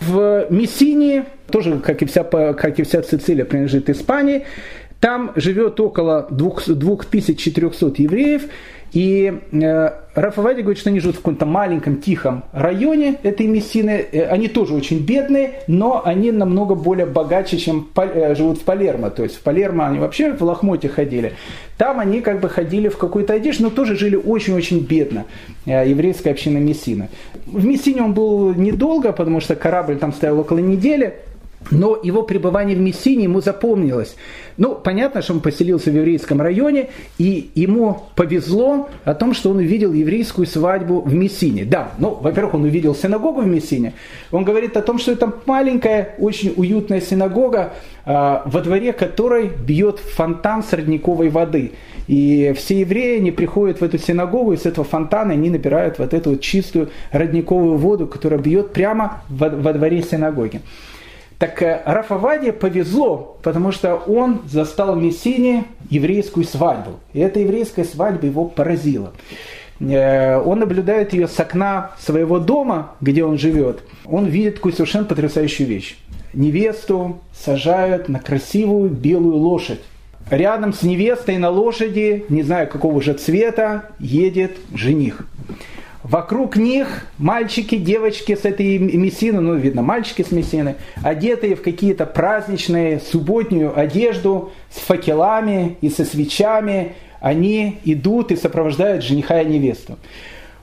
В 0.00 0.46
Мессинии, 0.50 1.24
тоже, 1.50 1.78
как 1.80 2.02
и 2.02 2.06
вся, 2.06 2.22
как 2.24 2.78
и 2.78 2.82
вся 2.82 3.02
Сицилия, 3.02 3.44
принадлежит 3.44 3.90
Испании, 3.90 4.44
там 5.00 5.32
живет 5.36 5.78
около 5.80 6.26
2400 6.30 8.02
евреев, 8.02 8.42
и 8.92 9.40
э, 9.52 9.90
Рафавади 10.14 10.62
говорит, 10.62 10.78
что 10.78 10.90
они 10.90 11.00
живут 11.00 11.16
в 11.16 11.18
каком-то 11.18 11.46
маленьком 11.46 12.00
тихом 12.00 12.44
районе 12.52 13.16
этой 13.22 13.46
Мессины. 13.46 14.06
Э, 14.10 14.26
они 14.28 14.48
тоже 14.48 14.74
очень 14.74 15.04
бедные, 15.04 15.60
но 15.66 16.02
они 16.04 16.32
намного 16.32 16.74
более 16.74 17.06
богаче, 17.06 17.58
чем 17.58 17.88
э, 17.96 18.34
живут 18.34 18.58
в 18.58 18.62
Палермо. 18.62 19.10
То 19.10 19.22
есть 19.22 19.36
в 19.36 19.42
Палермо 19.42 19.86
они 19.86 19.98
вообще 19.98 20.32
в 20.32 20.42
лохмоте 20.42 20.88
ходили. 20.88 21.34
Там 21.76 22.00
они 22.00 22.20
как 22.20 22.40
бы 22.40 22.48
ходили 22.48 22.88
в 22.88 22.98
какой-то 22.98 23.34
одежде, 23.34 23.64
но 23.64 23.70
тоже 23.70 23.96
жили 23.96 24.16
очень-очень 24.16 24.80
бедно. 24.80 25.26
Э, 25.66 25.88
еврейская 25.88 26.30
община 26.30 26.58
Мессины. 26.58 27.08
В 27.46 27.64
Мессине 27.64 28.02
он 28.02 28.14
был 28.14 28.54
недолго, 28.54 29.12
потому 29.12 29.40
что 29.40 29.54
корабль 29.54 29.96
там 29.98 30.12
стоял 30.12 30.38
около 30.38 30.58
недели. 30.58 31.14
Но 31.70 31.98
его 32.02 32.22
пребывание 32.22 32.76
в 32.76 32.80
Мессине 32.80 33.24
ему 33.24 33.40
запомнилось. 33.40 34.16
Ну, 34.56 34.74
понятно, 34.74 35.22
что 35.22 35.34
он 35.34 35.40
поселился 35.40 35.90
в 35.90 35.94
еврейском 35.94 36.40
районе, 36.40 36.90
и 37.18 37.50
ему 37.54 38.04
повезло 38.14 38.88
о 39.04 39.14
том, 39.14 39.34
что 39.34 39.50
он 39.50 39.58
увидел 39.58 39.92
еврейскую 39.92 40.46
свадьбу 40.46 41.00
в 41.00 41.14
Мессине. 41.14 41.64
Да, 41.64 41.92
ну, 41.98 42.10
во-первых, 42.20 42.54
он 42.54 42.64
увидел 42.64 42.94
синагогу 42.94 43.42
в 43.42 43.46
Мессине. 43.46 43.92
Он 44.32 44.44
говорит 44.44 44.76
о 44.76 44.82
том, 44.82 44.98
что 44.98 45.12
это 45.12 45.32
маленькая, 45.46 46.14
очень 46.18 46.52
уютная 46.56 47.00
синагога, 47.00 47.74
э, 48.04 48.40
во 48.44 48.60
дворе 48.60 48.92
которой 48.92 49.48
бьет 49.48 49.98
фонтан 49.98 50.64
родниковой 50.70 51.28
воды. 51.28 51.72
И 52.08 52.54
все 52.56 52.80
евреи, 52.80 53.18
они 53.18 53.30
приходят 53.30 53.80
в 53.80 53.84
эту 53.84 53.98
синагогу, 53.98 54.54
и 54.54 54.56
с 54.56 54.64
этого 54.64 54.86
фонтана 54.86 55.34
они 55.34 55.50
набирают 55.50 55.98
вот 55.98 56.14
эту 56.14 56.30
вот 56.30 56.40
чистую 56.40 56.88
родниковую 57.12 57.76
воду, 57.76 58.06
которая 58.06 58.40
бьет 58.40 58.72
прямо 58.72 59.22
во, 59.28 59.50
во 59.50 59.72
дворе 59.72 60.02
синагоги. 60.02 60.62
Так 61.38 61.62
э, 61.62 61.82
Рафаваде 61.84 62.52
повезло, 62.52 63.38
потому 63.42 63.70
что 63.70 63.94
он 63.94 64.42
застал 64.46 64.96
в 64.96 65.02
Мессине 65.02 65.64
еврейскую 65.88 66.44
свадьбу. 66.44 66.98
И 67.12 67.20
эта 67.20 67.38
еврейская 67.40 67.84
свадьба 67.84 68.26
его 68.26 68.44
поразила. 68.46 69.12
Э, 69.78 70.40
он 70.40 70.58
наблюдает 70.58 71.12
ее 71.12 71.28
с 71.28 71.38
окна 71.38 71.92
своего 72.00 72.40
дома, 72.40 72.94
где 73.00 73.24
он 73.24 73.38
живет. 73.38 73.84
Он 74.04 74.26
видит 74.26 74.56
такую 74.56 74.72
совершенно 74.72 75.04
потрясающую 75.04 75.68
вещь. 75.68 75.96
Невесту 76.34 77.20
сажают 77.32 78.08
на 78.08 78.18
красивую 78.18 78.90
белую 78.90 79.36
лошадь. 79.36 79.80
Рядом 80.30 80.74
с 80.74 80.82
невестой 80.82 81.38
на 81.38 81.50
лошади, 81.50 82.24
не 82.28 82.42
знаю 82.42 82.68
какого 82.68 83.00
же 83.00 83.14
цвета, 83.14 83.84
едет 83.98 84.56
жених. 84.74 85.26
Вокруг 86.08 86.56
них 86.56 87.06
мальчики, 87.18 87.74
девочки 87.76 88.34
с 88.34 88.46
этой 88.46 88.78
Мессины, 88.78 89.40
ну, 89.40 89.54
видно, 89.56 89.82
мальчики 89.82 90.22
с 90.22 90.30
Мессины, 90.30 90.76
одетые 91.02 91.54
в 91.54 91.60
какие-то 91.60 92.06
праздничные, 92.06 92.98
субботнюю 93.00 93.78
одежду, 93.78 94.52
с 94.70 94.78
факелами 94.78 95.76
и 95.82 95.90
со 95.90 96.06
свечами, 96.06 96.94
они 97.20 97.78
идут 97.84 98.32
и 98.32 98.36
сопровождают 98.36 99.04
жениха 99.04 99.42
и 99.42 99.46
невесту. 99.46 99.98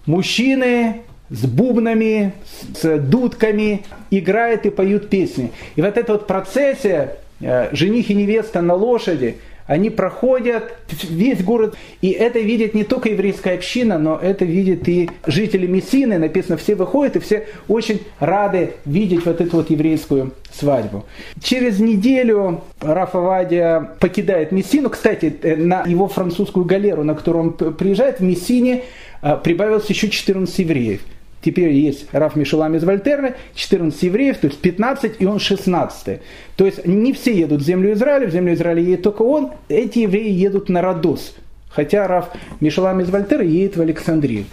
Мужчины 0.07 1.01
с 1.29 1.45
бубнами, 1.45 2.33
с 2.81 2.97
дудками 2.97 3.83
играют 4.09 4.65
и 4.65 4.71
поют 4.71 5.09
песни. 5.09 5.51
И 5.75 5.81
вот 5.81 5.95
эта 5.95 6.13
вот 6.13 6.25
процессия, 6.25 7.17
э, 7.39 7.69
жених 7.71 8.09
и 8.09 8.15
невеста 8.15 8.61
на 8.61 8.73
лошади– 8.73 9.37
они 9.67 9.89
проходят 9.89 10.75
весь 11.03 11.43
город, 11.43 11.75
и 12.01 12.11
это 12.11 12.39
видит 12.39 12.73
не 12.73 12.83
только 12.83 13.09
еврейская 13.09 13.55
община, 13.55 13.97
но 13.97 14.17
это 14.17 14.45
видит 14.45 14.87
и 14.87 15.09
жители 15.25 15.65
Мессины. 15.65 16.19
Написано, 16.19 16.57
все 16.57 16.75
выходят, 16.75 17.15
и 17.15 17.19
все 17.19 17.47
очень 17.67 18.01
рады 18.19 18.73
видеть 18.85 19.25
вот 19.25 19.41
эту 19.41 19.57
вот 19.57 19.69
еврейскую 19.71 20.33
свадьбу. 20.53 21.05
Через 21.41 21.79
неделю 21.79 22.61
Вадия 22.79 23.91
покидает 23.99 24.51
Мессину. 24.51 24.89
Кстати, 24.89 25.35
э, 25.41 25.55
на 25.55 25.83
его 25.83 26.07
французскую 26.07 26.65
галеру, 26.65 27.03
на 27.03 27.15
которую 27.15 27.45
он 27.45 27.73
приезжает, 27.73 28.19
в 28.19 28.23
Мессине 28.23 28.83
э, 29.21 29.37
прибавилось 29.43 29.89
еще 29.89 30.09
14 30.09 30.59
евреев. 30.59 31.01
Теперь 31.45 31.73
есть 31.73 32.07
Раф 32.11 32.35
Мишелам 32.35 32.73
из 32.73 32.83
Вольтерны, 32.83 33.35
14 33.53 34.01
евреев, 34.01 34.37
то 34.39 34.47
есть 34.47 34.59
15, 34.59 35.17
и 35.19 35.25
он 35.27 35.37
16. 35.37 36.19
То 36.55 36.65
есть 36.65 36.87
не 36.87 37.13
все 37.13 37.37
едут 37.39 37.61
в 37.61 37.63
землю 37.63 37.93
Израиля, 37.93 38.25
в 38.25 38.31
землю 38.31 38.55
Израиля 38.55 38.81
едет 38.81 39.03
только 39.03 39.21
он, 39.21 39.51
эти 39.69 39.99
евреи 39.99 40.31
едут 40.31 40.69
на 40.69 40.81
Родос. 40.81 41.35
Хотя 41.69 42.07
Раф 42.07 42.29
Мишелам 42.61 42.99
из 43.01 43.11
Вольтеры 43.11 43.45
едет 43.45 43.77
в 43.77 43.81
Александрию. 43.81 44.45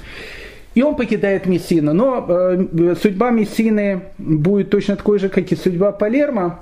И 0.75 0.83
он 0.83 0.95
покидает 0.95 1.47
Мессину. 1.47 1.95
Но 1.95 2.27
э, 2.29 2.95
судьба 3.01 3.31
Мессины 3.31 4.03
будет 4.19 4.69
точно 4.69 4.97
такой 4.97 5.19
же, 5.19 5.31
как 5.31 5.51
и 5.51 5.57
судьба 5.57 5.93
Палермо. 5.93 6.59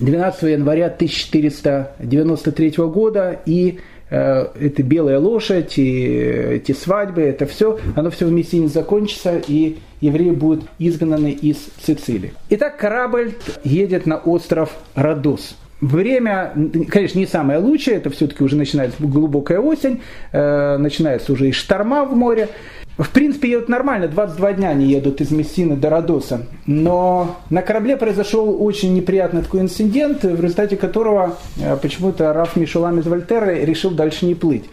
12 0.00 0.42
января 0.50 0.86
1493 0.86 2.70
года 2.78 3.38
и 3.46 3.78
это 4.14 4.82
белая 4.82 5.18
лошадь, 5.18 5.78
и 5.78 6.06
эти 6.06 6.72
свадьбы, 6.72 7.22
это 7.22 7.46
все, 7.46 7.78
оно 7.96 8.10
все 8.10 8.26
в 8.26 8.32
Мессине 8.32 8.68
закончится, 8.68 9.40
и 9.46 9.78
евреи 10.00 10.30
будут 10.30 10.64
изгнаны 10.78 11.32
из 11.32 11.68
Сицилии. 11.84 12.32
Итак, 12.50 12.76
корабль 12.76 13.34
едет 13.64 14.06
на 14.06 14.18
остров 14.18 14.70
Родос. 14.94 15.56
Время, 15.84 16.54
конечно, 16.88 17.18
не 17.18 17.26
самое 17.26 17.58
лучшее, 17.58 17.98
это 17.98 18.08
все-таки 18.08 18.42
уже 18.42 18.56
начинается 18.56 18.96
глубокая 19.00 19.60
осень, 19.60 20.00
э, 20.32 20.78
начинается 20.78 21.30
уже 21.30 21.50
и 21.50 21.52
шторма 21.52 22.06
в 22.06 22.16
море. 22.16 22.48
В 22.96 23.10
принципе, 23.10 23.50
едут 23.50 23.68
нормально, 23.68 24.08
22 24.08 24.54
дня 24.54 24.70
они 24.70 24.86
едут 24.86 25.20
из 25.20 25.30
Мессины 25.30 25.76
до 25.76 25.90
Родоса. 25.90 26.46
Но 26.64 27.36
на 27.50 27.60
корабле 27.60 27.98
произошел 27.98 28.64
очень 28.64 28.94
неприятный 28.94 29.42
такой 29.42 29.60
инцидент, 29.60 30.22
в 30.22 30.40
результате 30.40 30.78
которого 30.78 31.36
э, 31.60 31.76
почему-то 31.76 32.32
Раф 32.32 32.56
Мишелам 32.56 33.00
из 33.00 33.06
Вольтеры 33.06 33.62
решил 33.62 33.90
дальше 33.90 34.24
не 34.24 34.34
плыть. 34.34 34.64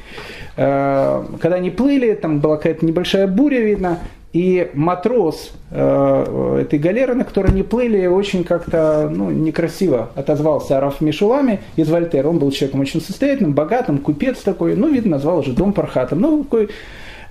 Э, 0.56 1.26
когда 1.42 1.58
они 1.58 1.72
плыли, 1.72 2.14
там 2.14 2.40
была 2.40 2.56
какая-то 2.56 2.86
небольшая 2.86 3.28
буря, 3.28 3.60
видно, 3.60 4.00
и 4.34 4.72
матрос 4.74 5.52
э, 5.72 6.62
этой 6.62 6.80
галеры, 6.80 7.16
на 7.16 7.26
которой 7.26 7.52
они 7.52 7.64
плыли, 7.64 8.06
очень 8.08 8.44
как-то 8.44 9.10
ну, 9.14 9.30
некрасиво 9.30 10.10
отозвался 10.16 10.78
о 10.78 10.82
Раф 10.82 11.02
Мишуламе 11.02 11.60
из 11.76 11.90
Вольтера. 11.90 12.28
Он 12.28 12.40
был 12.40 12.52
человеком 12.52 12.82
очень 12.82 13.02
состоятельным, 13.02 13.54
богатым, 13.54 13.98
купец 13.98 14.40
такой, 14.40 14.76
ну, 14.76 14.90
видно, 14.90 15.12
назвал 15.12 15.40
уже 15.40 15.52
дом 15.52 15.74
Пархатом. 15.74 16.22
Ну, 16.22 16.44
такой 16.44 16.70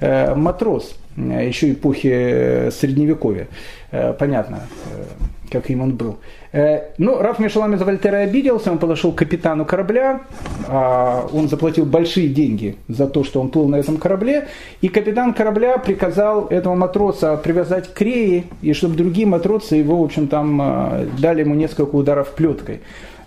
Э, 0.01 0.34
матрос 0.34 0.94
э, 1.16 1.46
еще 1.46 1.72
эпохи 1.72 2.11
э, 2.11 2.70
Средневековья. 2.70 3.48
Понятно, 4.20 4.61
каким 5.51 5.80
он 5.80 5.96
был. 5.96 6.18
Ну, 6.53 7.22
Раф 7.22 7.38
Мишелам 7.38 7.74
из 7.74 7.82
Вольтера 7.82 8.18
обиделся, 8.18 8.72
он 8.72 8.78
подошел 8.78 9.12
к 9.12 9.18
капитану 9.18 9.64
корабля, 9.64 10.22
а, 10.66 11.28
он 11.32 11.48
заплатил 11.48 11.84
большие 11.84 12.28
деньги 12.28 12.76
за 12.88 13.07
то, 13.07 13.22
что 13.22 13.40
он 13.40 13.51
плыл 13.51 13.68
на 13.68 13.76
этом 13.76 13.98
корабле, 13.98 14.48
и 14.80 14.88
капитан 14.88 15.32
корабля 15.32 15.78
приказал 15.78 16.46
этого 16.46 16.74
матроса 16.74 17.36
привязать 17.36 17.94
к 17.94 18.01
рее, 18.01 18.44
и 18.62 18.72
чтобы 18.72 18.96
другие 18.96 19.28
матросы 19.28 19.76
его, 19.76 20.01
в 20.01 20.05
общем, 20.05 20.26
там 20.26 21.07
дали 21.20 21.40
ему 21.42 21.55
несколько 21.55 21.94
ударов 21.94 22.34
плеткой. 22.34 22.80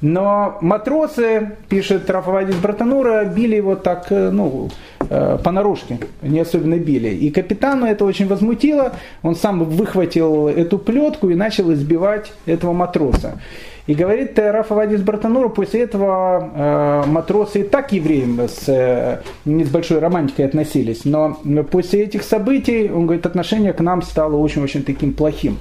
Но 0.03 0.57
матросы, 0.59 1.51
пишет 1.69 2.09
Рафавадис 2.09 2.57
Братанура, 2.57 3.23
били 3.23 3.55
его 3.55 3.77
так, 3.77 4.07
э, 4.09 4.31
ну, 4.31 4.67
э, 4.67 4.69
понарошке, 5.09 5.99
не 6.21 6.39
особенно 6.39 6.77
били. 6.77 7.09
И 7.09 7.29
капитану 7.29 7.85
это 7.85 8.05
очень 8.05 8.27
возмутило, 8.27 8.93
он 9.21 9.35
сам 9.35 9.63
выхватил 9.63 10.47
эту 10.47 10.77
плетку 10.77 11.29
и 11.29 11.35
начал 11.35 11.71
избивать 11.73 12.33
этого 12.45 12.73
матроса. 12.73 13.39
И 13.85 13.95
говорит 13.95 14.39
э, 14.39 14.51
Рафа 14.51 14.75
Вадис 14.75 15.01
Братанура, 15.01 15.49
после 15.49 15.81
этого 15.81 16.51
э, 16.55 17.03
матросы 17.07 17.61
и 17.61 17.63
так 17.63 17.91
евреям 17.91 18.39
с, 18.39 18.69
э, 18.69 19.19
не 19.43 19.65
с 19.65 19.69
большой 19.69 19.99
романтикой 19.99 20.45
относились, 20.45 21.03
но 21.03 21.37
после 21.69 22.03
этих 22.03 22.23
событий, 22.23 22.89
он 22.89 23.07
говорит, 23.07 23.25
отношение 23.25 23.73
к 23.73 23.81
нам 23.81 24.01
стало 24.01 24.37
очень-очень 24.37 24.83
таким 24.83 25.13
плохим. 25.13 25.57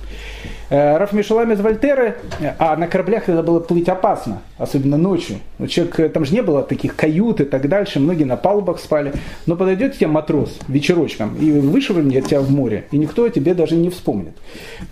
Э, 0.72 0.96
Раф 0.96 1.12
Мишелам 1.12 1.52
из 1.52 1.60
Вольтеры, 1.60 2.16
а 2.58 2.76
на 2.76 2.86
кораблях 2.86 3.24
тогда 3.24 3.42
было 3.42 3.60
плыть 3.60 3.90
опасно, 3.90 4.40
особенно 4.56 4.96
ночью. 4.96 5.36
Ну, 5.58 5.66
человек, 5.66 6.00
э, 6.00 6.08
там 6.08 6.24
же 6.24 6.32
не 6.32 6.40
было 6.40 6.62
таких 6.62 6.96
кают 6.96 7.42
и 7.42 7.44
так 7.44 7.68
дальше, 7.68 8.00
многие 8.00 8.24
на 8.24 8.38
палубах 8.38 8.80
спали. 8.80 9.12
Но 9.44 9.54
подойдет 9.54 9.96
тебе 9.96 10.06
матрос 10.06 10.58
вечерочком 10.68 11.36
и 11.36 11.52
вышвырнет 11.52 12.26
тебя 12.26 12.40
в 12.40 12.50
море, 12.50 12.86
и 12.90 12.96
никто 12.96 13.24
о 13.24 13.28
тебе 13.28 13.52
даже 13.52 13.74
не 13.74 13.90
вспомнит. 13.90 14.32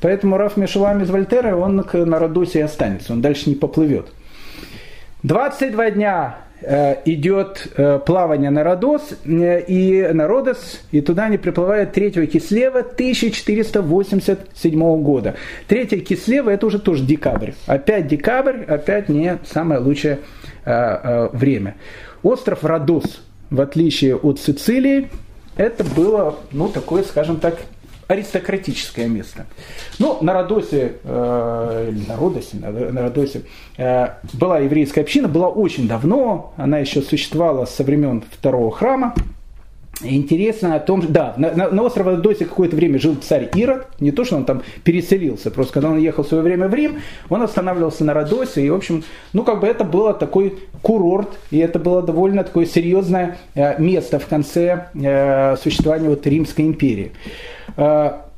Поэтому 0.02 0.36
Раф 0.36 0.58
Мишелам 0.58 1.02
из 1.02 1.08
Вольтеры, 1.08 1.54
он 1.54 1.76
на 1.76 2.18
Родосе 2.18 2.62
останется, 2.62 3.14
он 3.14 3.22
дальше 3.22 3.48
не 3.48 3.54
поплывет. 3.54 4.12
22 5.22 5.92
дня 5.92 6.36
идет 7.04 7.68
э, 7.76 7.98
плавание 8.04 8.50
на 8.50 8.62
Родос 8.62 9.14
э, 9.24 9.62
и 9.62 10.06
на 10.12 10.28
Родос, 10.28 10.82
и 10.90 11.00
туда 11.00 11.24
они 11.24 11.38
приплывают 11.38 11.92
3 11.92 12.26
Кислева 12.26 12.80
1487 12.80 15.02
года. 15.02 15.36
3 15.68 15.86
Кислева 16.00 16.50
это 16.50 16.66
уже 16.66 16.78
тоже 16.78 17.04
декабрь. 17.04 17.52
Опять 17.66 18.06
декабрь, 18.08 18.64
опять 18.64 19.08
не 19.08 19.38
самое 19.44 19.80
лучшее 19.80 20.18
время. 20.64 21.76
Остров 22.22 22.64
Родос, 22.64 23.22
в 23.48 23.62
отличие 23.62 24.14
от 24.14 24.38
Сицилии, 24.38 25.08
это 25.56 25.84
было, 25.84 26.36
ну, 26.52 26.68
такое, 26.68 27.02
скажем 27.02 27.40
так, 27.40 27.56
аристократическое 28.11 29.06
место. 29.06 29.46
Ну, 30.00 30.18
на 30.20 30.32
Родосе, 30.32 30.94
э, 31.04 31.92
на 32.08 32.16
Родосе, 32.16 32.56
на, 32.56 32.70
на 32.70 33.02
Родосе 33.02 33.42
э, 33.78 34.08
была 34.32 34.58
еврейская 34.58 35.02
община, 35.02 35.28
была 35.28 35.48
очень 35.48 35.86
давно, 35.86 36.52
она 36.56 36.78
еще 36.78 37.02
существовала 37.02 37.66
со 37.66 37.84
времен 37.84 38.24
второго 38.28 38.72
храма. 38.72 39.14
Интересно 40.03 40.74
о 40.74 40.80
том, 40.80 41.05
да, 41.09 41.34
на, 41.36 41.53
на, 41.53 41.70
на 41.70 41.82
острове 41.82 42.12
Родосе 42.12 42.46
какое-то 42.46 42.76
время 42.76 42.98
жил 42.98 43.16
царь 43.16 43.51
Ирод, 43.55 43.86
не 44.01 44.12
то, 44.12 44.24
что 44.24 44.36
он 44.36 44.44
там 44.44 44.62
переселился, 44.82 45.51
просто 45.51 45.74
когда 45.74 45.90
он 45.90 45.98
ехал 45.98 46.24
в 46.24 46.28
свое 46.28 46.42
время 46.42 46.68
в 46.68 46.74
Рим, 46.74 47.01
он 47.28 47.42
останавливался 47.42 48.05
на 48.05 48.14
Родосе, 48.14 48.64
и, 48.64 48.70
в 48.70 48.74
общем, 48.74 49.05
ну, 49.32 49.44
как 49.44 49.61
бы 49.61 49.66
это 49.66 49.84
было 49.84 50.14
такой 50.14 50.59
курорт, 50.82 51.38
и 51.51 51.59
это 51.59 51.78
было 51.78 52.03
довольно 52.03 52.44
такое 52.44 52.66
серьезное 52.66 53.38
э, 53.55 53.80
место 53.80 54.18
в 54.18 54.26
конце 54.26 54.86
э, 54.94 55.57
существования 55.57 56.09
вот 56.09 56.26
Римской 56.26 56.64
империи. 56.64 57.12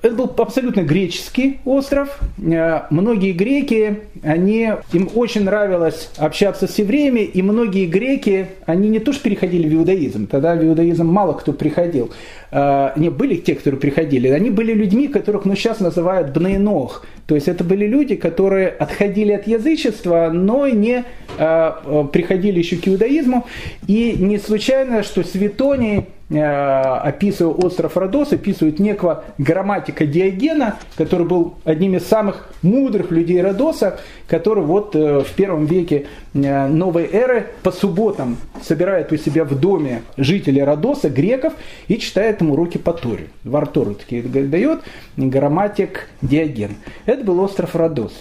Это 0.02 0.16
был 0.16 0.32
абсолютно 0.36 0.80
греческий 0.82 1.60
остров. 1.64 2.18
Э, 2.38 2.82
многие 2.90 3.32
греки, 3.32 4.00
они, 4.24 4.72
им 4.92 5.08
очень 5.14 5.44
нравилось 5.44 6.10
общаться 6.16 6.66
с 6.66 6.76
евреями, 6.78 7.20
и 7.20 7.40
многие 7.40 7.86
греки, 7.86 8.48
они 8.66 8.88
не 8.88 8.98
то 8.98 9.12
что 9.12 9.22
переходили 9.22 9.68
в 9.68 9.74
иудаизм, 9.74 10.26
тогда 10.26 10.56
в 10.56 10.64
иудаизм 10.64 11.06
мало 11.06 11.34
кто 11.34 11.52
приходил, 11.52 12.10
э, 12.50 12.90
не 12.96 13.10
были 13.10 13.36
те, 13.36 13.54
которые 13.54 13.80
приходили, 13.80 14.26
они 14.26 14.50
были 14.50 14.72
людьми, 14.72 15.06
которых 15.06 15.44
ну, 15.44 15.54
сейчас 15.54 15.78
называют 15.78 16.32
бнейнох, 16.32 17.06
то 17.26 17.36
есть 17.36 17.46
это 17.46 17.62
были 17.62 17.86
люди, 17.86 18.16
которые 18.16 18.68
отходили 18.68 19.30
от 19.30 19.46
язычества, 19.46 20.30
но 20.32 20.66
не 20.66 21.04
э, 21.38 21.72
приходили 22.12 22.58
еще 22.58 22.76
к 22.76 22.88
иудаизму, 22.88 23.46
и 23.86 24.16
не 24.18 24.38
случайно, 24.38 25.04
что 25.04 25.22
Светоний 25.22 26.06
описывая 26.40 27.54
остров 27.54 27.96
Родос, 27.96 28.32
описывает 28.32 28.78
некого 28.78 29.24
грамматика 29.38 30.06
Диогена, 30.06 30.78
который 30.96 31.26
был 31.26 31.54
одним 31.64 31.96
из 31.96 32.06
самых 32.06 32.48
мудрых 32.62 33.10
людей 33.10 33.42
Родоса, 33.42 33.98
который 34.26 34.64
вот 34.64 34.96
э, 34.96 35.20
в 35.20 35.30
первом 35.32 35.66
веке 35.66 36.06
э, 36.32 36.66
новой 36.68 37.08
эры 37.10 37.48
по 37.62 37.70
субботам 37.70 38.36
собирает 38.62 39.12
у 39.12 39.16
себя 39.16 39.44
в 39.44 39.58
доме 39.58 40.02
жителей 40.16 40.62
Родоса, 40.62 41.10
греков, 41.10 41.52
и 41.88 41.98
читает 41.98 42.40
им 42.40 42.50
уроки 42.50 42.78
по 42.78 42.92
Торе. 42.92 43.28
Вартору 43.44 43.94
такие 43.94 44.22
дает 44.22 44.80
грамматик 45.16 46.08
Диоген. 46.22 46.76
Это 47.06 47.24
был 47.24 47.40
остров 47.40 47.74
Родос. 47.76 48.12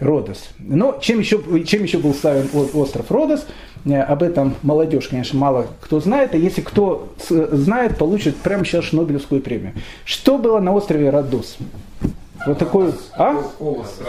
Родос. 0.00 0.48
Но 0.58 0.98
чем 1.00 1.18
еще, 1.18 1.42
чем 1.64 1.82
еще 1.82 1.98
был 1.98 2.14
славен 2.14 2.48
остров 2.74 3.10
Родос? 3.10 3.46
Э, 3.84 4.02
об 4.02 4.22
этом 4.22 4.54
молодежь, 4.62 5.08
конечно, 5.08 5.38
мало 5.38 5.66
кто 5.80 6.00
знает, 6.00 6.34
а 6.34 6.36
если 6.36 6.60
кто 6.60 7.12
знает, 7.28 7.96
получит 7.96 8.36
прямо 8.36 8.64
сейчас 8.64 8.92
Нобелевскую 8.92 9.40
премию. 9.40 9.74
Что 10.04 10.38
было 10.38 10.60
на 10.60 10.72
острове 10.72 11.10
Родос? 11.10 11.56
Вот 12.46 12.58
такой... 12.58 12.92
А? 13.16 13.34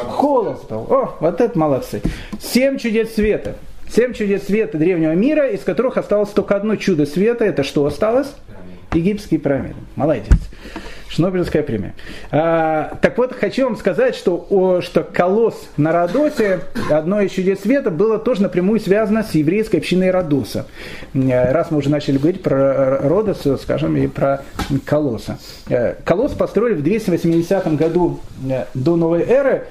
Холос 0.10 0.62
был. 0.70 0.88
О, 0.90 1.16
вот 1.20 1.42
это 1.42 1.58
молодцы. 1.58 2.02
Семь 2.40 2.78
чудес 2.78 3.14
света. 3.16 3.56
Семь 3.90 4.14
чудес 4.14 4.46
света 4.46 4.78
древнего 4.78 5.12
мира, 5.12 5.50
из 5.50 5.62
которых 5.62 5.98
осталось 5.98 6.30
только 6.30 6.56
одно 6.56 6.78
чудо 6.78 7.06
света. 7.06 7.44
Это 7.44 7.64
что 7.64 7.86
осталось? 7.86 8.34
Египетские 8.94 9.40
пирамиды. 9.40 9.76
Молодец. 9.96 10.28
Шнобелевская 11.12 11.62
премия. 11.62 11.94
А, 12.32 12.98
так 13.02 13.18
вот, 13.18 13.34
хочу 13.34 13.66
вам 13.66 13.76
сказать, 13.76 14.16
что, 14.16 14.48
о, 14.50 14.80
что 14.80 15.04
колосс 15.04 15.56
на 15.76 15.92
Родосе, 15.92 16.62
одно 16.90 17.20
из 17.20 17.32
чудес 17.32 17.60
света, 17.60 17.92
было 17.92 18.18
тоже 18.18 18.44
напрямую 18.44 18.80
связано 18.80 19.24
с 19.24 19.32
еврейской 19.36 19.78
общиной 19.78 20.12
Родоса. 20.12 20.68
Раз 21.14 21.70
мы 21.70 21.80
уже 21.80 21.90
начали 21.90 22.18
говорить 22.18 22.42
про 22.42 23.00
Родос, 23.00 23.46
скажем 23.62 23.98
и 23.98 24.08
про 24.08 24.44
колосса. 24.86 25.38
Э, 25.68 25.96
колосс 26.06 26.32
построили 26.32 26.76
в 26.76 26.84
280 26.84 27.76
году 27.76 28.22
э, 28.50 28.66
до 28.74 28.96
новой 28.96 29.24
эры, 29.24 29.68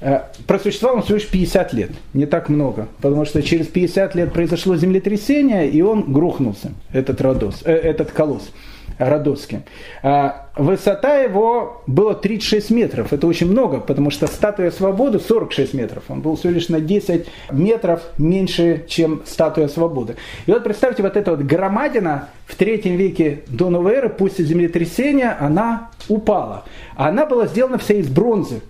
э, 0.00 0.20
просуществовал 0.46 0.96
он 0.96 1.02
всего 1.02 1.16
лишь 1.16 1.28
50 1.28 1.72
лет, 1.72 1.90
не 2.12 2.26
так 2.26 2.50
много, 2.50 2.88
потому 3.00 3.24
что 3.24 3.42
через 3.42 3.68
50 3.68 4.14
лет 4.16 4.32
произошло 4.34 4.76
землетрясение, 4.76 5.70
и 5.70 5.80
он 5.80 6.12
грохнулся, 6.12 6.72
этот, 6.92 7.22
Родос, 7.22 7.62
э, 7.64 7.72
этот 7.72 8.10
колосс. 8.10 8.50
Родосским. 8.98 9.62
А, 10.02 10.48
высота 10.56 11.16
его 11.18 11.82
была 11.86 12.14
36 12.14 12.70
метров. 12.70 13.12
Это 13.12 13.26
очень 13.26 13.50
много, 13.50 13.80
потому 13.80 14.10
что 14.10 14.26
статуя 14.26 14.70
свободы 14.70 15.18
46 15.18 15.74
метров. 15.74 16.04
Он 16.08 16.20
был 16.20 16.36
всего 16.36 16.52
лишь 16.52 16.68
на 16.68 16.80
10 16.80 17.26
метров 17.50 18.02
меньше, 18.18 18.84
чем 18.88 19.22
статуя 19.26 19.68
свободы. 19.68 20.16
И 20.46 20.50
вот 20.50 20.62
представьте, 20.64 21.02
вот 21.02 21.16
эта 21.16 21.32
вот 21.32 21.40
громадина 21.40 22.28
в 22.46 22.54
третьем 22.56 22.96
веке 22.96 23.40
до 23.48 23.70
новой 23.70 23.94
эры, 23.94 24.08
после 24.08 24.44
землетрясения, 24.44 25.36
она 25.40 25.90
упала. 26.08 26.64
Она 26.96 27.26
была 27.26 27.46
сделана 27.46 27.78
вся 27.78 27.94
из 27.94 28.08
бронзы. 28.08 28.60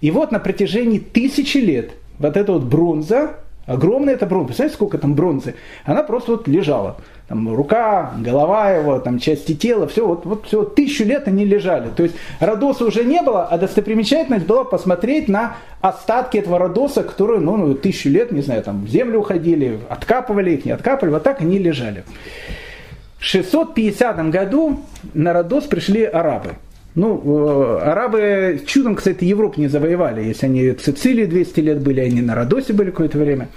И 0.00 0.10
вот 0.10 0.32
на 0.32 0.38
протяжении 0.38 0.98
тысячи 0.98 1.58
лет 1.58 1.92
вот 2.18 2.36
эта 2.36 2.52
вот 2.52 2.64
бронза, 2.64 3.36
огромная 3.66 4.14
эта 4.14 4.26
бронза, 4.26 4.46
представляете, 4.48 4.76
сколько 4.76 4.98
там 4.98 5.14
бронзы, 5.14 5.54
она 5.84 6.02
просто 6.02 6.32
вот 6.32 6.48
лежала 6.48 6.96
там, 7.28 7.54
рука, 7.54 8.12
голова 8.18 8.70
его, 8.72 8.98
там, 8.98 9.18
части 9.18 9.54
тела, 9.54 9.86
все, 9.86 10.06
вот, 10.06 10.26
вот 10.26 10.46
все, 10.46 10.64
тысячу 10.64 11.04
лет 11.04 11.26
они 11.28 11.44
лежали. 11.44 11.88
То 11.96 12.02
есть 12.02 12.14
Родоса 12.40 12.84
уже 12.84 13.04
не 13.04 13.22
было, 13.22 13.46
а 13.46 13.56
достопримечательность 13.56 14.46
была 14.46 14.64
посмотреть 14.64 15.28
на 15.28 15.56
остатки 15.80 16.36
этого 16.36 16.58
Родоса, 16.58 17.02
которые, 17.02 17.40
ну, 17.40 17.56
ну 17.56 17.74
тысячу 17.74 18.10
лет, 18.10 18.32
не 18.32 18.42
знаю, 18.42 18.62
там, 18.62 18.84
в 18.84 18.88
землю 18.88 19.20
уходили, 19.20 19.80
откапывали 19.88 20.50
их, 20.52 20.64
не 20.64 20.72
откапывали, 20.72 21.14
вот 21.14 21.22
так 21.22 21.40
они 21.40 21.58
лежали. 21.58 22.04
В 23.18 23.24
650 23.24 24.30
году 24.30 24.80
на 25.14 25.32
Родос 25.32 25.64
пришли 25.64 26.04
арабы. 26.04 26.56
Ну, 26.94 27.22
э, 27.24 27.78
арабы 27.82 28.62
чудом, 28.66 28.96
кстати, 28.96 29.24
Европу 29.24 29.60
не 29.60 29.68
завоевали. 29.68 30.24
Если 30.24 30.46
они 30.46 30.70
в 30.70 30.82
Сицилии 30.82 31.24
200 31.24 31.60
лет 31.60 31.80
были, 31.80 32.00
они 32.00 32.20
на 32.20 32.34
Родосе 32.34 32.74
были 32.74 32.90
какое-то 32.90 33.18
время. 33.18 33.48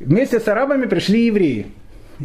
Вместе 0.00 0.38
с 0.38 0.48
арабами 0.48 0.86
пришли 0.86 1.26
евреи. 1.26 1.66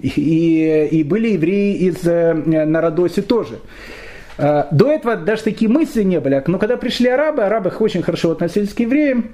И, 0.01 0.89
и 0.91 1.03
были 1.03 1.29
евреи 1.29 1.77
из 1.77 2.05
э, 2.05 2.33
Народоси 2.33 3.21
тоже. 3.21 3.59
Э, 4.37 4.65
до 4.71 4.91
этого 4.91 5.15
даже 5.15 5.43
такие 5.43 5.71
мысли 5.71 6.03
не 6.03 6.19
были. 6.19 6.43
Но 6.45 6.59
когда 6.59 6.75
пришли 6.75 7.07
арабы, 7.07 7.43
арабы 7.43 7.71
очень 7.79 8.01
хорошо 8.01 8.31
относились 8.31 8.73
к 8.73 8.79
евреям. 8.81 9.31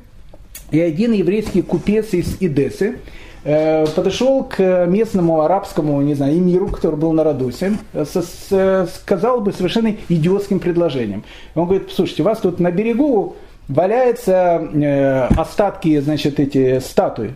И 0.72 0.80
один 0.80 1.12
еврейский 1.14 1.64
купец 1.64 2.14
из 2.14 2.38
Идесы 2.40 2.98
подошел 3.44 4.44
к 4.44 4.86
местному 4.86 5.42
арабскому, 5.42 6.02
не 6.02 6.14
знаю, 6.14 6.38
эмиру, 6.38 6.68
который 6.68 6.96
был 6.96 7.12
на 7.12 7.24
Радусе, 7.24 7.74
сказал 8.06 9.42
бы 9.42 9.52
совершенно 9.52 9.96
идиотским 10.10 10.60
предложением. 10.60 11.24
Он 11.56 11.66
говорит, 11.66 11.92
слушайте, 11.92 12.24
у 12.24 12.26
вас 12.26 12.40
тут 12.40 12.60
на 12.60 12.72
берегу 12.72 13.36
валяются 13.68 15.30
остатки, 15.38 16.00
значит, 16.00 16.40
эти 16.40 16.80
статуи. 16.80 17.36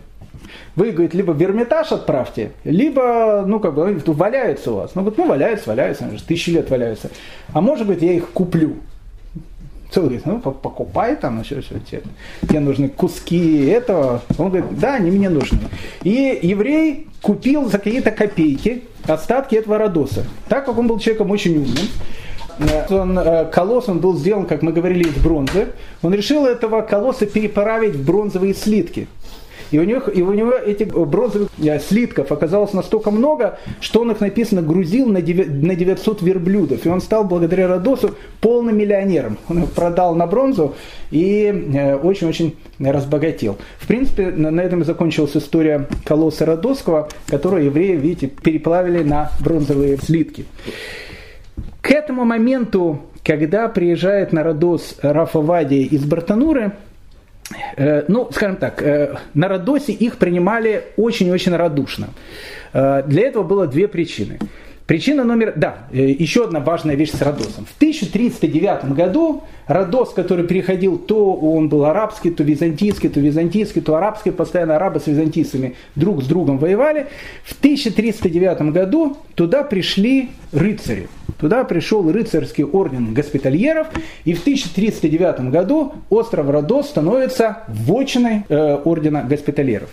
Вы, 0.76 0.92
говорит, 0.92 1.12
либо 1.12 1.32
в 1.32 1.42
Эрмитаж 1.42 1.92
отправьте, 1.92 2.52
либо, 2.64 3.44
ну, 3.46 3.60
как 3.60 3.74
бы, 3.74 4.00
валяются 4.06 4.72
у 4.72 4.76
вас. 4.76 4.92
Ну, 4.94 5.02
говорит, 5.02 5.18
ну, 5.18 5.26
валяются, 5.28 5.68
валяются, 5.68 6.08
тысячи 6.26 6.50
лет 6.50 6.70
валяются. 6.70 7.10
А 7.52 7.60
может 7.60 7.86
быть, 7.86 8.00
я 8.00 8.12
их 8.12 8.30
куплю. 8.30 8.76
Целый 9.90 10.18
говорит, 10.18 10.26
ну, 10.26 10.40
покупай 10.52 11.16
там, 11.16 11.40
еще 11.40 11.62
все, 11.62 11.78
тебе, 11.78 12.02
тебе 12.42 12.60
нужны 12.60 12.88
куски 12.88 13.66
этого. 13.66 14.22
Он 14.36 14.50
говорит, 14.50 14.78
да, 14.78 14.94
они 14.94 15.10
мне 15.10 15.30
нужны. 15.30 15.60
И 16.02 16.38
еврей 16.42 17.06
купил 17.22 17.66
за 17.68 17.78
какие-то 17.78 18.10
копейки 18.10 18.84
остатки 19.06 19.54
этого 19.54 19.78
Родоса. 19.78 20.24
Так 20.48 20.66
как 20.66 20.76
он 20.78 20.86
был 20.88 20.98
человеком 20.98 21.30
очень 21.30 21.56
умным, 21.56 21.88
э, 22.58 22.94
он, 22.94 23.18
э, 23.18 23.46
колосс 23.50 23.88
он 23.88 24.00
был 24.00 24.14
сделан, 24.16 24.44
как 24.44 24.60
мы 24.60 24.72
говорили, 24.72 25.08
из 25.08 25.14
бронзы. 25.14 25.68
Он 26.02 26.12
решил 26.12 26.44
этого 26.44 26.82
колосса 26.82 27.24
переправить 27.24 27.94
в 27.94 28.04
бронзовые 28.04 28.54
слитки. 28.54 29.08
И 29.70 29.78
у, 29.78 29.84
них, 29.84 30.08
и 30.12 30.22
у 30.22 30.32
него 30.32 30.52
этих 30.52 30.88
бронзовых 30.88 31.50
э, 31.58 31.78
слитков 31.78 32.32
оказалось 32.32 32.72
настолько 32.72 33.10
много, 33.10 33.58
что 33.80 34.00
он 34.00 34.10
их, 34.10 34.20
написано, 34.20 34.62
грузил 34.62 35.06
на 35.06 35.20
900 35.20 36.22
верблюдов. 36.22 36.86
И 36.86 36.88
он 36.88 37.00
стал 37.00 37.24
благодаря 37.24 37.68
Родосу 37.68 38.14
полным 38.40 38.78
миллионером. 38.78 39.38
Он 39.48 39.64
их 39.64 39.70
продал 39.72 40.14
на 40.14 40.26
бронзу 40.26 40.74
и 41.10 41.44
э, 41.46 41.96
очень-очень 41.96 42.56
разбогател. 42.78 43.58
В 43.78 43.86
принципе, 43.86 44.30
на 44.30 44.60
этом 44.60 44.82
и 44.82 44.84
закончилась 44.84 45.36
история 45.36 45.86
колосса 46.04 46.46
Родосского, 46.46 47.08
которую 47.26 47.66
евреи, 47.66 47.96
видите, 47.96 48.28
переплавили 48.28 49.02
на 49.02 49.32
бронзовые 49.40 49.98
слитки. 49.98 50.46
К 51.82 51.90
этому 51.90 52.24
моменту, 52.24 53.00
когда 53.24 53.68
приезжает 53.68 54.32
на 54.32 54.42
Родос 54.42 54.96
Рафа 55.02 55.40
Вадия 55.40 55.84
из 55.84 56.04
Бартануры, 56.04 56.72
Э, 56.72 56.87
ну, 58.08 58.28
скажем 58.30 58.56
так, 58.56 58.82
э, 58.82 59.16
на 59.34 59.48
Родосе 59.48 59.92
их 59.92 60.18
принимали 60.18 60.84
очень-очень 60.96 61.56
радушно. 61.56 62.08
Э, 62.72 63.02
для 63.06 63.26
этого 63.26 63.42
было 63.42 63.66
две 63.66 63.88
причины. 63.88 64.38
Причина 64.88 65.22
номер... 65.22 65.52
Да, 65.54 65.80
еще 65.92 66.44
одна 66.44 66.60
важная 66.60 66.94
вещь 66.94 67.10
с 67.10 67.20
Родосом. 67.20 67.66
В 67.66 67.76
1309 67.76 68.94
году 68.94 69.42
Родос, 69.66 70.14
который 70.14 70.46
переходил, 70.46 70.96
то 70.96 71.34
он 71.34 71.68
был 71.68 71.84
арабский, 71.84 72.30
то 72.30 72.42
византийский, 72.42 73.10
то 73.10 73.20
византийский, 73.20 73.82
то 73.82 73.96
арабский, 73.96 74.30
постоянно 74.30 74.76
арабы 74.76 74.98
с 75.00 75.06
византийцами 75.06 75.74
друг 75.94 76.22
с 76.22 76.26
другом 76.26 76.56
воевали. 76.56 77.08
В 77.44 77.52
1309 77.58 78.72
году 78.72 79.18
туда 79.34 79.62
пришли 79.62 80.30
рыцари. 80.52 81.08
Туда 81.38 81.62
пришел 81.64 82.10
рыцарский 82.10 82.64
орден 82.64 83.14
госпитальеров, 83.14 83.88
и 84.24 84.34
в 84.34 84.40
1309 84.40 85.50
году 85.50 85.92
остров 86.10 86.50
Родос 86.50 86.88
становится 86.88 87.58
вотчиной 87.68 88.44
э, 88.48 88.74
ордена 88.84 89.22
госпитальеров. 89.22 89.90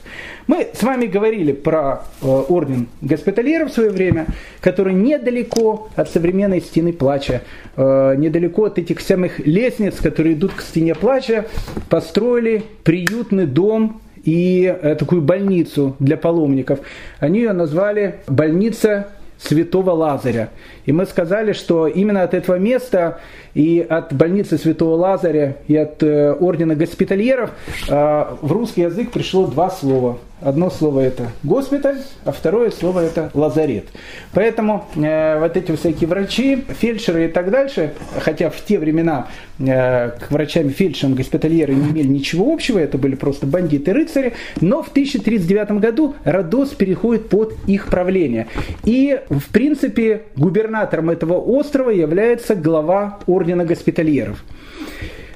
Мы 0.48 0.68
с 0.74 0.82
вами 0.82 1.06
говорили 1.06 1.52
про 1.52 2.04
э, 2.22 2.28
орден 2.28 2.88
госпитальеров 3.02 3.70
в 3.70 3.74
свое 3.74 3.92
время, 3.92 4.26
который 4.60 4.85
недалеко 4.94 5.90
от 5.96 6.10
современной 6.10 6.62
стены 6.62 6.94
плача, 6.94 7.42
э, 7.76 8.16
недалеко 8.18 8.66
от 8.66 8.80
этих 8.80 9.00
самых 9.02 9.40
лестниц, 9.40 9.96
которые 9.96 10.34
идут 10.34 10.54
к 10.54 10.62
стене 10.62 10.96
плача, 10.96 11.46
построили 11.90 12.64
приютный 12.84 13.46
дом 13.46 14.02
и 14.24 14.66
э, 14.66 14.96
такую 14.96 15.22
больницу 15.22 15.96
для 16.00 16.18
паломников. 16.18 16.80
Они 17.20 17.40
ее 17.40 17.54
назвали 17.54 18.16
больница 18.28 19.08
святого 19.38 19.92
Лазаря. 19.92 20.50
И 20.86 20.92
мы 20.92 21.06
сказали, 21.06 21.52
что 21.52 21.88
именно 21.88 22.24
от 22.24 22.34
этого 22.34 22.56
места 22.56 23.20
и 23.54 23.86
от 23.88 24.14
больницы 24.14 24.58
святого 24.58 24.96
Лазаря 24.96 25.58
и 25.68 25.76
от 25.76 26.02
э, 26.02 26.34
ордена 26.34 26.76
госпитальеров 26.76 27.52
в 27.88 28.52
русский 28.52 28.82
язык 28.82 29.12
пришло 29.12 29.46
два 29.48 29.70
слова– 29.70 30.18
Одно 30.46 30.70
слово 30.70 31.00
это 31.00 31.32
госпиталь, 31.42 31.98
а 32.24 32.32
второе 32.32 32.70
слово 32.70 33.00
это 33.00 33.32
лазарет. 33.34 33.86
Поэтому 34.32 34.86
э, 34.96 35.40
вот 35.40 35.58
эти 35.58 35.76
всякие 35.76 36.08
врачи, 36.08 36.64
фельдшеры 36.70 37.26
и 37.26 37.28
так 37.30 37.50
дальше, 37.50 37.96
хотя 38.20 38.52
в 38.52 38.62
те 38.64 38.78
времена 38.78 39.28
э, 39.58 40.12
к 40.12 40.30
врачам, 40.30 40.70
фельдшерам, 40.70 41.16
госпитальеры 41.16 41.74
не 41.74 41.90
имели 41.90 42.08
ничего 42.10 42.54
общего, 42.54 42.78
это 42.78 43.00
были 43.00 43.16
просто 43.16 43.48
бандиты-рыцари, 43.48 44.34
но 44.62 44.84
в 44.84 44.90
1039 44.90 45.82
году 45.82 46.14
Родос 46.24 46.76
переходит 46.76 47.28
под 47.28 47.56
их 47.66 47.88
правление. 47.88 48.46
И, 48.84 49.20
в 49.30 49.50
принципе, 49.50 50.26
губернатором 50.36 51.10
этого 51.10 51.40
острова 51.40 51.90
является 51.90 52.54
глава 52.54 53.18
ордена 53.26 53.66
госпитальеров. 53.66 54.44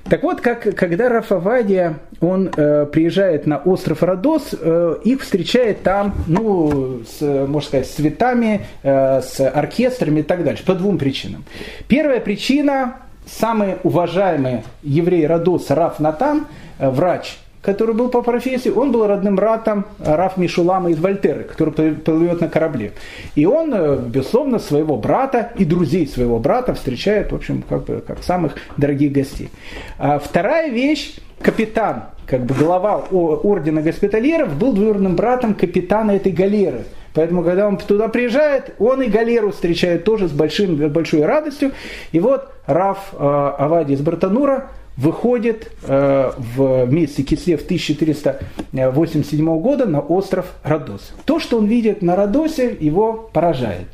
Так 0.09 0.23
вот, 0.23 0.41
как, 0.41 0.75
когда 0.75 1.07
Рафавадия, 1.07 1.99
он 2.19 2.49
э, 2.55 2.87
приезжает 2.87 3.45
на 3.45 3.57
остров 3.57 4.01
Родос, 4.01 4.55
э, 4.59 4.95
их 5.03 5.21
встречает 5.21 5.83
там, 5.83 6.15
ну, 6.25 7.01
с, 7.07 7.21
можно 7.21 7.67
сказать, 7.67 7.85
с 7.85 7.91
цветами, 7.91 8.65
э, 8.81 9.21
с 9.21 9.39
оркестрами 9.47 10.21
и 10.21 10.23
так 10.23 10.43
дальше, 10.43 10.65
по 10.65 10.73
двум 10.73 10.97
причинам. 10.97 11.45
Первая 11.87 12.19
причина, 12.19 12.95
самый 13.27 13.75
уважаемый 13.83 14.63
еврей 14.81 15.27
Родос 15.27 15.69
Раф 15.69 15.99
Натан, 15.99 16.47
э, 16.79 16.89
врач, 16.89 17.37
который 17.61 17.93
был 17.93 18.09
по 18.09 18.21
профессии, 18.21 18.69
он 18.69 18.91
был 18.91 19.05
родным 19.07 19.35
братом 19.35 19.85
Раф 19.99 20.37
Мишулама 20.37 20.91
из 20.91 20.99
Вольтеры, 20.99 21.43
который 21.43 21.93
плывет 21.93 22.41
на 22.41 22.47
корабле. 22.47 22.93
И 23.35 23.45
он, 23.45 23.73
э, 23.73 23.97
безусловно, 23.97 24.59
своего 24.59 24.95
брата 24.95 25.51
и 25.57 25.65
друзей 25.65 26.07
своего 26.07 26.39
брата 26.39 26.73
встречает, 26.73 27.31
в 27.31 27.35
общем, 27.35 27.63
как 27.67 27.83
бы 27.83 28.03
как 28.05 28.23
самых 28.23 28.55
дорогих 28.77 29.11
гостей. 29.11 29.49
А 29.97 30.19
вторая 30.19 30.69
вещь, 30.69 31.17
капитан, 31.41 32.03
как 32.25 32.45
бы 32.45 32.53
глава 32.55 33.03
ордена 33.11 33.81
госпитальеров, 33.81 34.55
был 34.55 34.73
двоюродным 34.73 35.15
братом 35.15 35.53
капитана 35.53 36.11
этой 36.11 36.31
галеры. 36.31 36.85
Поэтому, 37.13 37.43
когда 37.43 37.67
он 37.67 37.77
туда 37.77 38.07
приезжает, 38.07 38.75
он 38.79 39.01
и 39.01 39.09
галеру 39.09 39.51
встречает 39.51 40.03
тоже 40.03 40.27
с 40.27 40.31
большим, 40.31 40.75
большой 40.89 41.25
радостью. 41.25 41.71
И 42.11 42.19
вот 42.19 42.49
Раф 42.67 43.13
э, 43.13 43.17
Авади 43.17 43.93
из 43.93 44.01
Бартанура 44.01 44.69
выходит 44.99 45.71
э, 45.83 46.31
в 46.37 46.85
месяце 46.91 47.23
Кислев 47.23 47.63
1487 47.63 49.61
года 49.61 49.85
на 49.85 50.01
остров 50.01 50.53
Родос. 50.63 51.13
То, 51.25 51.39
что 51.39 51.57
он 51.57 51.67
видит 51.67 52.01
на 52.01 52.17
Родосе, 52.17 52.75
его 52.77 53.29
поражает. 53.31 53.87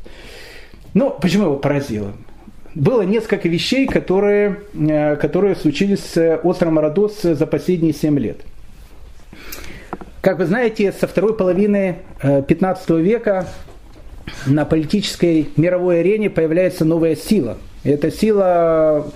Но 0.94 1.10
почему 1.10 1.44
его 1.44 1.56
поразило? 1.58 2.10
Было 2.74 3.02
несколько 3.02 3.48
вещей, 3.48 3.86
которые, 3.86 4.62
э, 4.74 5.14
которые 5.16 5.54
случились 5.54 6.00
с 6.00 6.40
островом 6.42 6.80
Родос 6.80 7.22
за 7.22 7.46
последние 7.46 7.94
7 7.94 8.18
лет. 8.18 8.40
Как 10.20 10.40
вы 10.40 10.46
знаете, 10.46 10.90
со 10.90 11.06
второй 11.06 11.36
половины 11.36 11.98
15 12.20 12.90
э, 12.90 13.00
века 13.00 13.46
на 14.44 14.64
политической 14.64 15.50
мировой 15.56 16.00
арене 16.00 16.30
появляется 16.30 16.84
новая 16.84 17.14
сила. 17.14 17.58
Эта 17.84 18.10
сила 18.10 19.06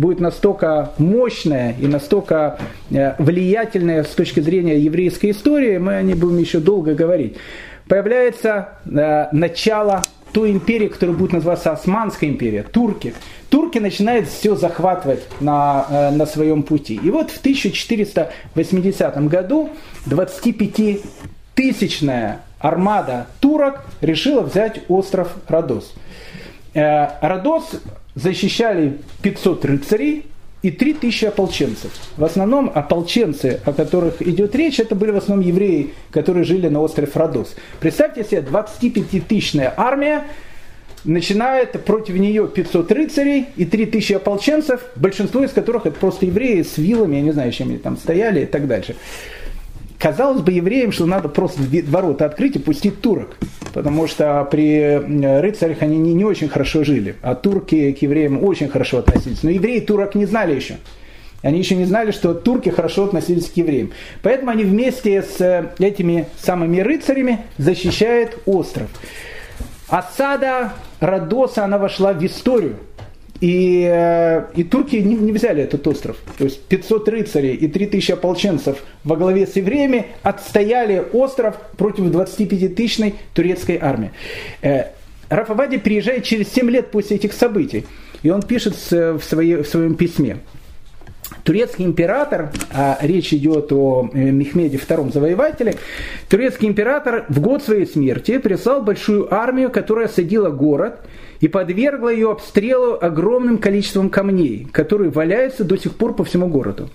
будет 0.00 0.18
настолько 0.18 0.90
мощная 0.98 1.76
и 1.78 1.86
настолько 1.86 2.58
э, 2.90 3.14
влиятельная 3.22 4.02
с 4.02 4.08
точки 4.08 4.40
зрения 4.40 4.76
еврейской 4.78 5.30
истории, 5.30 5.78
мы 5.78 5.94
о 5.94 6.02
ней 6.02 6.14
будем 6.14 6.38
еще 6.38 6.58
долго 6.58 6.94
говорить. 6.94 7.36
Появляется 7.86 8.80
э, 8.86 9.28
начало 9.32 10.02
той 10.32 10.50
империи, 10.52 10.88
которая 10.88 11.14
будет 11.16 11.32
называться 11.32 11.72
Османская 11.72 12.30
империя, 12.30 12.62
турки. 12.62 13.12
Турки 13.50 13.76
начинают 13.78 14.28
все 14.28 14.56
захватывать 14.56 15.22
на, 15.40 15.84
э, 15.90 16.10
на 16.10 16.24
своем 16.24 16.62
пути. 16.62 16.98
И 17.02 17.10
вот 17.10 17.30
в 17.30 17.38
1480 17.38 19.28
году 19.28 19.68
25-тысячная 20.06 22.38
армада 22.58 23.26
турок 23.40 23.84
решила 24.00 24.40
взять 24.40 24.80
остров 24.88 25.34
Родос. 25.48 25.92
Родос 26.72 27.80
защищали 28.14 28.98
500 29.22 29.64
рыцарей 29.64 30.26
и 30.62 30.70
3000 30.70 31.26
ополченцев. 31.26 31.90
В 32.16 32.24
основном 32.24 32.70
ополченцы, 32.74 33.60
о 33.64 33.72
которых 33.72 34.20
идет 34.20 34.54
речь, 34.54 34.78
это 34.78 34.94
были 34.94 35.10
в 35.10 35.16
основном 35.16 35.46
евреи, 35.46 35.94
которые 36.10 36.44
жили 36.44 36.68
на 36.68 36.80
острове 36.80 37.10
Родос. 37.14 37.54
Представьте 37.80 38.24
себе, 38.24 38.40
25-тысячная 38.42 39.72
армия, 39.76 40.24
начинает 41.04 41.82
против 41.84 42.16
нее 42.16 42.46
500 42.46 42.92
рыцарей 42.92 43.46
и 43.56 43.64
3000 43.64 44.14
ополченцев, 44.14 44.82
большинство 44.96 45.42
из 45.42 45.50
которых 45.50 45.86
это 45.86 45.98
просто 45.98 46.26
евреи 46.26 46.62
с 46.62 46.76
вилами, 46.76 47.16
я 47.16 47.22
не 47.22 47.32
знаю, 47.32 47.52
чем 47.52 47.68
они 47.68 47.78
там 47.78 47.96
стояли 47.96 48.42
и 48.42 48.46
так 48.46 48.66
дальше. 48.66 48.96
Казалось 50.00 50.40
бы 50.40 50.50
евреям, 50.52 50.92
что 50.92 51.04
надо 51.04 51.28
просто 51.28 51.60
ворота 51.88 52.24
открыть 52.24 52.56
и 52.56 52.58
пустить 52.58 53.02
турок, 53.02 53.36
потому 53.74 54.06
что 54.06 54.48
при 54.50 54.96
рыцарях 54.96 55.82
они 55.82 55.98
не, 55.98 56.14
не 56.14 56.24
очень 56.24 56.48
хорошо 56.48 56.84
жили, 56.84 57.16
а 57.20 57.34
турки 57.34 57.92
к 57.92 58.00
евреям 58.00 58.42
очень 58.42 58.68
хорошо 58.68 58.98
относились. 58.98 59.42
Но 59.42 59.50
евреи 59.50 59.80
турок 59.80 60.14
не 60.14 60.24
знали 60.24 60.54
еще. 60.54 60.78
Они 61.42 61.58
еще 61.58 61.76
не 61.76 61.84
знали, 61.84 62.12
что 62.12 62.32
турки 62.32 62.70
хорошо 62.70 63.04
относились 63.04 63.50
к 63.50 63.56
евреям. 63.58 63.92
Поэтому 64.22 64.50
они 64.50 64.64
вместе 64.64 65.22
с 65.22 65.70
этими 65.78 66.26
самыми 66.38 66.80
рыцарями 66.80 67.40
защищают 67.58 68.38
остров. 68.46 68.88
Осада 69.88 70.72
Родоса, 71.00 71.64
она 71.64 71.76
вошла 71.76 72.14
в 72.14 72.24
историю. 72.24 72.76
И, 73.40 73.88
э, 73.90 74.44
и 74.54 74.64
турки 74.64 74.96
не, 74.96 75.14
не 75.14 75.32
взяли 75.32 75.62
этот 75.62 75.86
остров. 75.86 76.18
То 76.36 76.44
есть 76.44 76.62
500 76.62 77.08
рыцарей 77.08 77.54
и 77.54 77.68
3000 77.68 78.12
ополченцев 78.12 78.82
во 79.02 79.16
главе 79.16 79.46
с 79.46 79.56
евреями 79.56 80.06
отстояли 80.22 81.02
остров 81.12 81.56
против 81.78 82.04
25-тысячной 82.04 83.14
турецкой 83.32 83.78
армии. 83.80 84.12
Э, 84.60 84.88
Рафавади 85.30 85.78
приезжает 85.78 86.24
через 86.24 86.52
7 86.52 86.68
лет 86.70 86.90
после 86.90 87.16
этих 87.16 87.32
событий. 87.32 87.86
И 88.22 88.28
он 88.28 88.42
пишет 88.42 88.74
в, 88.74 89.20
своей, 89.22 89.56
в 89.56 89.66
своем 89.66 89.94
письме. 89.94 90.38
Турецкий 91.42 91.86
император, 91.86 92.52
а 92.72 92.98
речь 93.00 93.32
идет 93.32 93.72
о 93.72 94.10
э, 94.12 94.18
Мехмеде 94.18 94.76
II 94.76 95.14
завоевателе, 95.14 95.76
турецкий 96.28 96.68
император 96.68 97.24
в 97.30 97.40
год 97.40 97.62
своей 97.62 97.86
смерти 97.86 98.36
прислал 98.36 98.82
большую 98.82 99.32
армию, 99.32 99.70
которая 99.70 100.08
осадила 100.08 100.50
город– 100.50 101.00
и 101.40 101.48
подвергла 101.48 102.10
ее 102.10 102.30
обстрелу 102.30 102.98
огромным 103.00 103.58
количеством 103.58 104.10
камней, 104.10 104.68
которые 104.72 105.10
валяются 105.10 105.64
до 105.64 105.76
сих 105.76 105.94
пор 105.94 106.14
по 106.14 106.24
всему 106.24 106.48
городу. 106.48 106.90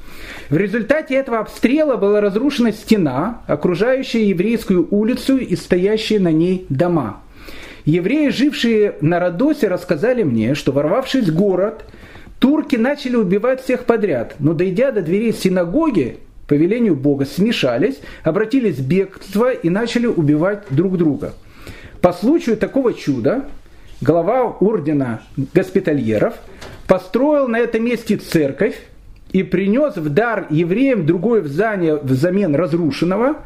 В 0.50 0.58
результате 0.58 1.16
этого 1.16 1.40
обстрела 1.40 1.98
была 1.98 2.22
разрушена 2.22 2.72
стена, 2.72 3.42
окружающая 3.48 4.30
еврейскую 4.30 4.88
улицу 4.92 5.38
и 5.38 5.56
стоящие 5.56 6.20
на 6.20 6.32
ней 6.32 6.66
дома. 6.70 7.22
Евреи, 7.86 8.30
жившие 8.30 8.96
на 9.02 9.20
Родосе, 9.20 9.68
рассказали 9.68 10.24
мне, 10.24 10.56
что 10.56 10.72
ворвавшись 10.72 11.30
в 11.30 11.36
город, 11.36 11.86
турки 12.40 12.76
начали 12.76 13.16
убивать 13.16 13.64
всех 13.64 13.86
подряд, 13.86 14.36
но 14.40 14.54
дойдя 14.54 14.92
до 14.92 15.02
дверей 15.02 15.34
синагоги, 15.34 16.18
по 16.48 16.54
велению 16.54 16.96
Бога 16.96 17.26
смешались, 17.26 18.00
обратились 18.24 18.78
в 18.78 18.88
бегство 18.88 19.52
и 19.52 19.70
начали 19.70 20.06
убивать 20.06 20.64
друг 20.70 20.98
друга. 20.98 21.34
По 22.02 22.14
случаю 22.14 22.56
такого 22.56 22.94
чуда 22.94 23.46
глава 24.02 24.56
ордена 24.60 25.22
госпитальеров, 25.54 26.36
построил 26.88 27.48
на 27.48 27.60
этом 27.60 27.84
месте 27.84 28.18
церковь 28.18 28.76
и 29.32 29.44
принес 29.44 29.98
в 29.98 30.10
дар 30.10 30.48
евреям 30.50 31.06
другое 31.06 31.44
здание 31.44 31.96
взамен 31.96 32.56
разрушенного. 32.56 33.38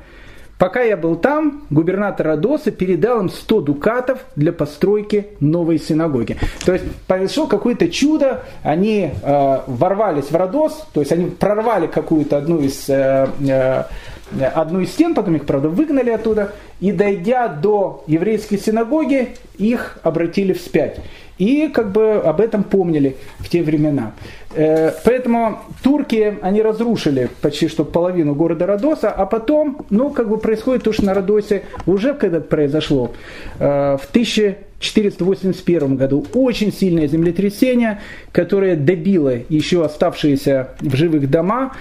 Пока 0.57 0.81
я 0.81 0.97
был 0.97 1.15
там, 1.15 1.63
губернатор 1.69 2.27
Родоса 2.27 2.71
передал 2.71 3.21
им 3.21 3.29
100 3.29 3.61
дукатов 3.61 4.19
для 4.35 4.51
постройки 4.51 5.27
новой 5.39 5.79
синагоги. 5.79 6.37
То 6.65 6.73
есть 6.73 6.83
произошло 7.07 7.47
какое-то 7.47 7.87
чудо, 7.87 8.43
они 8.61 9.09
э, 9.23 9.59
ворвались 9.67 10.29
в 10.29 10.35
Родос, 10.35 10.85
то 10.93 10.99
есть 10.99 11.13
они 11.13 11.29
прорвали 11.29 11.87
какую-то 11.87 12.37
одну 12.37 12.59
из 12.59 12.89
э, 12.89 13.29
э, 13.47 13.83
одну 14.53 14.79
из 14.81 14.91
стен, 14.91 15.13
потом 15.15 15.35
их, 15.35 15.45
правда, 15.45 15.69
выгнали 15.69 16.09
оттуда, 16.09 16.53
и 16.79 16.91
дойдя 16.91 17.47
до 17.47 18.03
еврейской 18.07 18.57
синагоги, 18.57 19.29
их 19.57 19.99
обратили 20.03 20.53
вспять. 20.53 20.99
И 21.39 21.69
как 21.69 21.91
бы 21.93 22.15
об 22.15 22.41
этом 22.41 22.63
помнили 22.63 23.15
в 23.39 23.47
те 23.47 23.63
времена. 23.63 24.11
Э, 24.53 24.91
поэтому 25.05 25.59
турки, 25.81 26.37
они 26.41 26.61
разрушили 26.61 27.29
почти 27.41 27.69
что 27.69 27.85
половину 27.85 28.35
города 28.35 28.65
Родоса, 28.65 29.09
а 29.09 29.25
потом, 29.25 29.85
ну, 29.89 30.09
как 30.09 30.27
бы 30.27 30.37
происходит 30.37 30.83
то, 30.83 30.91
что 30.91 31.05
на 31.05 31.13
Родосе 31.13 31.63
уже 31.85 32.13
когда-то 32.13 32.47
произошло. 32.47 33.13
Э, 33.59 33.97
в 33.97 34.05
1481 34.09 35.95
году 35.95 36.25
очень 36.33 36.73
сильное 36.73 37.07
землетрясение, 37.07 38.01
которое 38.33 38.75
добило 38.75 39.33
еще 39.47 39.85
оставшиеся 39.85 40.71
в 40.81 40.93
живых 40.95 41.29
дома. 41.29 41.73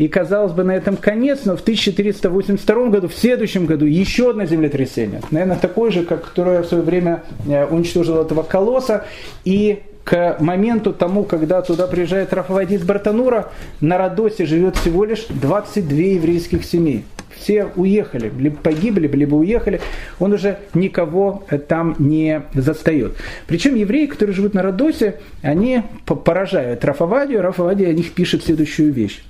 И, 0.00 0.08
казалось 0.08 0.52
бы, 0.52 0.64
на 0.64 0.70
этом 0.72 0.96
конец, 0.96 1.40
но 1.44 1.58
в 1.58 1.60
1482 1.60 2.86
году, 2.86 3.06
в 3.06 3.14
следующем 3.14 3.66
году, 3.66 3.84
еще 3.84 4.30
одно 4.30 4.46
землетрясение, 4.46 5.20
наверное, 5.30 5.58
такое 5.58 5.90
же, 5.90 6.04
как 6.04 6.24
которое 6.24 6.62
в 6.62 6.66
свое 6.66 6.82
время 6.82 7.22
э, 7.46 7.66
уничтожило 7.66 8.22
этого 8.22 8.42
колосса, 8.42 9.04
и 9.44 9.80
к 10.04 10.38
моменту 10.40 10.94
тому, 10.94 11.24
когда 11.24 11.60
туда 11.60 11.86
приезжает 11.86 12.32
Рафавадис 12.32 12.82
Бартанура, 12.82 13.50
на 13.82 13.98
Родосе 13.98 14.46
живет 14.46 14.76
всего 14.76 15.04
лишь 15.04 15.26
22 15.28 15.98
еврейских 15.98 16.64
семей. 16.64 17.04
Все 17.36 17.68
уехали, 17.76 18.32
либо 18.38 18.56
погибли, 18.56 19.06
либо 19.06 19.34
уехали. 19.34 19.82
Он 20.18 20.32
уже 20.32 20.60
никого 20.72 21.44
там 21.68 21.94
не 21.98 22.40
застает. 22.54 23.16
Причем 23.46 23.74
евреи, 23.74 24.06
которые 24.06 24.34
живут 24.34 24.54
на 24.54 24.62
Родосе, 24.62 25.16
они 25.42 25.82
поражают 26.06 26.86
Рафавадию. 26.86 27.42
Рафавадия 27.42 27.90
о 27.90 27.92
них 27.92 28.12
пишет 28.12 28.44
следующую 28.44 28.94
вещь. 28.94 29.22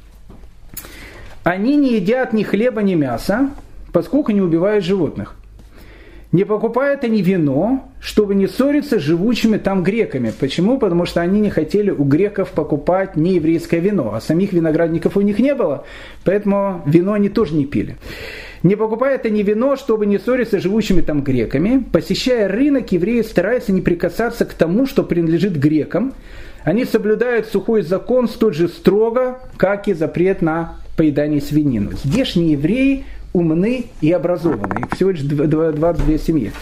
Они 1.43 1.77
не 1.77 1.95
едят 1.95 2.33
ни 2.33 2.43
хлеба, 2.43 2.83
ни 2.83 2.95
мяса, 2.95 3.51
поскольку 3.93 4.33
не 4.33 4.41
убивают 4.41 4.85
животных. 4.85 5.37
Не 6.33 6.45
покупают 6.45 7.03
они 7.03 7.23
вино, 7.23 7.89
чтобы 8.01 8.37
не 8.37 8.47
ссориться 8.47 9.01
с 9.01 9.03
живучими 9.03 9.57
там 9.57 9.83
греками. 9.83 10.33
Почему? 10.39 10.79
Потому 10.79 11.05
что 11.05 11.21
они 11.21 11.41
не 11.41 11.51
хотели 11.51 11.91
у 11.91 12.05
греков 12.05 12.51
покупать 12.51 13.17
нееврейское 13.17 13.81
вино, 13.81 14.13
а 14.15 14.21
самих 14.21 14.53
виноградников 14.53 15.17
у 15.17 15.23
них 15.23 15.41
не 15.41 15.57
было, 15.57 15.85
поэтому 16.25 16.83
вино 16.87 17.15
они 17.15 17.31
тоже 17.31 17.55
не 17.55 17.67
пили. 17.67 17.97
Не 18.63 18.77
покупают 18.77 19.25
они 19.25 19.43
вино, 19.43 19.75
чтобы 19.75 20.07
не 20.07 20.19
ссориться 20.19 20.61
с 20.61 20.63
живущими 20.63 21.01
там 21.01 21.23
греками. 21.23 21.83
Посещая 21.91 22.47
рынок, 22.47 22.93
евреи 22.93 23.23
стараются 23.23 23.73
не 23.73 23.81
прикасаться 23.81 24.45
к 24.45 24.53
тому, 24.53 24.87
что 24.87 25.03
принадлежит 25.03 25.57
грекам. 25.57 26.13
Они 26.63 26.85
соблюдают 26.85 27.47
сухой 27.47 27.83
закон 27.83 28.29
столь 28.29 28.55
же 28.55 28.69
строго, 28.69 29.41
как 29.57 29.89
и 29.89 29.95
запрет 29.95 30.43
на 30.43 30.77
поедание 31.01 31.41
свинины. 31.41 31.93
Здешние 32.05 32.53
евреи 32.53 33.07
умны 33.33 33.87
и 34.03 34.13
образованы. 34.13 34.81
Их 34.81 34.91
всего 34.95 35.13
лишь 35.13 35.23
22 35.23 36.19
семьи. 36.19 36.53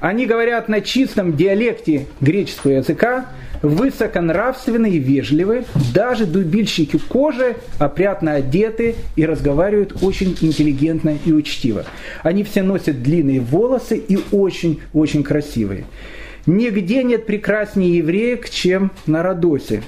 Они 0.00 0.26
говорят 0.26 0.68
на 0.68 0.80
чистом 0.80 1.36
диалекте 1.36 2.08
греческого 2.20 2.72
языка, 2.72 3.26
высоконравственны 3.62 4.90
и 4.90 4.98
вежливы, 4.98 5.64
даже 5.94 6.26
дубильщики 6.26 6.98
кожи 6.98 7.54
опрятно 7.78 8.32
одеты 8.32 8.96
и 9.14 9.24
разговаривают 9.24 10.02
очень 10.02 10.36
интеллигентно 10.40 11.16
и 11.24 11.30
учтиво. 11.30 11.84
Они 12.24 12.42
все 12.42 12.64
носят 12.64 13.00
длинные 13.00 13.40
волосы 13.40 13.96
и 13.96 14.18
очень-очень 14.32 15.22
красивые. 15.22 15.84
Нигде 16.46 17.04
нет 17.04 17.26
прекраснее 17.26 17.98
евреек, 17.98 18.50
чем 18.50 18.90
на 19.06 19.22
Родосе. 19.22 19.84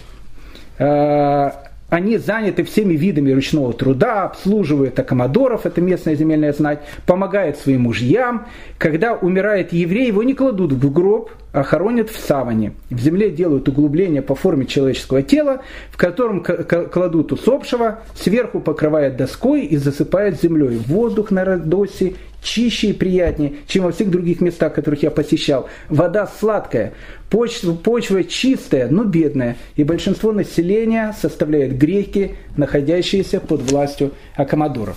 Они 1.88 2.18
заняты 2.18 2.64
всеми 2.64 2.94
видами 2.94 3.30
ручного 3.30 3.72
труда, 3.72 4.24
обслуживают 4.24 4.98
акомодоров, 4.98 5.66
это 5.66 5.80
местная 5.80 6.16
земельная 6.16 6.52
знать, 6.52 6.80
помогают 7.06 7.58
своим 7.58 7.82
мужьям. 7.82 8.46
Когда 8.76 9.14
умирает 9.14 9.72
еврей, 9.72 10.08
его 10.08 10.24
не 10.24 10.34
кладут 10.34 10.72
в 10.72 10.92
гроб, 10.92 11.30
а 11.52 11.62
хоронят 11.62 12.10
в 12.10 12.18
саване. 12.18 12.72
В 12.90 12.98
земле 12.98 13.30
делают 13.30 13.68
углубление 13.68 14.20
по 14.20 14.34
форме 14.34 14.66
человеческого 14.66 15.22
тела, 15.22 15.62
в 15.90 15.96
котором 15.96 16.42
кладут 16.42 17.32
усопшего, 17.32 18.00
сверху 18.14 18.60
покрывают 18.60 19.16
доской 19.16 19.62
и 19.62 19.76
засыпают 19.76 20.40
землей. 20.40 20.78
Воздух 20.86 21.30
на 21.30 21.44
Родосе 21.44 22.14
чище 22.42 22.88
и 22.88 22.92
приятнее, 22.92 23.54
чем 23.66 23.84
во 23.84 23.92
всех 23.92 24.10
других 24.10 24.40
местах, 24.40 24.74
которых 24.74 25.02
я 25.02 25.10
посещал. 25.10 25.68
Вода 25.88 26.26
сладкая, 26.26 26.92
почва, 27.30 27.74
почва 27.74 28.24
чистая, 28.24 28.88
но 28.88 29.04
бедная, 29.04 29.56
и 29.74 29.84
большинство 29.84 30.32
населения 30.32 31.14
составляют 31.20 31.74
греки, 31.74 32.36
находящиеся 32.56 33.40
под 33.40 33.70
властью 33.70 34.12
акомодоров. 34.34 34.96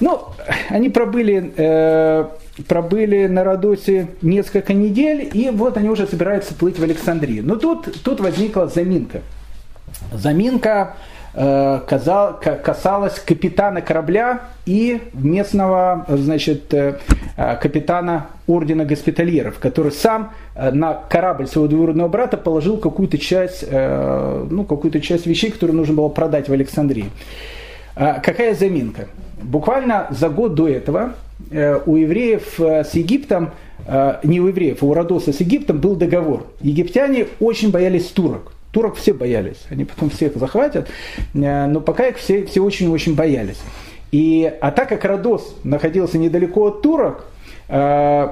Ну, 0.00 0.20
они 0.68 0.90
пробыли, 0.90 1.52
э, 1.56 2.26
пробыли 2.68 3.26
на 3.26 3.44
Родосе 3.44 4.08
несколько 4.20 4.74
недель, 4.74 5.30
и 5.32 5.48
вот 5.50 5.78
они 5.78 5.88
уже 5.88 6.06
собираются 6.06 6.54
плыть 6.54 6.78
в 6.78 6.82
Александрию. 6.82 7.42
Но 7.44 7.56
тут, 7.56 8.02
тут 8.02 8.20
возникла 8.20 8.66
заминка. 8.66 9.22
Заминка 10.12 10.96
Э, 11.38 11.80
касалось 11.86 13.18
капитана 13.20 13.82
корабля 13.82 14.40
и 14.64 15.02
местного 15.12 16.06
значит, 16.08 16.72
э, 16.72 16.98
э, 17.36 17.56
капитана 17.60 18.28
ордена 18.46 18.86
госпитальеров, 18.86 19.58
который 19.58 19.92
сам 19.92 20.32
на 20.54 20.94
корабль 20.94 21.46
своего 21.46 21.68
двоюродного 21.68 22.08
брата 22.08 22.38
положил 22.38 22.78
какую-то 22.78 23.18
часть, 23.18 23.64
ну, 23.70 24.64
какую-то 24.64 25.00
часть 25.00 25.26
вещей, 25.26 25.50
которые 25.50 25.76
нужно 25.76 25.94
было 25.94 26.08
продать 26.08 26.48
в 26.48 26.52
Александрии. 26.52 27.06
Какая 27.94 28.54
заминка? 28.54 29.08
Буквально 29.42 30.06
за 30.10 30.28
год 30.28 30.54
до 30.54 30.68
этого 30.68 31.14
у 31.50 31.96
евреев 31.96 32.58
с 32.58 32.94
Египтом, 32.94 33.50
не 34.22 34.40
у 34.40 34.46
евреев, 34.46 34.82
а 34.82 34.86
у 34.86 34.94
Родоса 34.94 35.32
с 35.32 35.40
Египтом 35.40 35.78
был 35.78 35.96
договор. 35.96 36.46
Египтяне 36.60 37.26
очень 37.40 37.72
боялись 37.72 38.06
турок. 38.06 38.52
Турок 38.76 38.96
все 38.96 39.14
боялись, 39.14 39.56
они 39.70 39.86
потом 39.86 40.10
всех 40.10 40.36
захватят, 40.36 40.90
э, 41.32 41.66
но 41.66 41.80
пока 41.80 42.08
их 42.08 42.18
все, 42.18 42.44
все 42.44 42.60
очень-очень 42.60 43.14
боялись. 43.14 43.58
И, 44.12 44.52
а 44.60 44.70
так 44.70 44.90
как 44.90 45.02
Родос 45.06 45.56
находился 45.64 46.18
недалеко 46.18 46.66
от 46.66 46.82
турок, 46.82 47.24
э, 47.70 48.28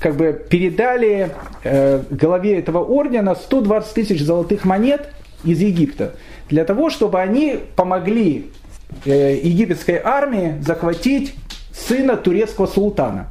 как 0.00 0.16
бы 0.16 0.42
передали 0.48 1.32
э, 1.64 2.02
главе 2.10 2.58
этого 2.58 2.82
ордена 2.82 3.34
120 3.34 3.92
тысяч 3.92 4.22
золотых 4.22 4.64
монет 4.64 5.12
из 5.44 5.60
Египта, 5.60 6.14
для 6.48 6.64
того, 6.64 6.88
чтобы 6.88 7.20
они 7.20 7.58
помогли 7.76 8.50
египетской 9.04 10.00
армии 10.02 10.54
захватить 10.62 11.34
сына 11.74 12.16
турецкого 12.16 12.66
султана. 12.66 13.28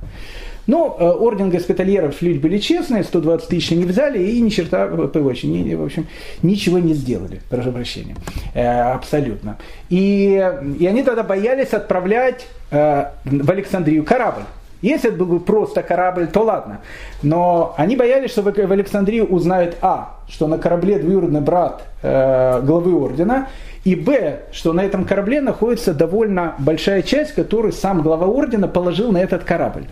Но 0.67 0.97
ну, 0.99 1.05
э, 1.05 1.11
орден 1.11 1.49
госпитальеров 1.49 2.21
люди 2.21 2.37
были 2.37 2.57
честные, 2.57 3.03
120 3.03 3.47
тысяч 3.47 3.71
не 3.71 3.85
взяли 3.85 4.21
и 4.21 4.41
ни 4.41 4.49
черта, 4.49 4.85
очень, 4.85 5.51
ни, 5.51 5.73
в 5.73 5.83
общем, 5.83 6.07
ничего 6.43 6.77
не 6.77 6.93
сделали, 6.93 7.41
прошу 7.49 7.71
прощения, 7.71 8.15
э, 8.53 8.65
абсолютно. 8.65 9.57
И, 9.89 10.45
и 10.79 10.85
они 10.85 11.03
тогда 11.03 11.23
боялись 11.23 11.73
отправлять 11.73 12.47
э, 12.71 13.05
в 13.23 13.49
Александрию 13.49 14.03
корабль. 14.03 14.43
Если 14.81 15.09
это 15.09 15.17
был 15.17 15.25
бы 15.25 15.39
просто 15.39 15.81
корабль, 15.81 16.27
то 16.27 16.43
ладно. 16.43 16.81
Но 17.23 17.73
они 17.77 17.95
боялись, 17.95 18.29
что 18.29 18.43
в 18.43 18.71
Александрии 18.71 19.21
узнают 19.21 19.77
А, 19.81 20.17
что 20.27 20.47
на 20.47 20.59
корабле 20.59 20.99
двоюродный 20.99 21.41
брат 21.41 21.83
э, 22.03 22.61
главы 22.61 22.93
ордена, 22.93 23.47
и 23.85 23.95
Б, 23.95 24.41
что 24.51 24.73
на 24.73 24.83
этом 24.83 25.05
корабле 25.05 25.39
находится 25.39 25.93
довольно 25.93 26.55
большая 26.59 27.01
часть, 27.01 27.33
которую 27.33 27.71
сам 27.71 28.01
глава 28.01 28.27
ордена 28.27 28.67
положил 28.67 29.11
на 29.11 29.17
этот 29.17 29.45
корабль. 29.45 29.85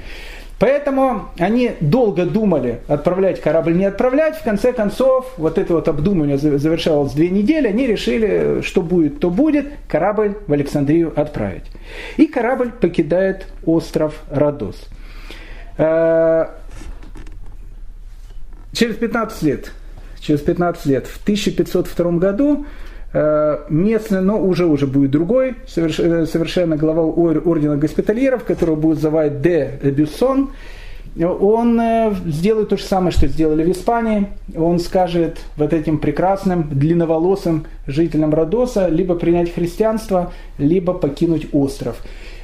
Поэтому 0.58 1.30
они 1.38 1.74
долго 1.82 2.26
думали, 2.26 2.80
отправлять 2.88 3.41
корабль, 3.41 3.76
не 3.76 3.86
отправлять. 3.86 4.38
В 4.38 4.43
конце 4.43 4.72
концов, 4.72 5.34
вот 5.38 5.58
это 5.58 5.74
вот 5.74 5.88
обдумывание 5.89 6.38
завершалось 6.38 7.12
две 7.12 7.30
недели. 7.30 7.68
Они 7.68 7.86
решили, 7.88 8.62
что 8.62 8.82
будет, 8.82 9.20
то 9.20 9.30
будет, 9.30 9.68
корабль 9.88 10.38
в 10.47 10.53
Александрию 10.53 11.12
отправить. 11.16 11.66
И 12.16 12.28
корабль 12.28 12.72
покидает 12.72 13.47
остров 13.66 14.22
Родос. 14.30 14.88
Э, 15.78 16.45
через 18.72 18.95
15 18.95 19.43
лет, 19.43 19.72
через 20.22 20.39
15 20.39 20.86
лет, 20.86 21.08
в 21.08 21.22
1502 21.22 22.12
году 22.12 22.66
местный, 23.70 24.22
но 24.22 24.41
уже 24.41 24.66
уже 24.66 24.88
будет 24.88 25.11
другой, 25.11 25.55
э, 25.76 26.26
совершенно 26.26 26.76
глава 26.76 27.03
ордена 27.03 27.78
госпитальеров, 27.78 28.43
которого 28.43 28.76
будет 28.76 28.99
звать 28.99 29.41
Де 29.41 29.80
Бюссон, 29.84 30.51
он 31.18 31.80
э, 31.80 32.13
сделает 32.26 32.70
то 32.70 32.78
же 32.78 32.84
самое, 32.84 33.11
что 33.11 33.28
сделали 33.28 33.63
в 33.63 33.72
Испании. 33.72 34.28
Он 34.53 34.80
скажет 34.80 35.39
вот 35.55 35.72
этим 35.72 35.99
прекрасным, 35.99 36.68
длинноволосым 36.70 37.68
жителям 37.88 38.34
Родоса 38.34 38.89
либо 38.89 39.16
принять 39.16 39.53
христианство, 39.53 40.34
либо 40.57 40.93
покинуть 40.93 41.47
остров. 41.53 42.01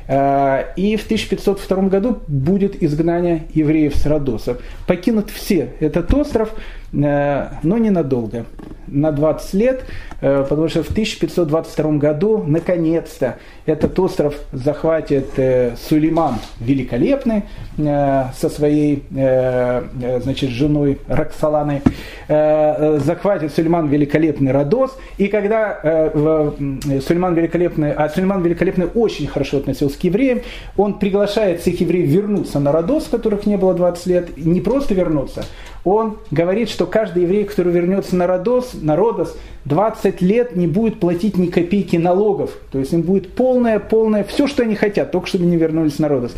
И 0.07 0.97
в 0.99 1.05
1502 1.05 1.84
году 1.84 2.17
будет 2.28 2.82
изгнание 2.82 3.43
евреев 3.53 3.95
с 3.95 4.05
Родоса. 4.05 4.57
Покинут 4.86 5.30
все 5.30 5.74
этот 5.80 6.13
остров, 6.13 6.53
но 6.92 7.78
ненадолго, 7.78 8.46
на 8.88 9.12
20 9.12 9.54
лет, 9.54 9.86
Э, 10.22 10.46
потому 10.48 10.70
что 10.70 10.84
в 10.84 10.92
1522 10.92 11.94
году, 11.94 12.44
наконец-то, 12.46 13.38
этот 13.66 13.98
остров 14.00 14.36
захватит 14.52 15.30
э, 15.38 15.76
Сулейман 15.89 16.36
Великолепный 16.60 17.44
э, 17.78 18.26
со 18.36 18.50
своей 18.50 19.04
значит, 19.12 20.50
женой 20.50 21.00
Роксоланой, 21.08 21.82
захватит 22.28 23.54
Сулейман 23.54 23.88
Великолепный 23.88 24.52
Родос, 24.52 24.98
и 25.18 25.28
когда 25.28 25.80
Сулейман 25.82 27.34
Великолепный, 27.34 27.94
а 27.94 28.10
Сулейман 28.10 28.44
Великолепный 28.44 28.88
очень 28.94 29.28
хорошо 29.28 29.58
относился 29.58 30.00
к 30.00 30.04
евреям, 30.04 30.42
он 30.78 31.00
приглашает 31.00 31.62
всех 31.62 31.80
евреев 31.82 32.08
вернуться 32.08 32.60
на 32.60 32.72
Родос, 32.72 33.06
которых 33.06 33.46
не 33.46 33.58
было 33.58 33.74
20 33.74 34.06
лет, 34.08 34.38
не 34.38 34.62
просто 34.62 34.94
вернуться, 34.94 35.44
он 35.84 36.17
говорит, 36.29 36.69
что 36.69 36.86
каждый 36.86 37.23
еврей, 37.23 37.45
который 37.45 37.73
вернется 37.73 38.15
на 38.15 38.27
Родос, 38.27 38.71
на 38.79 38.95
Родос, 38.95 39.36
20 39.65 40.21
лет 40.21 40.55
не 40.55 40.67
будет 40.67 40.99
платить 40.99 41.38
ни 41.38 41.47
копейки 41.47 41.95
налогов. 41.95 42.51
То 42.71 42.79
есть 42.79 42.93
им 42.93 43.01
будет 43.01 43.34
полное, 43.34 43.79
полное, 43.79 44.23
все, 44.23 44.47
что 44.47 44.63
они 44.63 44.75
хотят, 44.75 45.11
только 45.11 45.27
чтобы 45.27 45.45
не 45.45 45.57
вернулись 45.57 45.99
на 45.99 46.07
Родос. 46.07 46.34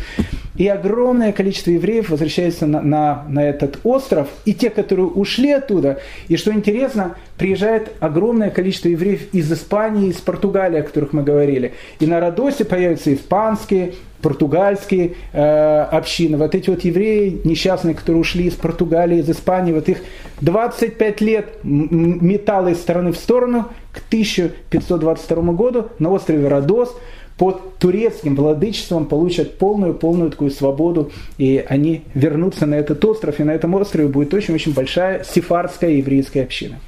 И 0.56 0.68
огромное 0.68 1.32
количество 1.32 1.70
евреев 1.70 2.10
возвращается 2.10 2.66
на, 2.66 2.80
на, 2.80 3.24
на 3.28 3.40
этот 3.40 3.80
остров. 3.84 4.28
И 4.44 4.54
те, 4.54 4.70
которые 4.70 5.06
ушли 5.06 5.50
оттуда, 5.50 6.00
и 6.28 6.36
что 6.36 6.52
интересно, 6.52 7.16
приезжает 7.38 7.90
огромное 8.00 8.50
количество 8.50 8.88
евреев 8.88 9.32
из 9.32 9.52
Испании, 9.52 10.10
из 10.10 10.16
Португалии, 10.16 10.80
о 10.80 10.82
которых 10.82 11.12
мы 11.12 11.22
говорили. 11.22 11.74
И 11.98 12.06
на 12.06 12.20
Родосе 12.20 12.64
появятся 12.64 13.12
испанские, 13.12 13.94
португальские 14.24 15.16
э, 15.34 15.80
общины, 15.92 16.38
вот 16.38 16.54
эти 16.54 16.70
вот 16.70 16.82
евреи 16.82 17.42
несчастные, 17.44 17.94
которые 17.94 18.22
ушли 18.22 18.46
из 18.46 18.54
Португалии, 18.54 19.18
из 19.18 19.28
Испании, 19.28 19.74
вот 19.74 19.86
их 19.90 19.98
25 20.40 21.20
лет 21.20 21.58
металла 21.62 22.68
из 22.68 22.78
стороны 22.78 23.12
в 23.12 23.18
сторону 23.18 23.66
к 23.92 23.98
1522 24.08 25.52
году 25.52 25.88
на 25.98 26.10
острове 26.10 26.48
Родос 26.48 26.96
под 27.36 27.78
турецким 27.78 28.34
владычеством 28.34 29.04
получат 29.04 29.58
полную-полную 29.58 30.30
такую 30.30 30.50
свободу, 30.50 31.10
и 31.36 31.62
они 31.68 32.04
вернутся 32.14 32.64
на 32.64 32.76
этот 32.76 33.04
остров, 33.04 33.40
и 33.40 33.44
на 33.44 33.50
этом 33.50 33.74
острове 33.74 34.08
будет 34.08 34.32
очень-очень 34.32 34.72
большая 34.72 35.22
сефарская 35.24 35.90
еврейская 35.90 36.44
община. 36.44 36.78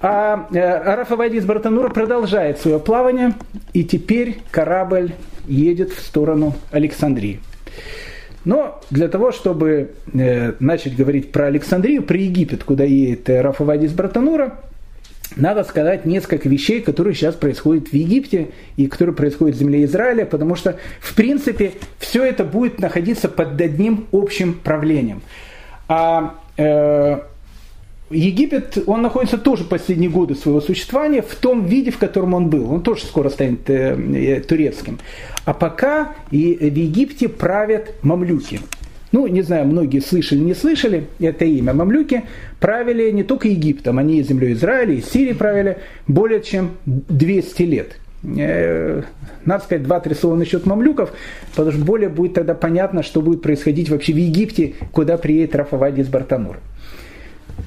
А 0.00 0.46
э, 0.52 0.94
Рафавайди 0.96 1.36
из 1.36 1.44
Бартанура 1.44 1.88
продолжает 1.88 2.58
свое 2.58 2.78
плавание, 2.78 3.34
и 3.72 3.84
теперь 3.84 4.38
корабль 4.50 5.12
едет 5.46 5.92
в 5.92 6.00
сторону 6.00 6.54
Александрии. 6.70 7.40
Но 8.44 8.80
для 8.90 9.08
того, 9.08 9.32
чтобы 9.32 9.90
э, 10.14 10.52
начать 10.60 10.96
говорить 10.96 11.32
про 11.32 11.46
Александрию, 11.46 12.02
про 12.02 12.16
Египет, 12.16 12.64
куда 12.64 12.84
едет 12.84 13.28
э, 13.28 13.40
Рафавади 13.40 13.86
из 13.86 13.92
Братанура, 13.92 14.60
надо 15.36 15.64
сказать 15.64 16.06
несколько 16.06 16.48
вещей, 16.48 16.80
которые 16.80 17.14
сейчас 17.14 17.34
происходят 17.34 17.88
в 17.88 17.92
Египте 17.92 18.48
и 18.76 18.86
которые 18.86 19.14
происходят 19.14 19.56
в 19.56 19.58
земле 19.58 19.84
Израиля, 19.84 20.24
потому 20.24 20.54
что, 20.54 20.76
в 21.00 21.14
принципе, 21.14 21.72
все 21.98 22.24
это 22.24 22.44
будет 22.44 22.80
находиться 22.80 23.28
под 23.28 23.60
одним 23.60 24.06
общим 24.12 24.54
правлением. 24.54 25.22
А 25.88 26.36
э, 26.56 27.20
Египет, 28.10 28.78
он 28.86 29.02
находится 29.02 29.36
тоже 29.36 29.64
последние 29.64 30.10
годы 30.10 30.34
своего 30.34 30.60
существования 30.60 31.22
в 31.22 31.34
том 31.34 31.66
виде, 31.66 31.90
в 31.90 31.98
котором 31.98 32.34
он 32.34 32.48
был. 32.48 32.72
Он 32.72 32.82
тоже 32.82 33.04
скоро 33.04 33.28
станет 33.28 33.68
э, 33.68 33.96
э, 33.96 34.40
турецким. 34.40 34.98
А 35.44 35.52
пока 35.52 36.14
и 36.30 36.54
в 36.54 36.74
Египте 36.74 37.28
правят 37.28 37.94
мамлюки. 38.02 38.60
Ну, 39.12 39.26
не 39.26 39.42
знаю, 39.42 39.66
многие 39.66 40.00
слышали, 40.00 40.38
не 40.40 40.54
слышали 40.54 41.06
это 41.18 41.44
имя. 41.44 41.72
Мамлюки 41.72 42.24
правили 42.60 43.10
не 43.10 43.24
только 43.24 43.48
Египтом, 43.48 43.98
они 43.98 44.20
и 44.20 44.22
землей 44.22 44.52
Израиля, 44.52 44.94
и 44.94 45.00
Сирии 45.00 45.32
правили 45.32 45.78
более 46.06 46.42
чем 46.42 46.72
200 46.86 47.62
лет. 47.62 47.96
Э, 48.36 49.02
надо 49.44 49.64
сказать 49.64 49.84
два-три 49.84 50.14
слова 50.14 50.36
насчет 50.36 50.66
мамлюков, 50.66 51.12
потому 51.54 51.72
что 51.72 51.84
более 51.84 52.08
будет 52.08 52.34
тогда 52.34 52.54
понятно, 52.54 53.02
что 53.02 53.22
будет 53.22 53.42
происходить 53.42 53.88
вообще 53.88 54.12
в 54.12 54.16
Египте, 54.16 54.74
куда 54.92 55.16
приедет 55.16 55.54
Рафавади 55.54 56.00
из 56.00 56.08
Бартанура. 56.08 56.58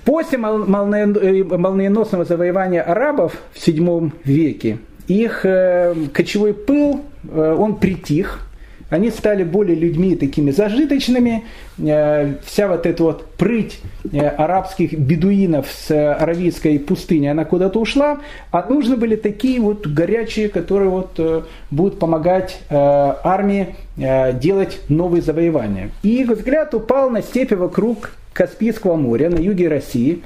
После 0.06 0.38
молниеносного 0.38 2.26
завоевания 2.26 2.82
арабов 2.82 3.34
в 3.54 3.68
VII 3.68 4.12
веке 4.24 4.80
их 5.08 5.46
э, 5.46 5.94
кочевой 6.14 6.54
пыл, 6.54 7.02
э, 7.30 7.56
он 7.58 7.76
притих, 7.76 8.48
они 8.90 9.10
стали 9.10 9.44
более 9.44 9.76
людьми 9.76 10.16
такими 10.16 10.52
зажиточными, 10.52 11.46
э, 11.78 12.36
вся 12.46 12.68
вот 12.68 12.86
эта 12.86 13.04
вот 13.04 13.26
прыть 13.36 13.80
арабских 14.12 14.98
бедуинов 14.98 15.68
с 15.72 15.92
аравийской 15.92 16.80
пустыни, 16.80 17.28
она 17.28 17.46
куда-то 17.46 17.80
ушла, 17.80 18.20
а 18.52 18.66
нужны 18.70 18.98
были 18.98 19.16
такие 19.16 19.60
вот 19.62 19.88
горячие, 19.88 20.50
которые 20.50 20.90
вот 20.90 21.46
будут 21.72 22.00
помогать 22.00 22.62
армии 22.70 23.76
делать 23.96 24.82
новые 24.90 25.22
завоевания. 25.22 25.92
И 26.04 26.22
их 26.22 26.30
взгляд 26.30 26.74
упал 26.74 27.10
на 27.10 27.22
степи 27.22 27.54
вокруг 27.54 28.12
Каспийского 28.34 28.96
моря, 28.96 29.30
на 29.30 29.40
юге 29.40 29.68
России, 29.68 30.22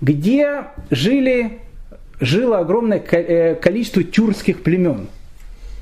где 0.00 0.64
жили, 0.90 1.58
жило 2.20 2.58
огромное 2.58 3.02
э, 3.10 3.54
количество 3.56 4.02
тюркских 4.02 4.62
племен. 4.62 5.08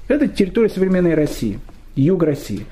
Это 0.08 0.28
территория 0.28 0.68
современной 0.68 1.14
России, 1.14 1.58
юг 1.96 2.22
России. 2.22 2.66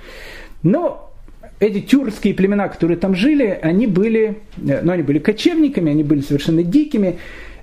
Но 0.63 1.13
эти 1.61 1.81
тюркские 1.81 2.35
племена, 2.35 2.69
которые 2.69 2.97
там 2.97 3.15
жили, 3.15 3.59
они 3.63 3.87
были, 3.87 4.39
э, 4.67 4.81
ну, 4.83 4.93
они 4.93 5.03
были 5.03 5.19
кочевниками, 5.19 5.93
они 5.93 6.03
были 6.03 6.21
совершенно 6.21 6.63
дикими, 6.63 7.19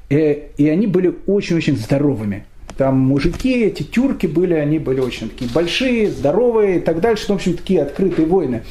э, 0.09 0.47
и 0.57 0.69
они 0.69 0.87
были 0.87 1.13
очень-очень 1.27 1.77
здоровыми. 1.77 2.45
Там 2.77 2.97
мужики, 2.97 3.61
эти 3.61 3.83
тюрки 3.83 4.25
были, 4.25 4.53
они 4.53 4.79
были 4.79 5.01
очень 5.01 5.29
такие 5.29 5.51
большие, 5.51 6.09
здоровые 6.09 6.77
и 6.77 6.79
так 6.79 7.01
дальше, 7.01 7.25
в 7.27 7.31
общем, 7.31 7.55
такие 7.55 7.81
открытые 7.81 8.25
войны. 8.25 8.63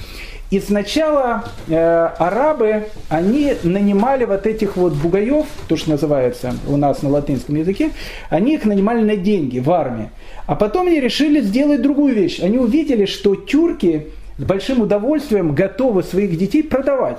И 0.51 0.61
сначала 0.61 1.44
э, 1.68 1.76
арабы, 1.76 2.86
они 3.11 3.53
нанимали 3.64 4.24
вот 4.24 4.46
этих 4.46 4.76
вот 4.76 4.94
бугаев, 4.94 5.46
то, 5.68 5.76
что 5.76 5.90
называется 5.90 6.55
у 6.66 6.78
нас 6.78 7.03
на 7.03 7.11
латинском 7.11 7.57
языке, 7.57 7.90
они 8.30 8.55
их 8.55 8.64
нанимали 8.64 9.03
на 9.03 9.16
деньги 9.16 9.59
в 9.59 9.70
армии. 9.70 10.09
А 10.46 10.55
потом 10.55 10.86
они 10.86 11.01
решили 11.01 11.42
сделать 11.42 11.82
другую 11.82 12.14
вещь. 12.14 12.40
Они 12.40 12.57
увидели, 12.59 13.05
что 13.05 13.34
тюрки 13.34 14.07
с 14.38 14.42
большим 14.42 14.80
удовольствием 14.80 15.55
готовы 15.55 16.03
своих 16.03 16.38
детей 16.38 16.62
продавать. 16.62 17.18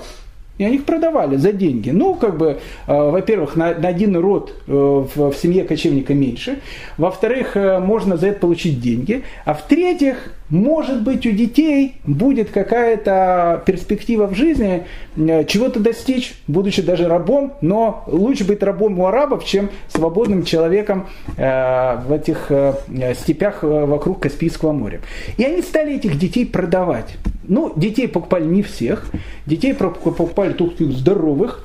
И 0.58 0.64
они 0.64 0.76
их 0.76 0.84
продавали 0.84 1.36
за 1.36 1.52
деньги. 1.52 1.88
Ну, 1.88 2.14
как 2.14 2.36
бы, 2.36 2.58
э, 2.86 2.92
во-первых, 2.92 3.56
на, 3.56 3.72
на 3.74 3.88
один 3.88 4.16
род 4.16 4.52
э, 4.66 4.72
в, 4.72 5.30
в 5.30 5.34
семье 5.34 5.64
кочевника 5.64 6.12
меньше. 6.12 6.58
Во-вторых, 6.98 7.56
э, 7.56 7.78
можно 7.78 8.16
за 8.16 8.26
это 8.26 8.40
получить 8.40 8.78
деньги. 8.80 9.22
А 9.46 9.54
в-третьих, 9.54 10.34
может 10.50 11.02
быть, 11.02 11.24
у 11.26 11.30
детей 11.30 11.96
будет 12.04 12.50
какая-то 12.50 13.62
перспектива 13.64 14.26
в 14.26 14.34
жизни 14.34 14.84
э, 15.16 15.44
чего-то 15.44 15.78
достичь, 15.78 16.34
будучи 16.48 16.82
даже 16.82 17.08
рабом, 17.08 17.54
но 17.60 18.04
лучше 18.08 18.44
быть 18.44 18.62
рабом 18.62 18.98
у 18.98 19.06
арабов, 19.06 19.44
чем 19.44 19.70
свободным 19.88 20.44
человеком 20.44 21.06
э, 21.36 21.98
в 22.06 22.12
этих 22.12 22.46
э, 22.50 22.74
степях 23.14 23.62
вокруг 23.62 24.20
Каспийского 24.20 24.72
моря. 24.72 25.00
И 25.36 25.44
они 25.44 25.62
стали 25.62 25.94
этих 25.94 26.18
детей 26.18 26.44
продавать. 26.44 27.16
Ну, 27.44 27.72
детей 27.76 28.08
покупали 28.08 28.44
не 28.44 28.62
всех, 28.62 29.06
детей 29.46 29.72
покупали 29.74 30.52
только 30.52 30.84
здоровых, 30.84 31.64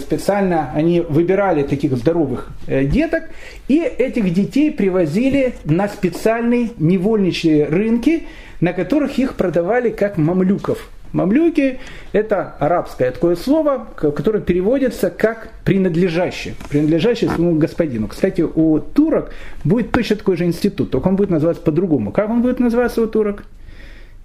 специально 0.00 0.70
они 0.74 1.00
выбирали 1.00 1.62
таких 1.62 1.96
здоровых 1.96 2.48
э, 2.66 2.84
деток, 2.84 3.24
и 3.68 3.80
этих 3.80 4.32
детей 4.32 4.70
привозили 4.70 5.54
на 5.64 5.88
специальные 5.88 6.70
невольничьи 6.78 7.62
рынки, 7.62 8.24
на 8.60 8.72
которых 8.72 9.18
их 9.18 9.34
продавали 9.34 9.90
как 9.90 10.16
мамлюков. 10.16 10.88
Мамлюки– 11.12 11.78
это 12.12 12.56
арабское 12.58 13.10
такое 13.10 13.36
слово, 13.36 13.88
которое 13.94 14.40
переводится 14.40 15.08
как 15.08 15.48
«принадлежащий», 15.64 16.54
принадлежащий 16.68 17.26
своему 17.26 17.54
господину. 17.54 18.08
Кстати, 18.08 18.42
у 18.42 18.78
турок 18.80 19.32
будет 19.64 19.92
точно 19.92 20.16
такой 20.16 20.36
же 20.36 20.44
институт, 20.44 20.90
только 20.90 21.08
он 21.08 21.16
будет 21.16 21.30
называться 21.30 21.62
по-другому. 21.62 22.12
Как 22.12 22.28
он 22.28 22.42
будет 22.42 22.60
называться 22.60 23.00
у 23.00 23.06
турок? 23.06 23.44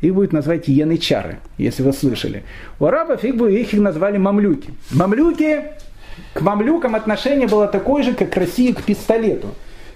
Их 0.01 0.13
будет 0.13 0.33
назвать 0.33 0.67
янычары, 0.67 1.39
если 1.57 1.83
вы 1.83 1.93
слышали. 1.93 2.43
У 2.79 2.85
арабов 2.85 3.23
их, 3.23 3.35
их, 3.35 3.73
их 3.73 3.79
назвали 3.79 4.17
мамлюки. 4.17 4.71
Мамлюки, 4.91 5.61
к 6.33 6.41
мамлюкам 6.41 6.95
отношение 6.95 7.47
было 7.47 7.67
такое 7.67 8.03
же, 8.03 8.13
как 8.13 8.31
к 8.31 8.37
России 8.37 8.71
к 8.71 8.83
пистолету. 8.83 9.49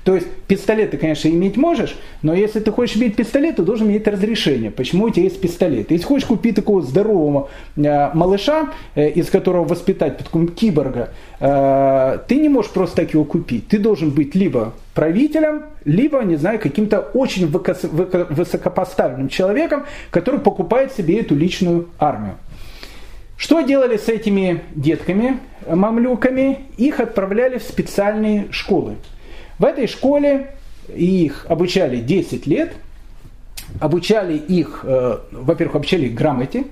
То 0.06 0.14
есть 0.14 0.28
пистолет 0.48 0.92
ты, 0.92 0.98
конечно, 0.98 1.28
иметь 1.30 1.58
можешь, 1.58 1.98
но 2.22 2.36
если 2.36 2.60
ты 2.60 2.72
хочешь 2.72 2.96
иметь 2.96 3.16
пистолет, 3.16 3.56
ты 3.56 3.64
должен 3.64 3.90
иметь 3.90 4.08
разрешение. 4.08 4.70
Почему 4.70 5.06
у 5.06 5.10
тебя 5.10 5.24
есть 5.24 5.42
пистолет? 5.42 5.90
Если 5.90 6.06
хочешь 6.06 6.28
купить 6.28 6.56
такого 6.56 6.84
здорового 6.84 7.50
э, 7.76 8.12
малыша, 8.14 8.70
э, 8.94 9.10
из 9.10 9.32
которого 9.32 9.64
воспитать 9.64 10.20
потом 10.20 10.48
киборга, 10.50 11.10
э, 11.40 12.20
ты 12.28 12.36
не 12.36 12.50
можешь 12.50 12.70
просто 12.70 12.98
так 12.98 13.16
его 13.16 13.26
купить. 13.26 13.68
Ты 13.68 13.80
должен 13.80 14.12
быть 14.12 14.36
либо 14.36 14.74
правителем, 14.94 15.64
либо, 15.86 16.22
не 16.22 16.36
знаю, 16.36 16.60
каким-то 16.60 17.00
очень 17.00 17.48
высокопоставленным 17.48 19.30
человеком, 19.30 19.86
который 20.12 20.40
покупает 20.40 20.94
себе 20.94 21.20
эту 21.20 21.34
личную 21.34 21.90
армию. 21.98 22.36
Что 23.38 23.62
делали 23.62 23.98
с 23.98 24.08
этими 24.08 24.62
детками, 24.76 25.40
мамлюками? 25.68 26.60
Их 26.78 27.00
отправляли 27.00 27.58
в 27.58 27.64
специальные 27.64 28.46
школы. 28.52 28.98
В 29.58 29.66
этой 29.66 29.88
школе 29.88 30.52
их 30.94 31.46
обучали 31.50 31.98
10 31.98 32.46
лет, 32.48 32.74
обучали 33.80 34.38
их, 34.38 34.82
э, 34.84 35.18
во-первых, 35.32 35.78
обучали 35.78 36.08
их 36.08 36.14
грамоте, 36.14 36.66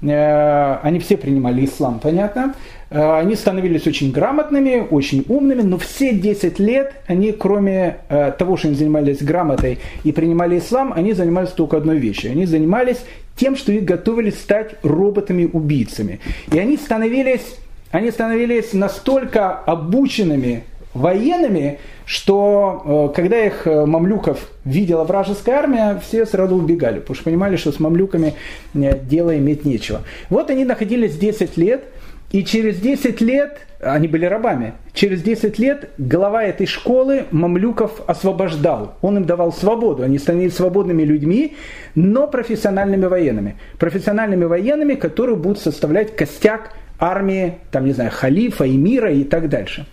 э, 0.00 0.76
они 0.82 0.98
все 1.00 1.16
принимали 1.16 1.64
ислам, 1.64 1.98
понятно, 1.98 2.54
э, 2.90 3.18
они 3.18 3.34
становились 3.34 3.86
очень 3.86 4.12
грамотными, 4.12 4.86
очень 4.90 5.24
умными, 5.28 5.62
но 5.62 5.76
все 5.78 6.12
10 6.12 6.58
лет 6.60 6.94
они, 7.06 7.32
кроме 7.32 7.98
того, 8.38 8.56
что 8.56 8.68
они 8.68 8.76
занимались 8.76 9.22
грамотой 9.22 9.78
и 10.04 10.12
принимали 10.12 10.58
ислам, 10.58 10.92
они 10.92 11.12
занимались 11.12 11.50
только 11.50 11.78
одной 11.78 11.98
вещью. 11.98 12.30
Они 12.30 12.46
занимались 12.46 12.98
тем, 13.36 13.56
что 13.56 13.72
их 13.72 13.84
готовили 13.84 14.30
стать 14.30 14.74
роботами-убийцами. 14.82 16.20
И 16.52 16.58
они 16.58 16.76
становились, 16.76 17.56
они 17.90 18.10
становились 18.10 18.72
настолько 18.72 19.50
обученными 19.50 20.64
военными, 20.94 21.78
что 22.04 23.10
э, 23.12 23.14
когда 23.14 23.44
их 23.44 23.66
э, 23.66 23.86
мамлюков 23.86 24.50
видела 24.64 25.04
вражеская 25.04 25.56
армия, 25.56 26.00
все 26.04 26.26
сразу 26.26 26.56
убегали, 26.56 26.98
потому 26.98 27.14
что 27.14 27.24
понимали, 27.24 27.56
что 27.56 27.72
с 27.72 27.78
мамлюками 27.78 28.34
э, 28.74 28.98
дело 28.98 29.36
иметь 29.38 29.64
нечего. 29.64 30.02
Вот 30.28 30.50
они 30.50 30.64
находились 30.64 31.16
10 31.16 31.56
лет, 31.56 31.84
и 32.32 32.44
через 32.44 32.78
10 32.78 33.20
лет, 33.20 33.58
они 33.80 34.06
были 34.06 34.24
рабами, 34.24 34.74
через 34.92 35.22
10 35.22 35.58
лет 35.58 35.90
глава 35.98 36.44
этой 36.44 36.66
школы 36.66 37.24
мамлюков 37.30 38.02
освобождал. 38.06 38.94
Он 39.00 39.18
им 39.18 39.24
давал 39.24 39.52
свободу. 39.52 40.04
Они 40.04 40.18
становились 40.18 40.54
свободными 40.54 41.02
людьми, 41.02 41.56
но 41.96 42.28
профессиональными 42.28 43.06
военными. 43.06 43.56
Профессиональными 43.78 44.44
военными, 44.44 44.94
которые 44.94 45.36
будут 45.36 45.58
составлять 45.58 46.14
костяк 46.14 46.72
армии, 47.00 47.54
там, 47.72 47.86
не 47.86 47.92
знаю, 47.92 48.10
халифа, 48.12 48.68
эмира 48.68 49.10
и 49.10 49.24
так 49.24 49.48
дальше 49.48 49.86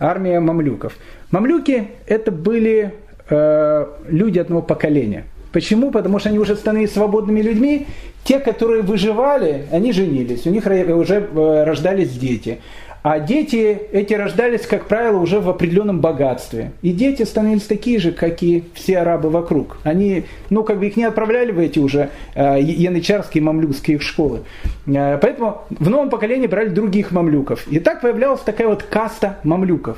армия 0.00 0.40
мамлюков. 0.40 0.96
Мамлюки 1.30 1.88
это 2.06 2.32
были 2.32 2.94
э, 3.28 3.86
люди 4.08 4.38
одного 4.38 4.62
поколения. 4.62 5.24
Почему? 5.52 5.90
Потому 5.90 6.18
что 6.18 6.28
они 6.28 6.38
уже 6.38 6.56
становились 6.56 6.92
свободными 6.92 7.40
людьми. 7.40 7.86
Те, 8.24 8.38
которые 8.38 8.82
выживали, 8.82 9.66
они 9.72 9.92
женились, 9.92 10.46
у 10.46 10.50
них 10.50 10.66
уже 10.66 11.28
э, 11.32 11.64
рождались 11.64 12.10
дети. 12.10 12.58
А 13.02 13.18
дети 13.18 13.78
эти 13.92 14.12
рождались, 14.12 14.66
как 14.66 14.86
правило, 14.86 15.18
уже 15.18 15.40
в 15.40 15.48
определенном 15.48 16.00
богатстве. 16.00 16.72
И 16.82 16.92
дети 16.92 17.22
становились 17.22 17.62
такие 17.62 17.98
же, 17.98 18.12
как 18.12 18.42
и 18.42 18.64
все 18.74 18.98
арабы 18.98 19.30
вокруг. 19.30 19.78
Они, 19.84 20.24
ну, 20.50 20.64
как 20.64 20.78
бы 20.78 20.86
их 20.86 20.96
не 20.96 21.04
отправляли 21.04 21.50
в 21.50 21.58
эти 21.58 21.78
уже 21.78 22.10
э, 22.34 22.60
янычарские 22.60 23.42
мамлюкские 23.42 23.98
школы. 24.00 24.40
Э, 24.86 25.18
поэтому 25.18 25.62
в 25.70 25.88
новом 25.88 26.10
поколении 26.10 26.46
брали 26.46 26.68
других 26.68 27.10
мамлюков. 27.10 27.66
И 27.68 27.80
так 27.80 28.02
появлялась 28.02 28.40
такая 28.40 28.68
вот 28.68 28.82
каста 28.82 29.38
мамлюков. 29.44 29.96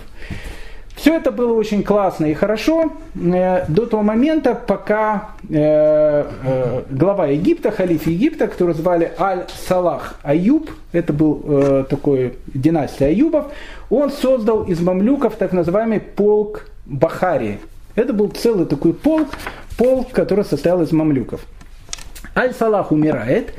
Все 0.96 1.16
это 1.16 1.32
было 1.32 1.54
очень 1.54 1.82
классно 1.82 2.26
и 2.26 2.34
хорошо 2.34 2.92
э, 3.14 3.64
до 3.66 3.86
того 3.86 4.02
момента, 4.02 4.54
пока 4.54 5.30
э, 5.48 6.24
э, 6.44 6.82
глава 6.90 7.26
Египта, 7.28 7.70
халиф 7.70 8.06
Египта, 8.06 8.46
которого 8.46 8.74
звали 8.74 9.12
Аль-Салах 9.18 10.20
Аюб, 10.22 10.70
это 10.92 11.12
был 11.12 11.84
такой 11.88 12.34
династия 12.54 13.06
Аюбов, 13.06 13.46
он 13.90 14.10
создал 14.10 14.64
из 14.64 14.80
мамлюков 14.80 15.36
так 15.36 15.52
называемый 15.52 16.00
полк 16.00 16.66
Бахари. 16.84 17.58
Это 17.94 18.12
был 18.12 18.28
целый 18.28 18.66
такой 18.66 18.92
полк, 18.92 19.28
полк, 19.78 20.12
который 20.12 20.44
состоял 20.44 20.82
из 20.82 20.92
мамлюков. 20.92 21.40
Аль-Салах 22.36 22.92
умирает, 22.92 23.54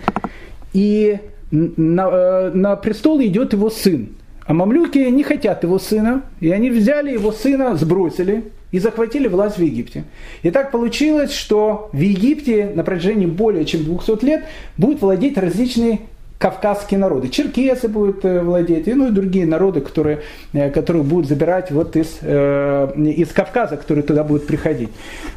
и 0.73 1.19
на, 1.51 2.51
на 2.51 2.75
престол 2.75 3.21
идет 3.21 3.53
его 3.53 3.69
сын, 3.69 4.09
а 4.45 4.53
мамлюки 4.53 4.97
не 4.97 5.23
хотят 5.23 5.63
его 5.63 5.79
сына, 5.79 6.23
и 6.39 6.51
они 6.51 6.69
взяли 6.69 7.11
его 7.11 7.31
сына, 7.31 7.75
сбросили 7.75 8.45
и 8.71 8.79
захватили 8.79 9.27
власть 9.27 9.57
в 9.57 9.61
Египте. 9.61 10.03
И 10.41 10.51
так 10.51 10.71
получилось, 10.71 11.31
что 11.31 11.89
в 11.93 11.99
Египте 11.99 12.71
на 12.73 12.83
протяжении 12.83 13.25
более 13.25 13.65
чем 13.65 13.83
200 13.83 14.25
лет 14.25 14.43
будут 14.77 15.01
владеть 15.01 15.37
различные 15.37 16.01
кавказские 16.39 16.99
народы. 16.99 17.29
Черкесы 17.29 17.87
будут 17.87 18.25
э, 18.25 18.41
владеть, 18.41 18.89
и, 18.89 18.93
ну 18.93 19.07
и 19.07 19.11
другие 19.11 19.45
народы, 19.45 19.79
которые, 19.79 20.23
э, 20.51 20.71
которые 20.71 21.03
будут 21.03 21.29
забирать 21.29 21.71
вот 21.71 21.95
из, 21.95 22.17
э, 22.21 22.91
из 22.97 23.29
Кавказа, 23.29 23.77
которые 23.77 24.03
туда 24.03 24.25
будут 24.25 24.45
приходить. 24.45 24.89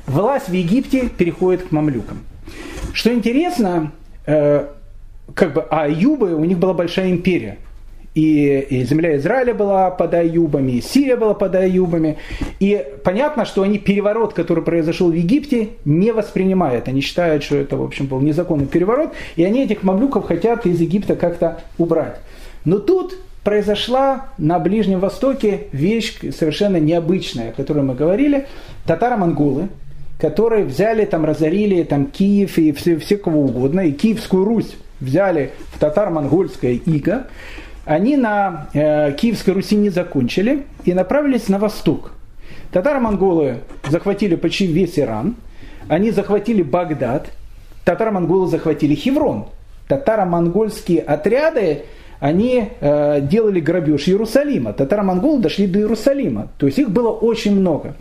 Власть 0.07 0.48
в 0.48 0.52
Египте 0.52 1.09
переходит 1.09 1.68
к 1.68 1.70
мамлюкам. 1.70 2.18
Что 2.92 3.12
интересно, 3.12 3.92
э, 4.26 4.66
как 5.34 5.52
бы, 5.52 5.61
а 5.70 5.84
Аюбы, 5.84 6.34
у 6.34 6.44
них 6.44 6.59
была 6.59 6.74
большая 6.74 7.11
империя 7.11 7.59
и, 8.16 8.66
и 8.70 8.82
земля 8.84 9.18
Израиля 9.18 9.52
была 9.52 9.90
под 9.90 10.14
Аюбами, 10.14 10.72
и 10.72 10.80
Сирия 10.80 11.16
была 11.16 11.34
под 11.34 11.54
Аюбами. 11.54 12.16
И 12.60 12.82
понятно, 13.04 13.44
что 13.44 13.62
они 13.62 13.78
переворот, 13.78 14.32
который 14.32 14.64
произошел 14.64 15.10
в 15.10 15.14
Египте, 15.14 15.68
не 15.84 16.12
воспринимают. 16.12 16.88
Они 16.88 17.02
считают, 17.02 17.42
что 17.42 17.56
это, 17.56 17.76
в 17.76 17.82
общем, 17.82 18.06
был 18.06 18.20
незаконный 18.20 18.64
переворот, 18.64 19.12
и 19.36 19.44
они 19.44 19.64
этих 19.64 19.82
мамлюков 19.82 20.24
хотят 20.24 20.64
из 20.64 20.80
Египта 20.80 21.14
как-то 21.14 21.60
убрать. 21.76 22.16
Но 22.64 22.78
тут 22.78 23.18
произошла 23.44 24.28
на 24.38 24.58
Ближнем 24.58 24.98
Востоке 24.98 25.64
вещь 25.72 26.16
совершенно 26.34 26.78
необычная, 26.78 27.50
о 27.50 27.52
которой 27.52 27.84
мы 27.84 27.94
говорили. 27.94 28.46
Татаро-монголы, 28.86 29.68
которые 30.18 30.64
взяли, 30.64 31.04
там, 31.04 31.26
разорили 31.26 31.82
там, 31.82 32.06
Киев 32.06 32.56
и 32.56 32.72
все, 32.72 32.96
все 32.96 33.18
кого 33.18 33.42
угодно, 33.42 33.80
и 33.80 33.92
Киевскую 33.92 34.46
Русь 34.46 34.74
взяли 35.00 35.50
в 35.74 35.78
татаро-монгольское 35.78 36.80
иго, 36.86 37.26
они 37.87 38.16
на 38.16 38.68
э, 38.74 39.12
Киевской 39.12 39.51
Руси 39.51 39.76
не 39.76 39.91
закончили 39.91 40.64
и 40.84 40.93
направились 40.93 41.49
на 41.49 41.59
восток. 41.59 42.12
Татаро-монголы 42.72 43.61
захватили 43.89 44.34
почти 44.34 44.66
весь 44.66 44.99
Иран, 44.99 45.37
они 45.89 46.11
захватили 46.11 46.62
Багдад, 46.62 47.28
татаро-монголы 47.84 48.49
захватили 48.49 48.95
Хеврон. 48.95 49.47
Татаро-монгольские 49.89 51.01
отряды, 51.01 51.84
они 52.18 52.70
э, 52.80 53.20
делали 53.20 53.61
грабеж 53.61 54.09
Иерусалима. 54.09 54.72
Татаро-монголы 54.72 55.41
дошли 55.41 55.68
до 55.68 55.78
Иерусалима. 55.78 56.49
То 56.59 56.66
есть 56.66 56.80
их 56.80 56.91
было 56.91 57.11
очень 57.11 57.55
много. 57.55 57.95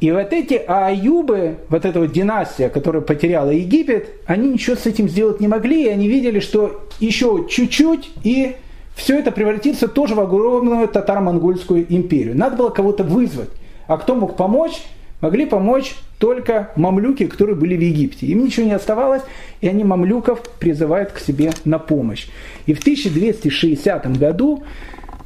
И 0.00 0.10
вот 0.12 0.32
эти 0.32 0.60
аюбы, 0.66 1.56
вот 1.70 1.86
эта 1.86 2.00
вот 2.00 2.12
династия, 2.12 2.68
которая 2.68 3.00
потеряла 3.00 3.50
Египет, 3.50 4.10
они 4.26 4.50
ничего 4.50 4.76
с 4.76 4.84
этим 4.84 5.08
сделать 5.08 5.40
не 5.40 5.48
могли, 5.48 5.86
и 5.86 5.88
они 5.88 6.06
видели, 6.08 6.40
что 6.40 6.86
еще 7.00 7.46
чуть-чуть 7.48 8.10
и 8.24 8.56
все 8.94 9.18
это 9.18 9.30
превратится 9.32 9.88
тоже 9.88 10.14
в 10.14 10.20
огромную 10.20 10.88
татаро-монгольскую 10.88 11.86
империю. 11.88 12.36
Надо 12.36 12.56
было 12.56 12.70
кого-то 12.70 13.04
вызвать. 13.04 13.50
А 13.86 13.96
кто 13.96 14.14
мог 14.14 14.36
помочь? 14.36 14.82
Могли 15.20 15.46
помочь 15.46 15.94
только 16.18 16.70
мамлюки, 16.76 17.26
которые 17.26 17.56
были 17.56 17.76
в 17.76 17.80
Египте. 17.80 18.26
Им 18.26 18.44
ничего 18.44 18.66
не 18.66 18.72
оставалось, 18.72 19.22
и 19.60 19.68
они 19.68 19.84
мамлюков 19.84 20.42
призывают 20.58 21.12
к 21.12 21.18
себе 21.18 21.50
на 21.64 21.78
помощь. 21.78 22.28
И 22.66 22.72
в 22.72 22.80
1260 22.80 24.18
году 24.18 24.62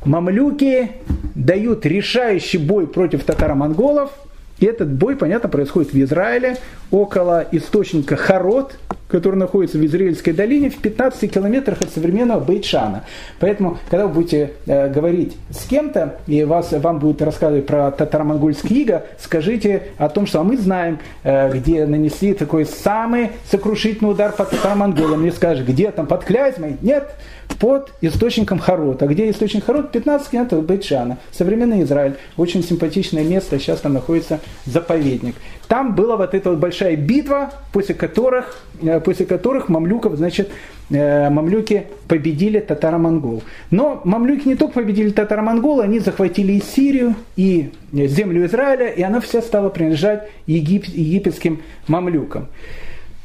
мамлюки 0.05 0.91
дают 1.35 1.87
решающий 1.87 2.59
бой 2.59 2.87
против 2.87 3.25
татаро-монголов– 3.25 4.11
и 4.59 4.66
этот 4.66 4.90
бой, 4.90 5.16
понятно, 5.16 5.48
происходит 5.48 5.92
в 5.92 6.00
Израиле, 6.00 6.57
около 6.90 7.44
источника 7.50 8.16
Харот, 8.16 8.76
который 9.09 9.36
находится 9.36 9.78
в 9.78 9.84
Израильской 9.84 10.32
долине, 10.32 10.70
в 10.70 10.78
15 10.78 11.32
километрах 11.32 11.82
от 11.82 11.90
современного 11.90 12.40
Бейтшана. 12.40 13.05
Поэтому, 13.38 13.78
когда 13.90 14.07
вы 14.07 14.14
будете 14.14 14.52
э, 14.66 14.92
говорить 14.92 15.36
с 15.50 15.66
кем-то, 15.66 16.16
и 16.26 16.44
вас, 16.44 16.72
вам 16.72 16.98
будут 16.98 17.22
рассказывать 17.22 17.66
про 17.66 17.90
татаро-монгольский 17.90 18.82
иго, 18.82 19.05
скажите 19.20 19.88
о 19.98 20.09
том, 20.09 20.26
что 20.26 20.40
а 20.40 20.44
мы 20.44 20.57
знаем, 20.57 20.98
э, 21.22 21.52
где 21.52 21.86
нанесли 21.86 22.34
такой 22.34 22.64
самый 22.64 23.30
сокрушительный 23.50 24.11
удар 24.11 24.32
по 24.32 24.44
татаро-монголам. 24.44 25.22
Не 25.22 25.30
скажешь, 25.30 25.64
где 25.66 25.90
там, 25.90 26.07
под 26.07 26.24
Клязьмой? 26.24 26.76
Нет, 26.80 27.14
под 27.59 27.92
источником 28.01 28.59
Харота. 28.59 29.07
Где 29.07 29.30
источник 29.30 29.64
Харот? 29.64 29.92
15 29.92 30.28
километров 30.28 30.64
Бейтшана. 30.64 31.18
Современный 31.32 31.82
Израиль. 31.82 32.14
Очень 32.36 32.62
симпатичное 32.62 33.24
место. 33.24 33.59
Сейчас 33.59 33.80
там 33.80 33.95
находится 33.95 34.40
заповедник. 34.66 35.34
Там 35.68 35.95
была 35.95 36.16
вот 36.16 36.34
эта 36.34 36.51
вот 36.51 36.59
большая 36.59 36.97
битва, 36.97 37.53
после 37.72 37.95
которых, 37.95 38.59
э, 38.82 39.01
после 39.01 39.26
которых 39.26 39.68
мамлюков, 39.68 40.16
значит, 40.16 40.51
э, 40.90 41.30
мамлюки 41.30 41.86
победили 42.07 42.61
татаро-монгол. 42.61 43.42
Но 43.70 44.03
мамлюки 44.05 44.47
не 44.47 44.57
только 44.57 44.74
победили 44.74 45.11
татаро-монгол, 45.11 45.80
они 45.80 46.01
захватили 46.01 46.53
и 46.53 46.62
Сирию, 46.62 47.14
и 47.36 47.72
землю 47.92 48.45
Израиля, 48.47 48.88
и 48.88 49.03
она 49.03 49.20
вся 49.20 49.40
стала 49.40 49.70
принадлежать 49.70 50.28
егип, 50.47 50.84
египетским 50.84 51.62
мамлюкам. 51.88 52.49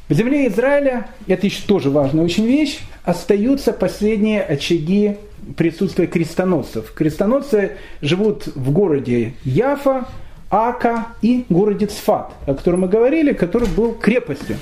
В 0.10 0.14
земле 0.14 0.48
Израиля, 0.48 1.08
это 1.28 1.46
еще 1.46 1.62
тоже 1.68 1.92
важная 1.92 2.26
очень 2.26 2.48
вещь, 2.48 2.80
остаются 3.04 3.74
последние 3.74 4.42
очаги 4.42 5.18
присутствия 5.56 6.08
крестоносцев. 6.08 6.92
Крестоносцы 6.94 7.74
живут 8.02 8.48
в 8.48 8.72
городе 8.72 9.34
Яфа, 9.44 10.08
Ака 10.50 11.10
и 11.22 11.46
городе 11.50 11.86
Цфат, 11.86 12.32
о 12.48 12.56
котором 12.56 12.82
мы 12.82 12.88
говорили, 12.88 13.34
который 13.34 13.70
был 13.70 13.94
крепостью. 13.94 14.58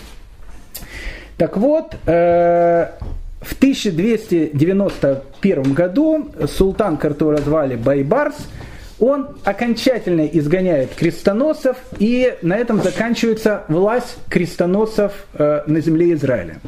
Так 1.38 1.56
вот, 1.56 1.96
э, 2.06 2.90
в 3.40 3.56
1291 3.56 5.74
году 5.74 6.28
султан, 6.58 6.98
которого 6.98 7.42
звали 7.42 7.78
Байбарс, 7.78 8.36
он 9.00 9.28
окончательно 9.44 10.26
изгоняет 10.26 10.96
крестоносцев, 10.96 11.78
и 12.00 12.36
на 12.42 12.58
этом 12.58 12.82
заканчивается 12.82 13.64
власть 13.68 14.18
крестоносцев 14.30 15.12
э, 15.34 15.62
на 15.68 15.82
земле 15.82 16.14
Израиля. 16.14 16.60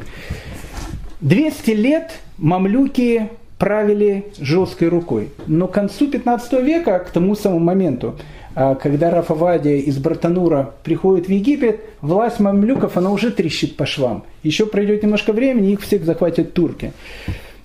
200 1.22 1.72
лет 1.72 2.12
мамлюки 2.38 3.30
правили 3.58 4.26
жесткой 4.40 4.88
рукой. 4.88 5.30
Но 5.48 5.68
к 5.68 5.74
концу 5.74 6.10
15 6.10 6.54
века, 6.64 7.00
к 7.00 7.10
тому 7.10 7.36
самому 7.36 7.60
моменту, 7.60 8.16
а, 8.56 8.76
когда 8.76 9.12
Рафавадия 9.12 9.78
из 9.78 9.98
Бартанура 9.98 10.74
приходит 10.84 11.28
в 11.28 11.32
Египет, 11.32 11.82
власть 12.02 12.40
мамлюков, 12.40 12.98
она 12.98 13.12
уже 13.12 13.32
трещит 13.32 13.76
по 13.76 13.86
швам. 13.86 14.24
Еще 14.44 14.66
пройдет 14.66 15.04
немножко 15.04 15.34
времени, 15.34 15.74
их 15.74 15.82
всех 15.82 16.06
захватят 16.06 16.54
турки. 16.54 16.94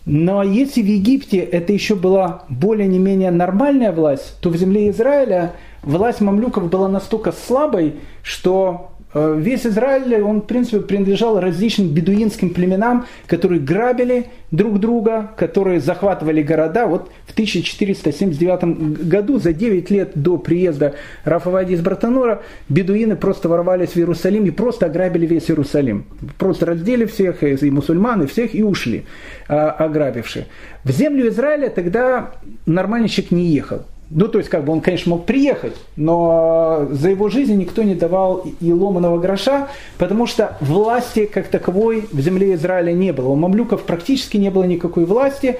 Но 0.06 0.42
если 0.42 0.82
в 0.82 0.86
Египте 0.86 1.38
это 1.38 1.72
еще 1.72 1.94
была 1.94 2.44
более 2.48 2.86
не 2.86 2.98
менее 2.98 3.30
нормальная 3.30 3.92
власть, 3.92 4.38
то 4.40 4.50
в 4.50 4.56
земле 4.56 4.90
Израиля 4.90 5.52
власть 5.82 6.20
мамлюков 6.20 6.68
была 6.68 6.88
настолько 6.88 7.32
слабой, 7.32 7.94
что 8.22 8.92
весь 9.14 9.66
Израиль, 9.66 10.20
он, 10.22 10.42
в 10.42 10.46
принципе, 10.46 10.80
принадлежал 10.80 11.38
различным 11.38 11.88
бедуинским 11.88 12.50
племенам, 12.50 13.06
которые 13.26 13.60
грабили 13.60 14.26
друг 14.50 14.80
друга, 14.80 15.30
которые 15.36 15.80
захватывали 15.80 16.42
города. 16.42 16.86
Вот 16.86 17.10
в 17.26 17.32
1479 17.32 19.06
году, 19.08 19.38
за 19.38 19.52
9 19.52 19.90
лет 19.90 20.12
до 20.14 20.36
приезда 20.38 20.94
Рафавади 21.24 21.74
из 21.74 21.80
Братанура, 21.80 22.42
бедуины 22.68 23.16
просто 23.16 23.48
ворвались 23.48 23.90
в 23.90 23.96
Иерусалим 23.96 24.46
и 24.46 24.50
просто 24.50 24.86
ограбили 24.86 25.26
весь 25.26 25.50
Иерусалим. 25.50 26.06
Просто 26.38 26.66
раздели 26.66 27.04
всех, 27.04 27.42
и 27.42 27.70
мусульман, 27.70 28.22
и 28.22 28.26
всех, 28.26 28.54
и 28.54 28.62
ушли, 28.62 29.04
а, 29.48 29.70
ограбившие. 29.70 30.46
В 30.84 30.90
землю 30.90 31.28
Израиля 31.28 31.70
тогда 31.70 32.32
нормальный 32.66 33.08
человек 33.08 33.32
не 33.32 33.46
ехал. 33.46 33.84
Ну, 34.16 34.28
то 34.28 34.38
есть, 34.38 34.48
как 34.48 34.64
бы 34.64 34.72
он, 34.72 34.80
конечно, 34.80 35.10
мог 35.10 35.26
приехать, 35.26 35.74
но 35.96 36.86
за 36.88 37.10
его 37.10 37.28
жизнь 37.28 37.56
никто 37.56 37.82
не 37.82 37.96
давал 37.96 38.46
и 38.60 38.72
ломаного 38.72 39.18
гроша, 39.18 39.66
потому 39.98 40.28
что 40.28 40.56
власти 40.60 41.26
как 41.26 41.48
таковой 41.48 42.06
в 42.12 42.20
земле 42.20 42.54
Израиля 42.54 42.92
не 42.92 43.12
было. 43.12 43.30
У 43.30 43.34
мамлюков 43.34 43.82
практически 43.82 44.36
не 44.36 44.50
было 44.50 44.62
никакой 44.62 45.04
власти, 45.04 45.58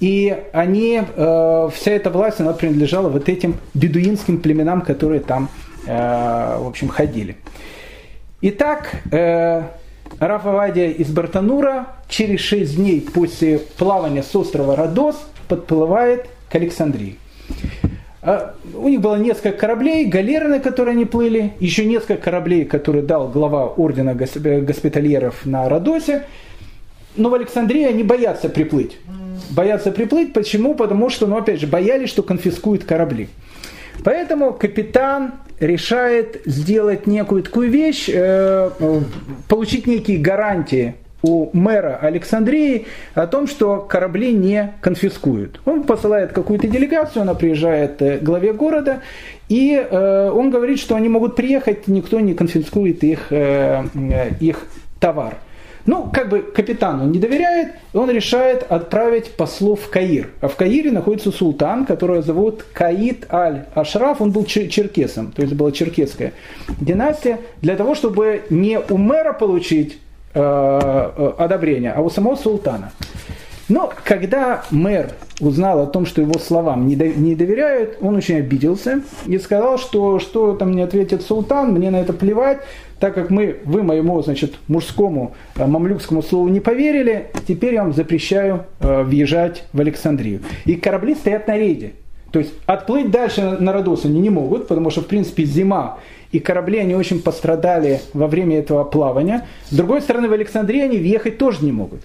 и 0.00 0.34
они, 0.54 1.02
э, 1.02 1.68
вся 1.74 1.90
эта 1.90 2.08
власть, 2.08 2.40
она 2.40 2.54
принадлежала 2.54 3.10
вот 3.10 3.28
этим 3.28 3.56
бедуинским 3.74 4.40
племенам, 4.40 4.80
которые 4.80 5.20
там, 5.20 5.50
э, 5.86 6.56
в 6.58 6.68
общем, 6.68 6.88
ходили. 6.88 7.36
Итак, 8.40 8.94
э, 9.12 9.62
Раф 10.18 10.46
из 10.74 11.10
Бартанура 11.10 11.88
через 12.08 12.40
шесть 12.40 12.76
дней 12.76 13.06
после 13.12 13.58
плавания 13.58 14.22
с 14.22 14.34
острова 14.34 14.74
Родос 14.74 15.16
подплывает 15.48 16.30
к 16.48 16.54
Александрии. 16.54 17.18
А, 18.22 18.54
у 18.74 18.88
них 18.88 19.00
было 19.00 19.16
несколько 19.16 19.52
кораблей, 19.52 20.04
галеры, 20.04 20.48
на 20.48 20.60
которые 20.60 20.92
они 20.92 21.06
плыли, 21.06 21.54
еще 21.58 21.86
несколько 21.86 22.16
кораблей, 22.16 22.64
которые 22.64 23.02
дал 23.02 23.28
глава 23.28 23.66
ордена 23.66 24.14
госпитальеров 24.14 25.46
на 25.46 25.68
Родосе. 25.68 26.26
Но 27.16 27.30
в 27.30 27.34
Александрии 27.34 27.84
они 27.84 28.02
боятся 28.02 28.48
приплыть. 28.48 28.98
Боятся 29.50 29.90
приплыть, 29.90 30.32
почему? 30.32 30.74
Потому 30.74 31.08
что, 31.08 31.26
ну 31.26 31.38
опять 31.38 31.60
же, 31.60 31.66
боялись, 31.66 32.10
что 32.10 32.22
конфискуют 32.22 32.84
корабли. 32.84 33.28
Поэтому 34.04 34.52
капитан 34.52 35.34
решает 35.58 36.40
сделать 36.44 37.06
некую 37.06 37.42
такую 37.42 37.70
вещь, 37.70 38.08
э, 38.12 38.70
получить 39.48 39.86
некие 39.86 40.18
гарантии 40.18 40.94
у 41.22 41.50
мэра 41.52 41.98
Александрии 42.00 42.86
о 43.14 43.26
том, 43.26 43.46
что 43.46 43.78
корабли 43.78 44.32
не 44.32 44.74
конфискуют. 44.80 45.60
Он 45.64 45.84
посылает 45.84 46.32
какую-то 46.32 46.66
делегацию, 46.68 47.22
она 47.22 47.34
приезжает 47.34 47.98
к 47.98 48.20
главе 48.22 48.52
города, 48.52 49.00
и 49.48 49.74
э, 49.74 50.30
он 50.30 50.50
говорит, 50.50 50.78
что 50.78 50.94
они 50.94 51.08
могут 51.08 51.36
приехать, 51.36 51.88
никто 51.88 52.20
не 52.20 52.34
конфискует 52.34 53.02
их, 53.04 53.26
э, 53.30 53.82
их 54.40 54.66
товар. 54.98 55.36
Ну, 55.86 56.10
как 56.12 56.28
бы 56.28 56.40
капитану 56.40 57.06
не 57.06 57.18
доверяет, 57.18 57.72
он 57.94 58.10
решает 58.10 58.64
отправить 58.70 59.30
послов 59.32 59.80
в 59.80 59.90
Каир. 59.90 60.28
А 60.40 60.48
в 60.48 60.54
Каире 60.54 60.92
находится 60.92 61.32
султан, 61.32 61.86
которого 61.86 62.20
зовут 62.20 62.64
Каид 62.74 63.26
Аль-Ашраф, 63.32 64.20
он 64.20 64.30
был 64.30 64.44
черкесом, 64.44 65.32
то 65.32 65.40
есть 65.42 65.54
была 65.54 65.72
черкесская 65.72 66.32
династия, 66.80 67.40
для 67.62 67.76
того, 67.76 67.94
чтобы 67.94 68.42
не 68.50 68.78
у 68.78 68.98
мэра 68.98 69.32
получить 69.32 69.98
Э, 69.98 69.98
э, 69.98 70.09
одобрения, 70.32 71.92
а 71.92 72.02
у 72.02 72.10
самого 72.10 72.36
султана. 72.36 72.92
Но 73.70 73.92
когда 74.04 74.64
мэр 74.72 75.12
узнал 75.40 75.80
о 75.80 75.86
том, 75.86 76.04
что 76.04 76.20
его 76.20 76.38
словам 76.40 76.88
не, 76.88 76.96
доверяют, 76.96 77.98
он 78.00 78.16
очень 78.16 78.38
обиделся 78.38 79.02
и 79.26 79.38
сказал, 79.38 79.78
что 79.78 80.18
что 80.18 80.54
там 80.54 80.70
мне 80.70 80.82
ответит 80.82 81.22
султан, 81.22 81.72
мне 81.72 81.90
на 81.90 82.00
это 82.00 82.12
плевать, 82.12 82.58
так 82.98 83.14
как 83.14 83.30
мы, 83.30 83.58
вы 83.64 83.84
моему, 83.84 84.20
значит, 84.22 84.54
мужскому, 84.66 85.34
э, 85.56 85.64
мамлюкскому 85.64 86.22
слову 86.22 86.48
не 86.48 86.58
поверили, 86.58 87.28
теперь 87.46 87.74
я 87.74 87.84
вам 87.84 87.94
запрещаю 87.94 88.66
э, 88.80 89.02
въезжать 89.02 89.64
в 89.72 89.80
Александрию. 89.80 90.40
И 90.64 90.74
корабли 90.74 91.14
стоят 91.14 91.46
на 91.46 91.56
рейде. 91.56 91.92
То 92.32 92.40
есть 92.40 92.52
отплыть 92.66 93.10
дальше 93.10 93.56
на 93.58 93.72
Родос 93.72 94.04
они 94.04 94.20
не 94.20 94.30
могут, 94.30 94.68
потому 94.68 94.90
что, 94.90 95.00
в 95.00 95.06
принципе, 95.06 95.44
зима, 95.44 95.98
и 96.32 96.38
корабли, 96.38 96.78
они 96.78 96.94
очень 96.94 97.20
пострадали 97.20 98.00
во 98.12 98.26
время 98.26 98.58
этого 98.58 98.84
плавания. 98.84 99.46
С 99.68 99.74
другой 99.74 100.00
стороны, 100.00 100.28
в 100.28 100.32
Александрии 100.32 100.80
они 100.80 100.98
въехать 100.98 101.38
тоже 101.38 101.64
не 101.64 101.72
могут. 101.72 102.00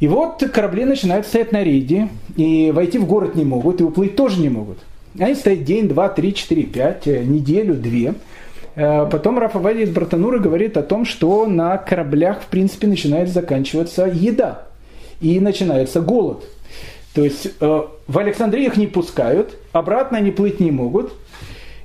И 0.00 0.08
вот 0.08 0.42
корабли 0.52 0.84
начинают 0.84 1.26
стоять 1.26 1.52
на 1.52 1.62
рейде, 1.62 2.08
и 2.36 2.72
войти 2.74 2.98
в 2.98 3.06
город 3.06 3.36
не 3.36 3.44
могут, 3.44 3.80
и 3.80 3.84
уплыть 3.84 4.16
тоже 4.16 4.40
не 4.40 4.48
могут. 4.48 4.78
Они 5.18 5.34
стоят 5.34 5.64
день, 5.64 5.88
два, 5.88 6.08
три, 6.08 6.34
четыре, 6.34 6.64
пять, 6.64 7.06
э, 7.06 7.22
неделю, 7.22 7.74
две. 7.74 8.14
Э, 8.74 9.06
потом 9.10 9.38
Рафавади 9.38 9.82
из 9.82 9.90
Братанура 9.90 10.40
говорит 10.40 10.76
о 10.76 10.82
том, 10.82 11.04
что 11.04 11.46
на 11.46 11.78
кораблях, 11.78 12.42
в 12.42 12.46
принципе, 12.46 12.88
начинает 12.88 13.28
заканчиваться 13.28 14.06
еда. 14.06 14.66
И 15.20 15.38
начинается 15.38 16.00
голод. 16.00 16.44
То 17.14 17.22
есть 17.22 17.46
э, 17.60 17.82
в 18.08 18.18
Александрии 18.18 18.66
их 18.66 18.76
не 18.76 18.88
пускают, 18.88 19.56
обратно 19.72 20.18
они 20.18 20.32
плыть 20.32 20.58
не 20.58 20.72
могут. 20.72 21.12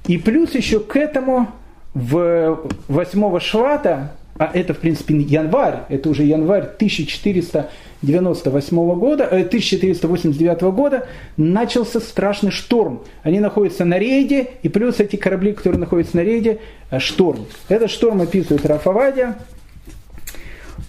И 0.09 0.17
плюс 0.17 0.55
еще 0.55 0.79
к 0.79 0.95
этому 0.95 1.49
в 1.93 2.67
8 2.87 3.39
швата, 3.39 4.13
а 4.39 4.49
это 4.51 4.73
в 4.73 4.79
принципе 4.79 5.15
январь, 5.17 5.81
это 5.87 6.09
уже 6.09 6.23
январь 6.23 6.63
1498 6.63 8.95
года, 8.95 9.27
1489 9.27 10.61
э, 10.63 10.71
года, 10.71 11.05
начался 11.37 11.99
страшный 11.99 12.49
шторм. 12.49 13.03
Они 13.21 13.39
находятся 13.39 13.85
на 13.85 13.99
рейде, 13.99 14.49
и 14.63 14.69
плюс 14.69 14.99
эти 14.99 15.15
корабли, 15.15 15.53
которые 15.53 15.79
находятся 15.79 16.17
на 16.17 16.21
рейде, 16.21 16.57
э, 16.89 16.97
шторм. 16.97 17.45
Этот 17.67 17.91
шторм 17.91 18.23
описывает 18.23 18.65
Рафавадия, 18.65 19.37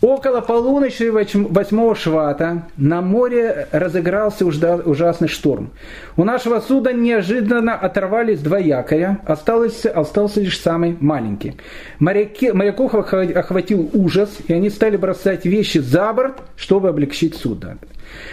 Около 0.01 0.41
полуночи 0.41 1.11
8 1.11 1.95
швата 1.95 2.63
на 2.79 3.03
море 3.03 3.69
разыгрался 3.71 4.47
ужасный 4.47 5.29
шторм. 5.29 5.73
У 6.17 6.25
нашего 6.25 6.61
суда 6.61 6.93
неожиданно 6.93 7.75
оторвались 7.75 8.41
два 8.41 8.59
якоря, 8.59 9.19
остался, 9.27 9.91
остался 9.91 10.41
лишь 10.41 10.59
самый 10.59 10.97
маленький. 11.01 11.57
Моряков 11.99 12.95
охватил 12.95 13.91
ужас, 13.93 14.31
и 14.49 14.55
они 14.55 14.71
стали 14.71 14.97
бросать 14.97 15.45
вещи 15.45 15.79
за 15.79 16.11
борт, 16.15 16.39
чтобы 16.57 16.89
облегчить 16.89 17.37
судно. 17.37 17.77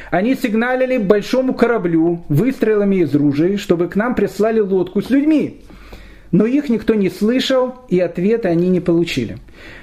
Они 0.10 0.35
сигналили 0.35 0.98
большому 0.98 1.53
кораблю 1.53 2.23
выстрелами 2.30 2.98
из 2.98 3.14
ружей, 3.14 3.57
чтобы 3.57 3.89
к 3.89 3.98
нам 3.98 4.15
прислали 4.15 4.61
лодку 4.61 5.02
с 5.02 5.10
людьми. 5.10 5.61
Но 6.32 6.45
их 6.45 6.70
никто 6.70 6.94
не 6.94 7.10
слышал, 7.10 7.76
и 7.90 7.99
ответа 7.99 8.49
они 8.49 8.70
не 8.70 8.80
получили. 8.80 9.38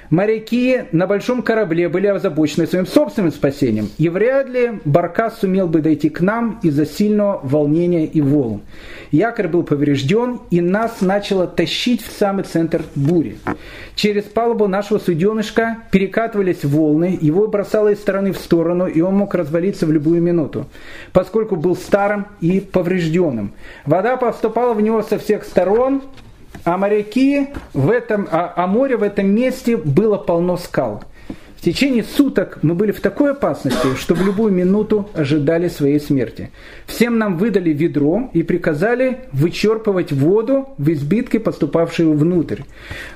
Моряки 0.09 0.83
на 0.91 1.07
большом 1.07 1.41
корабле 1.41 1.89
были 1.89 2.07
озабочены 2.07 2.67
своим 2.67 2.85
собственным 2.85 3.31
спасением, 3.31 3.89
и 3.97 4.07
вряд 4.07 4.47
ли 4.47 4.79
Баркас 4.85 5.39
сумел 5.39 5.67
бы 5.67 5.81
дойти 5.81 6.09
к 6.09 6.21
нам 6.21 6.59
из-за 6.61 6.85
сильного 6.85 7.39
волнения 7.43 8.05
и 8.05 8.21
волн. 8.21 8.61
Якорь 9.11 9.47
был 9.47 9.63
поврежден, 9.63 10.41
и 10.51 10.61
нас 10.61 11.01
начало 11.01 11.47
тащить 11.47 12.05
в 12.05 12.11
самый 12.11 12.43
центр 12.43 12.83
бури. 12.93 13.37
Через 13.95 14.23
палубу 14.23 14.67
нашего 14.67 14.99
суденышка 14.99 15.79
перекатывались 15.91 16.63
волны, 16.63 17.17
его 17.19 17.47
бросало 17.47 17.89
из 17.89 17.99
стороны 17.99 18.31
в 18.31 18.37
сторону, 18.37 18.85
и 18.85 19.01
он 19.01 19.15
мог 19.15 19.33
развалиться 19.33 19.87
в 19.87 19.91
любую 19.91 20.21
минуту, 20.21 20.67
поскольку 21.13 21.55
был 21.55 21.75
старым 21.75 22.27
и 22.41 22.59
поврежденным. 22.59 23.53
Вода 23.85 24.17
поступала 24.17 24.73
в 24.73 24.81
него 24.81 25.01
со 25.01 25.17
всех 25.17 25.45
сторон, 25.45 26.03
а 26.63 26.77
моряки 26.77 27.47
в 27.73 27.89
этом, 27.89 28.27
а, 28.31 28.53
а 28.55 28.67
море 28.67 28.97
в 28.97 29.03
этом 29.03 29.27
месте 29.27 29.77
было 29.77 30.17
полно 30.17 30.57
скал. 30.57 31.03
В 31.57 31.61
течение 31.61 32.03
суток 32.03 32.59
мы 32.61 32.75
были 32.75 32.91
в 32.91 33.01
такой 33.01 33.31
опасности, 33.31 33.95
что 33.95 34.13
в 34.13 34.23
любую 34.23 34.53
минуту 34.53 35.09
ожидали 35.15 35.67
своей 35.67 35.99
смерти. 35.99 36.51
Всем 36.85 37.17
нам 37.17 37.37
выдали 37.37 37.71
ведро 37.71 38.29
и 38.33 38.43
приказали 38.43 39.21
вычерпывать 39.31 40.11
воду 40.11 40.69
в 40.77 40.91
избитке, 40.91 41.39
поступавшую 41.39 42.13
внутрь. 42.13 42.61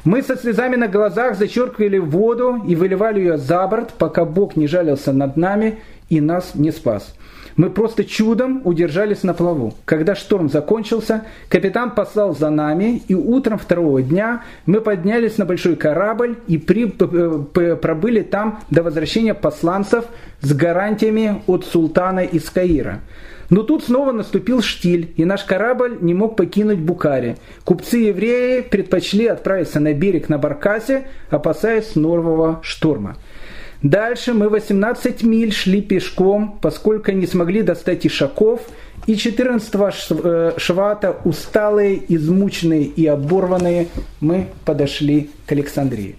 Мы 0.04 0.24
со 0.24 0.36
слезами 0.36 0.78
на 0.78 0.88
глазах 0.88 1.38
зачерпывали 1.38 2.00
воду 2.00 2.64
и 2.68 2.76
выливали 2.76 3.20
ее 3.20 3.38
за 3.38 3.68
борт, 3.68 3.94
пока 4.00 4.26
Бог 4.26 4.56
не 4.56 4.66
жалился 4.66 5.14
над 5.14 5.38
нами 5.38 5.78
и 6.10 6.20
нас 6.20 6.56
не 6.56 6.72
спас. 6.72 7.14
Мы 7.60 7.70
просто 7.70 8.06
чудом 8.06 8.62
удержались 8.64 9.24
на 9.24 9.34
плаву. 9.34 9.74
Когда 9.84 10.16
шторм 10.16 10.50
закончился, 10.50 11.26
капитан 11.50 11.92
послал 11.92 12.34
за 12.34 12.50
нами, 12.50 13.04
и 13.10 13.14
утром 13.14 13.60
второго 13.60 14.02
дня 14.02 14.44
мы 14.66 14.80
поднялись 14.80 15.38
на 15.38 15.44
большой 15.44 15.76
корабль 15.76 16.38
и 16.48 16.58
при, 16.58 16.86
пробыли 16.86 18.22
там 18.22 18.40
там 18.40 18.60
до 18.70 18.82
возвращения 18.84 19.34
посланцев 19.34 20.06
с 20.40 20.54
гарантиями 20.54 21.44
от 21.48 21.66
султана 21.66 22.22
из 22.22 22.50
Каира. 22.50 23.02
Но 23.50 23.64
тут 23.64 23.84
снова 23.84 24.14
наступил 24.14 24.62
штиль, 24.62 25.12
и 25.18 25.26
наш 25.26 25.44
корабль 25.44 25.98
не 26.00 26.14
мог 26.14 26.38
покинуть 26.38 26.80
Букари. 26.80 27.36
Купцы-евреи 27.66 28.62
предпочли 28.62 29.26
отправиться 29.26 29.82
на 29.82 29.94
берег 29.94 30.30
на 30.30 30.38
Баркасе, 30.38 31.08
опасаясь 31.30 31.96
нового 31.96 32.62
шторма. 32.62 33.18
Дальше 33.82 34.34
мы 34.34 34.50
18 34.50 35.24
миль 35.24 35.54
шли 35.54 35.82
пешком, 35.82 36.58
поскольку 36.62 37.12
не 37.12 37.26
смогли 37.26 37.62
достать 37.62 38.06
ишаков, 38.06 38.62
и 39.08 39.16
14 39.16 39.74
э, 40.12 40.52
швата, 40.58 41.16
усталые, 41.24 42.02
измученные 42.14 42.84
и 42.84 43.06
оборванные, 43.08 43.88
мы 44.20 44.48
подошли 44.66 45.30
к 45.46 45.52
Александрии. 45.54 46.18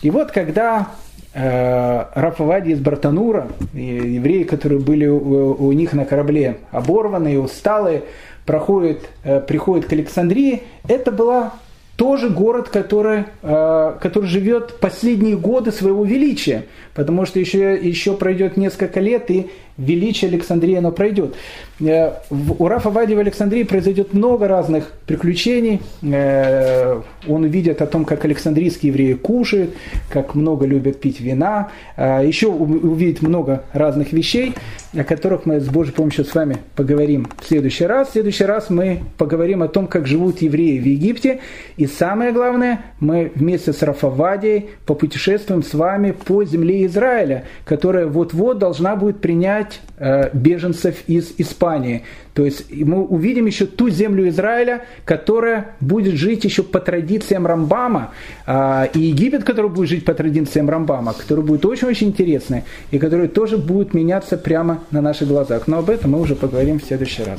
И 0.00 0.10
вот 0.10 0.32
когда 0.32 0.88
э, 1.34 2.04
Рафавади 2.14 2.70
из 2.70 2.80
Бартанура, 2.80 3.48
евреи, 3.74 4.44
которые 4.44 4.80
были 4.80 5.06
у, 5.06 5.54
у 5.54 5.72
них 5.72 5.92
на 5.92 6.06
корабле 6.06 6.58
оборванные, 6.70 7.38
усталые, 7.38 8.04
проходят, 8.46 9.00
э, 9.22 9.40
приходят 9.40 9.84
к 9.84 9.92
Александрии, 9.92 10.62
это 10.88 11.12
была 11.12 11.52
тоже 11.96 12.28
город, 12.28 12.68
который, 12.68 13.24
э, 13.42 13.94
который 14.00 14.26
живет 14.26 14.78
последние 14.80 15.36
годы 15.36 15.72
своего 15.72 16.04
величия, 16.04 16.66
потому 16.96 17.26
что 17.26 17.38
еще, 17.38 17.78
еще 17.80 18.14
пройдет 18.14 18.56
несколько 18.56 19.00
лет, 19.00 19.30
и 19.30 19.48
величие 19.76 20.30
Александрии 20.30 20.74
оно 20.74 20.90
пройдет. 20.90 21.36
Э, 21.78 22.12
в 22.30 22.62
Ураф-Аваде 22.62 23.14
в 23.14 23.18
Александрии 23.18 23.62
произойдет 23.64 24.14
много 24.14 24.48
разных 24.48 24.92
приключений. 25.06 25.82
Э, 26.02 27.02
он 27.28 27.44
увидит 27.44 27.82
о 27.82 27.86
том, 27.86 28.06
как 28.06 28.24
александрийские 28.24 28.92
евреи 28.92 29.12
кушают, 29.12 29.74
как 30.08 30.34
много 30.34 30.64
любят 30.64 31.00
пить 31.00 31.20
вина. 31.20 31.70
Еще 31.96 32.46
увидит 32.46 33.20
много 33.20 33.64
разных 33.72 34.12
вещей, 34.12 34.54
о 34.94 35.04
которых 35.04 35.44
мы 35.44 35.60
с 35.60 35.68
Божьей 35.68 35.92
помощью 35.92 36.24
с 36.24 36.34
вами 36.34 36.56
поговорим 36.74 37.28
в 37.40 37.46
следующий 37.46 37.84
раз. 37.84 38.08
В 38.08 38.12
следующий 38.12 38.44
раз 38.44 38.70
мы 38.70 39.02
поговорим 39.18 39.62
о 39.62 39.68
том, 39.68 39.86
как 39.86 40.06
живут 40.06 40.40
евреи 40.40 40.78
в 40.78 40.86
Египте. 40.86 41.40
И 41.76 41.86
самое 41.86 42.32
главное, 42.32 42.80
мы 43.00 43.30
вместе 43.34 43.74
с 43.74 43.82
Рафавадией 43.82 44.70
попутешествуем 44.86 45.62
с 45.62 45.74
вами 45.74 46.12
по 46.12 46.44
земле 46.44 46.85
Израиля, 46.86 47.44
которая 47.64 48.06
вот-вот 48.06 48.58
должна 48.58 48.96
будет 48.96 49.20
принять 49.20 49.80
э, 49.98 50.30
беженцев 50.32 50.96
из 51.06 51.34
Испании. 51.38 52.04
То 52.34 52.44
есть 52.44 52.70
мы 52.70 53.04
увидим 53.04 53.46
еще 53.46 53.66
ту 53.66 53.88
землю 53.88 54.28
Израиля, 54.28 54.84
которая 55.04 55.74
будет 55.80 56.14
жить 56.14 56.44
еще 56.44 56.62
по 56.62 56.80
традициям 56.80 57.46
Рамбама, 57.46 58.12
э, 58.46 58.88
и 58.94 59.00
Египет, 59.00 59.44
который 59.44 59.70
будет 59.70 59.88
жить 59.88 60.04
по 60.04 60.14
традициям 60.14 60.68
Рамбама, 60.68 61.14
который 61.14 61.44
будет 61.44 61.64
очень-очень 61.64 62.08
интересный, 62.08 62.64
и 62.90 62.98
который 62.98 63.28
тоже 63.28 63.56
будет 63.56 63.94
меняться 63.94 64.36
прямо 64.36 64.80
на 64.90 65.00
наших 65.00 65.28
глазах. 65.28 65.66
Но 65.66 65.78
об 65.78 65.90
этом 65.90 66.12
мы 66.12 66.20
уже 66.20 66.34
поговорим 66.34 66.78
в 66.78 66.84
следующий 66.84 67.24
раз. 67.24 67.38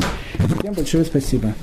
Всем 0.59 0.73
большое 0.73 1.05
спасибо. 1.05 1.53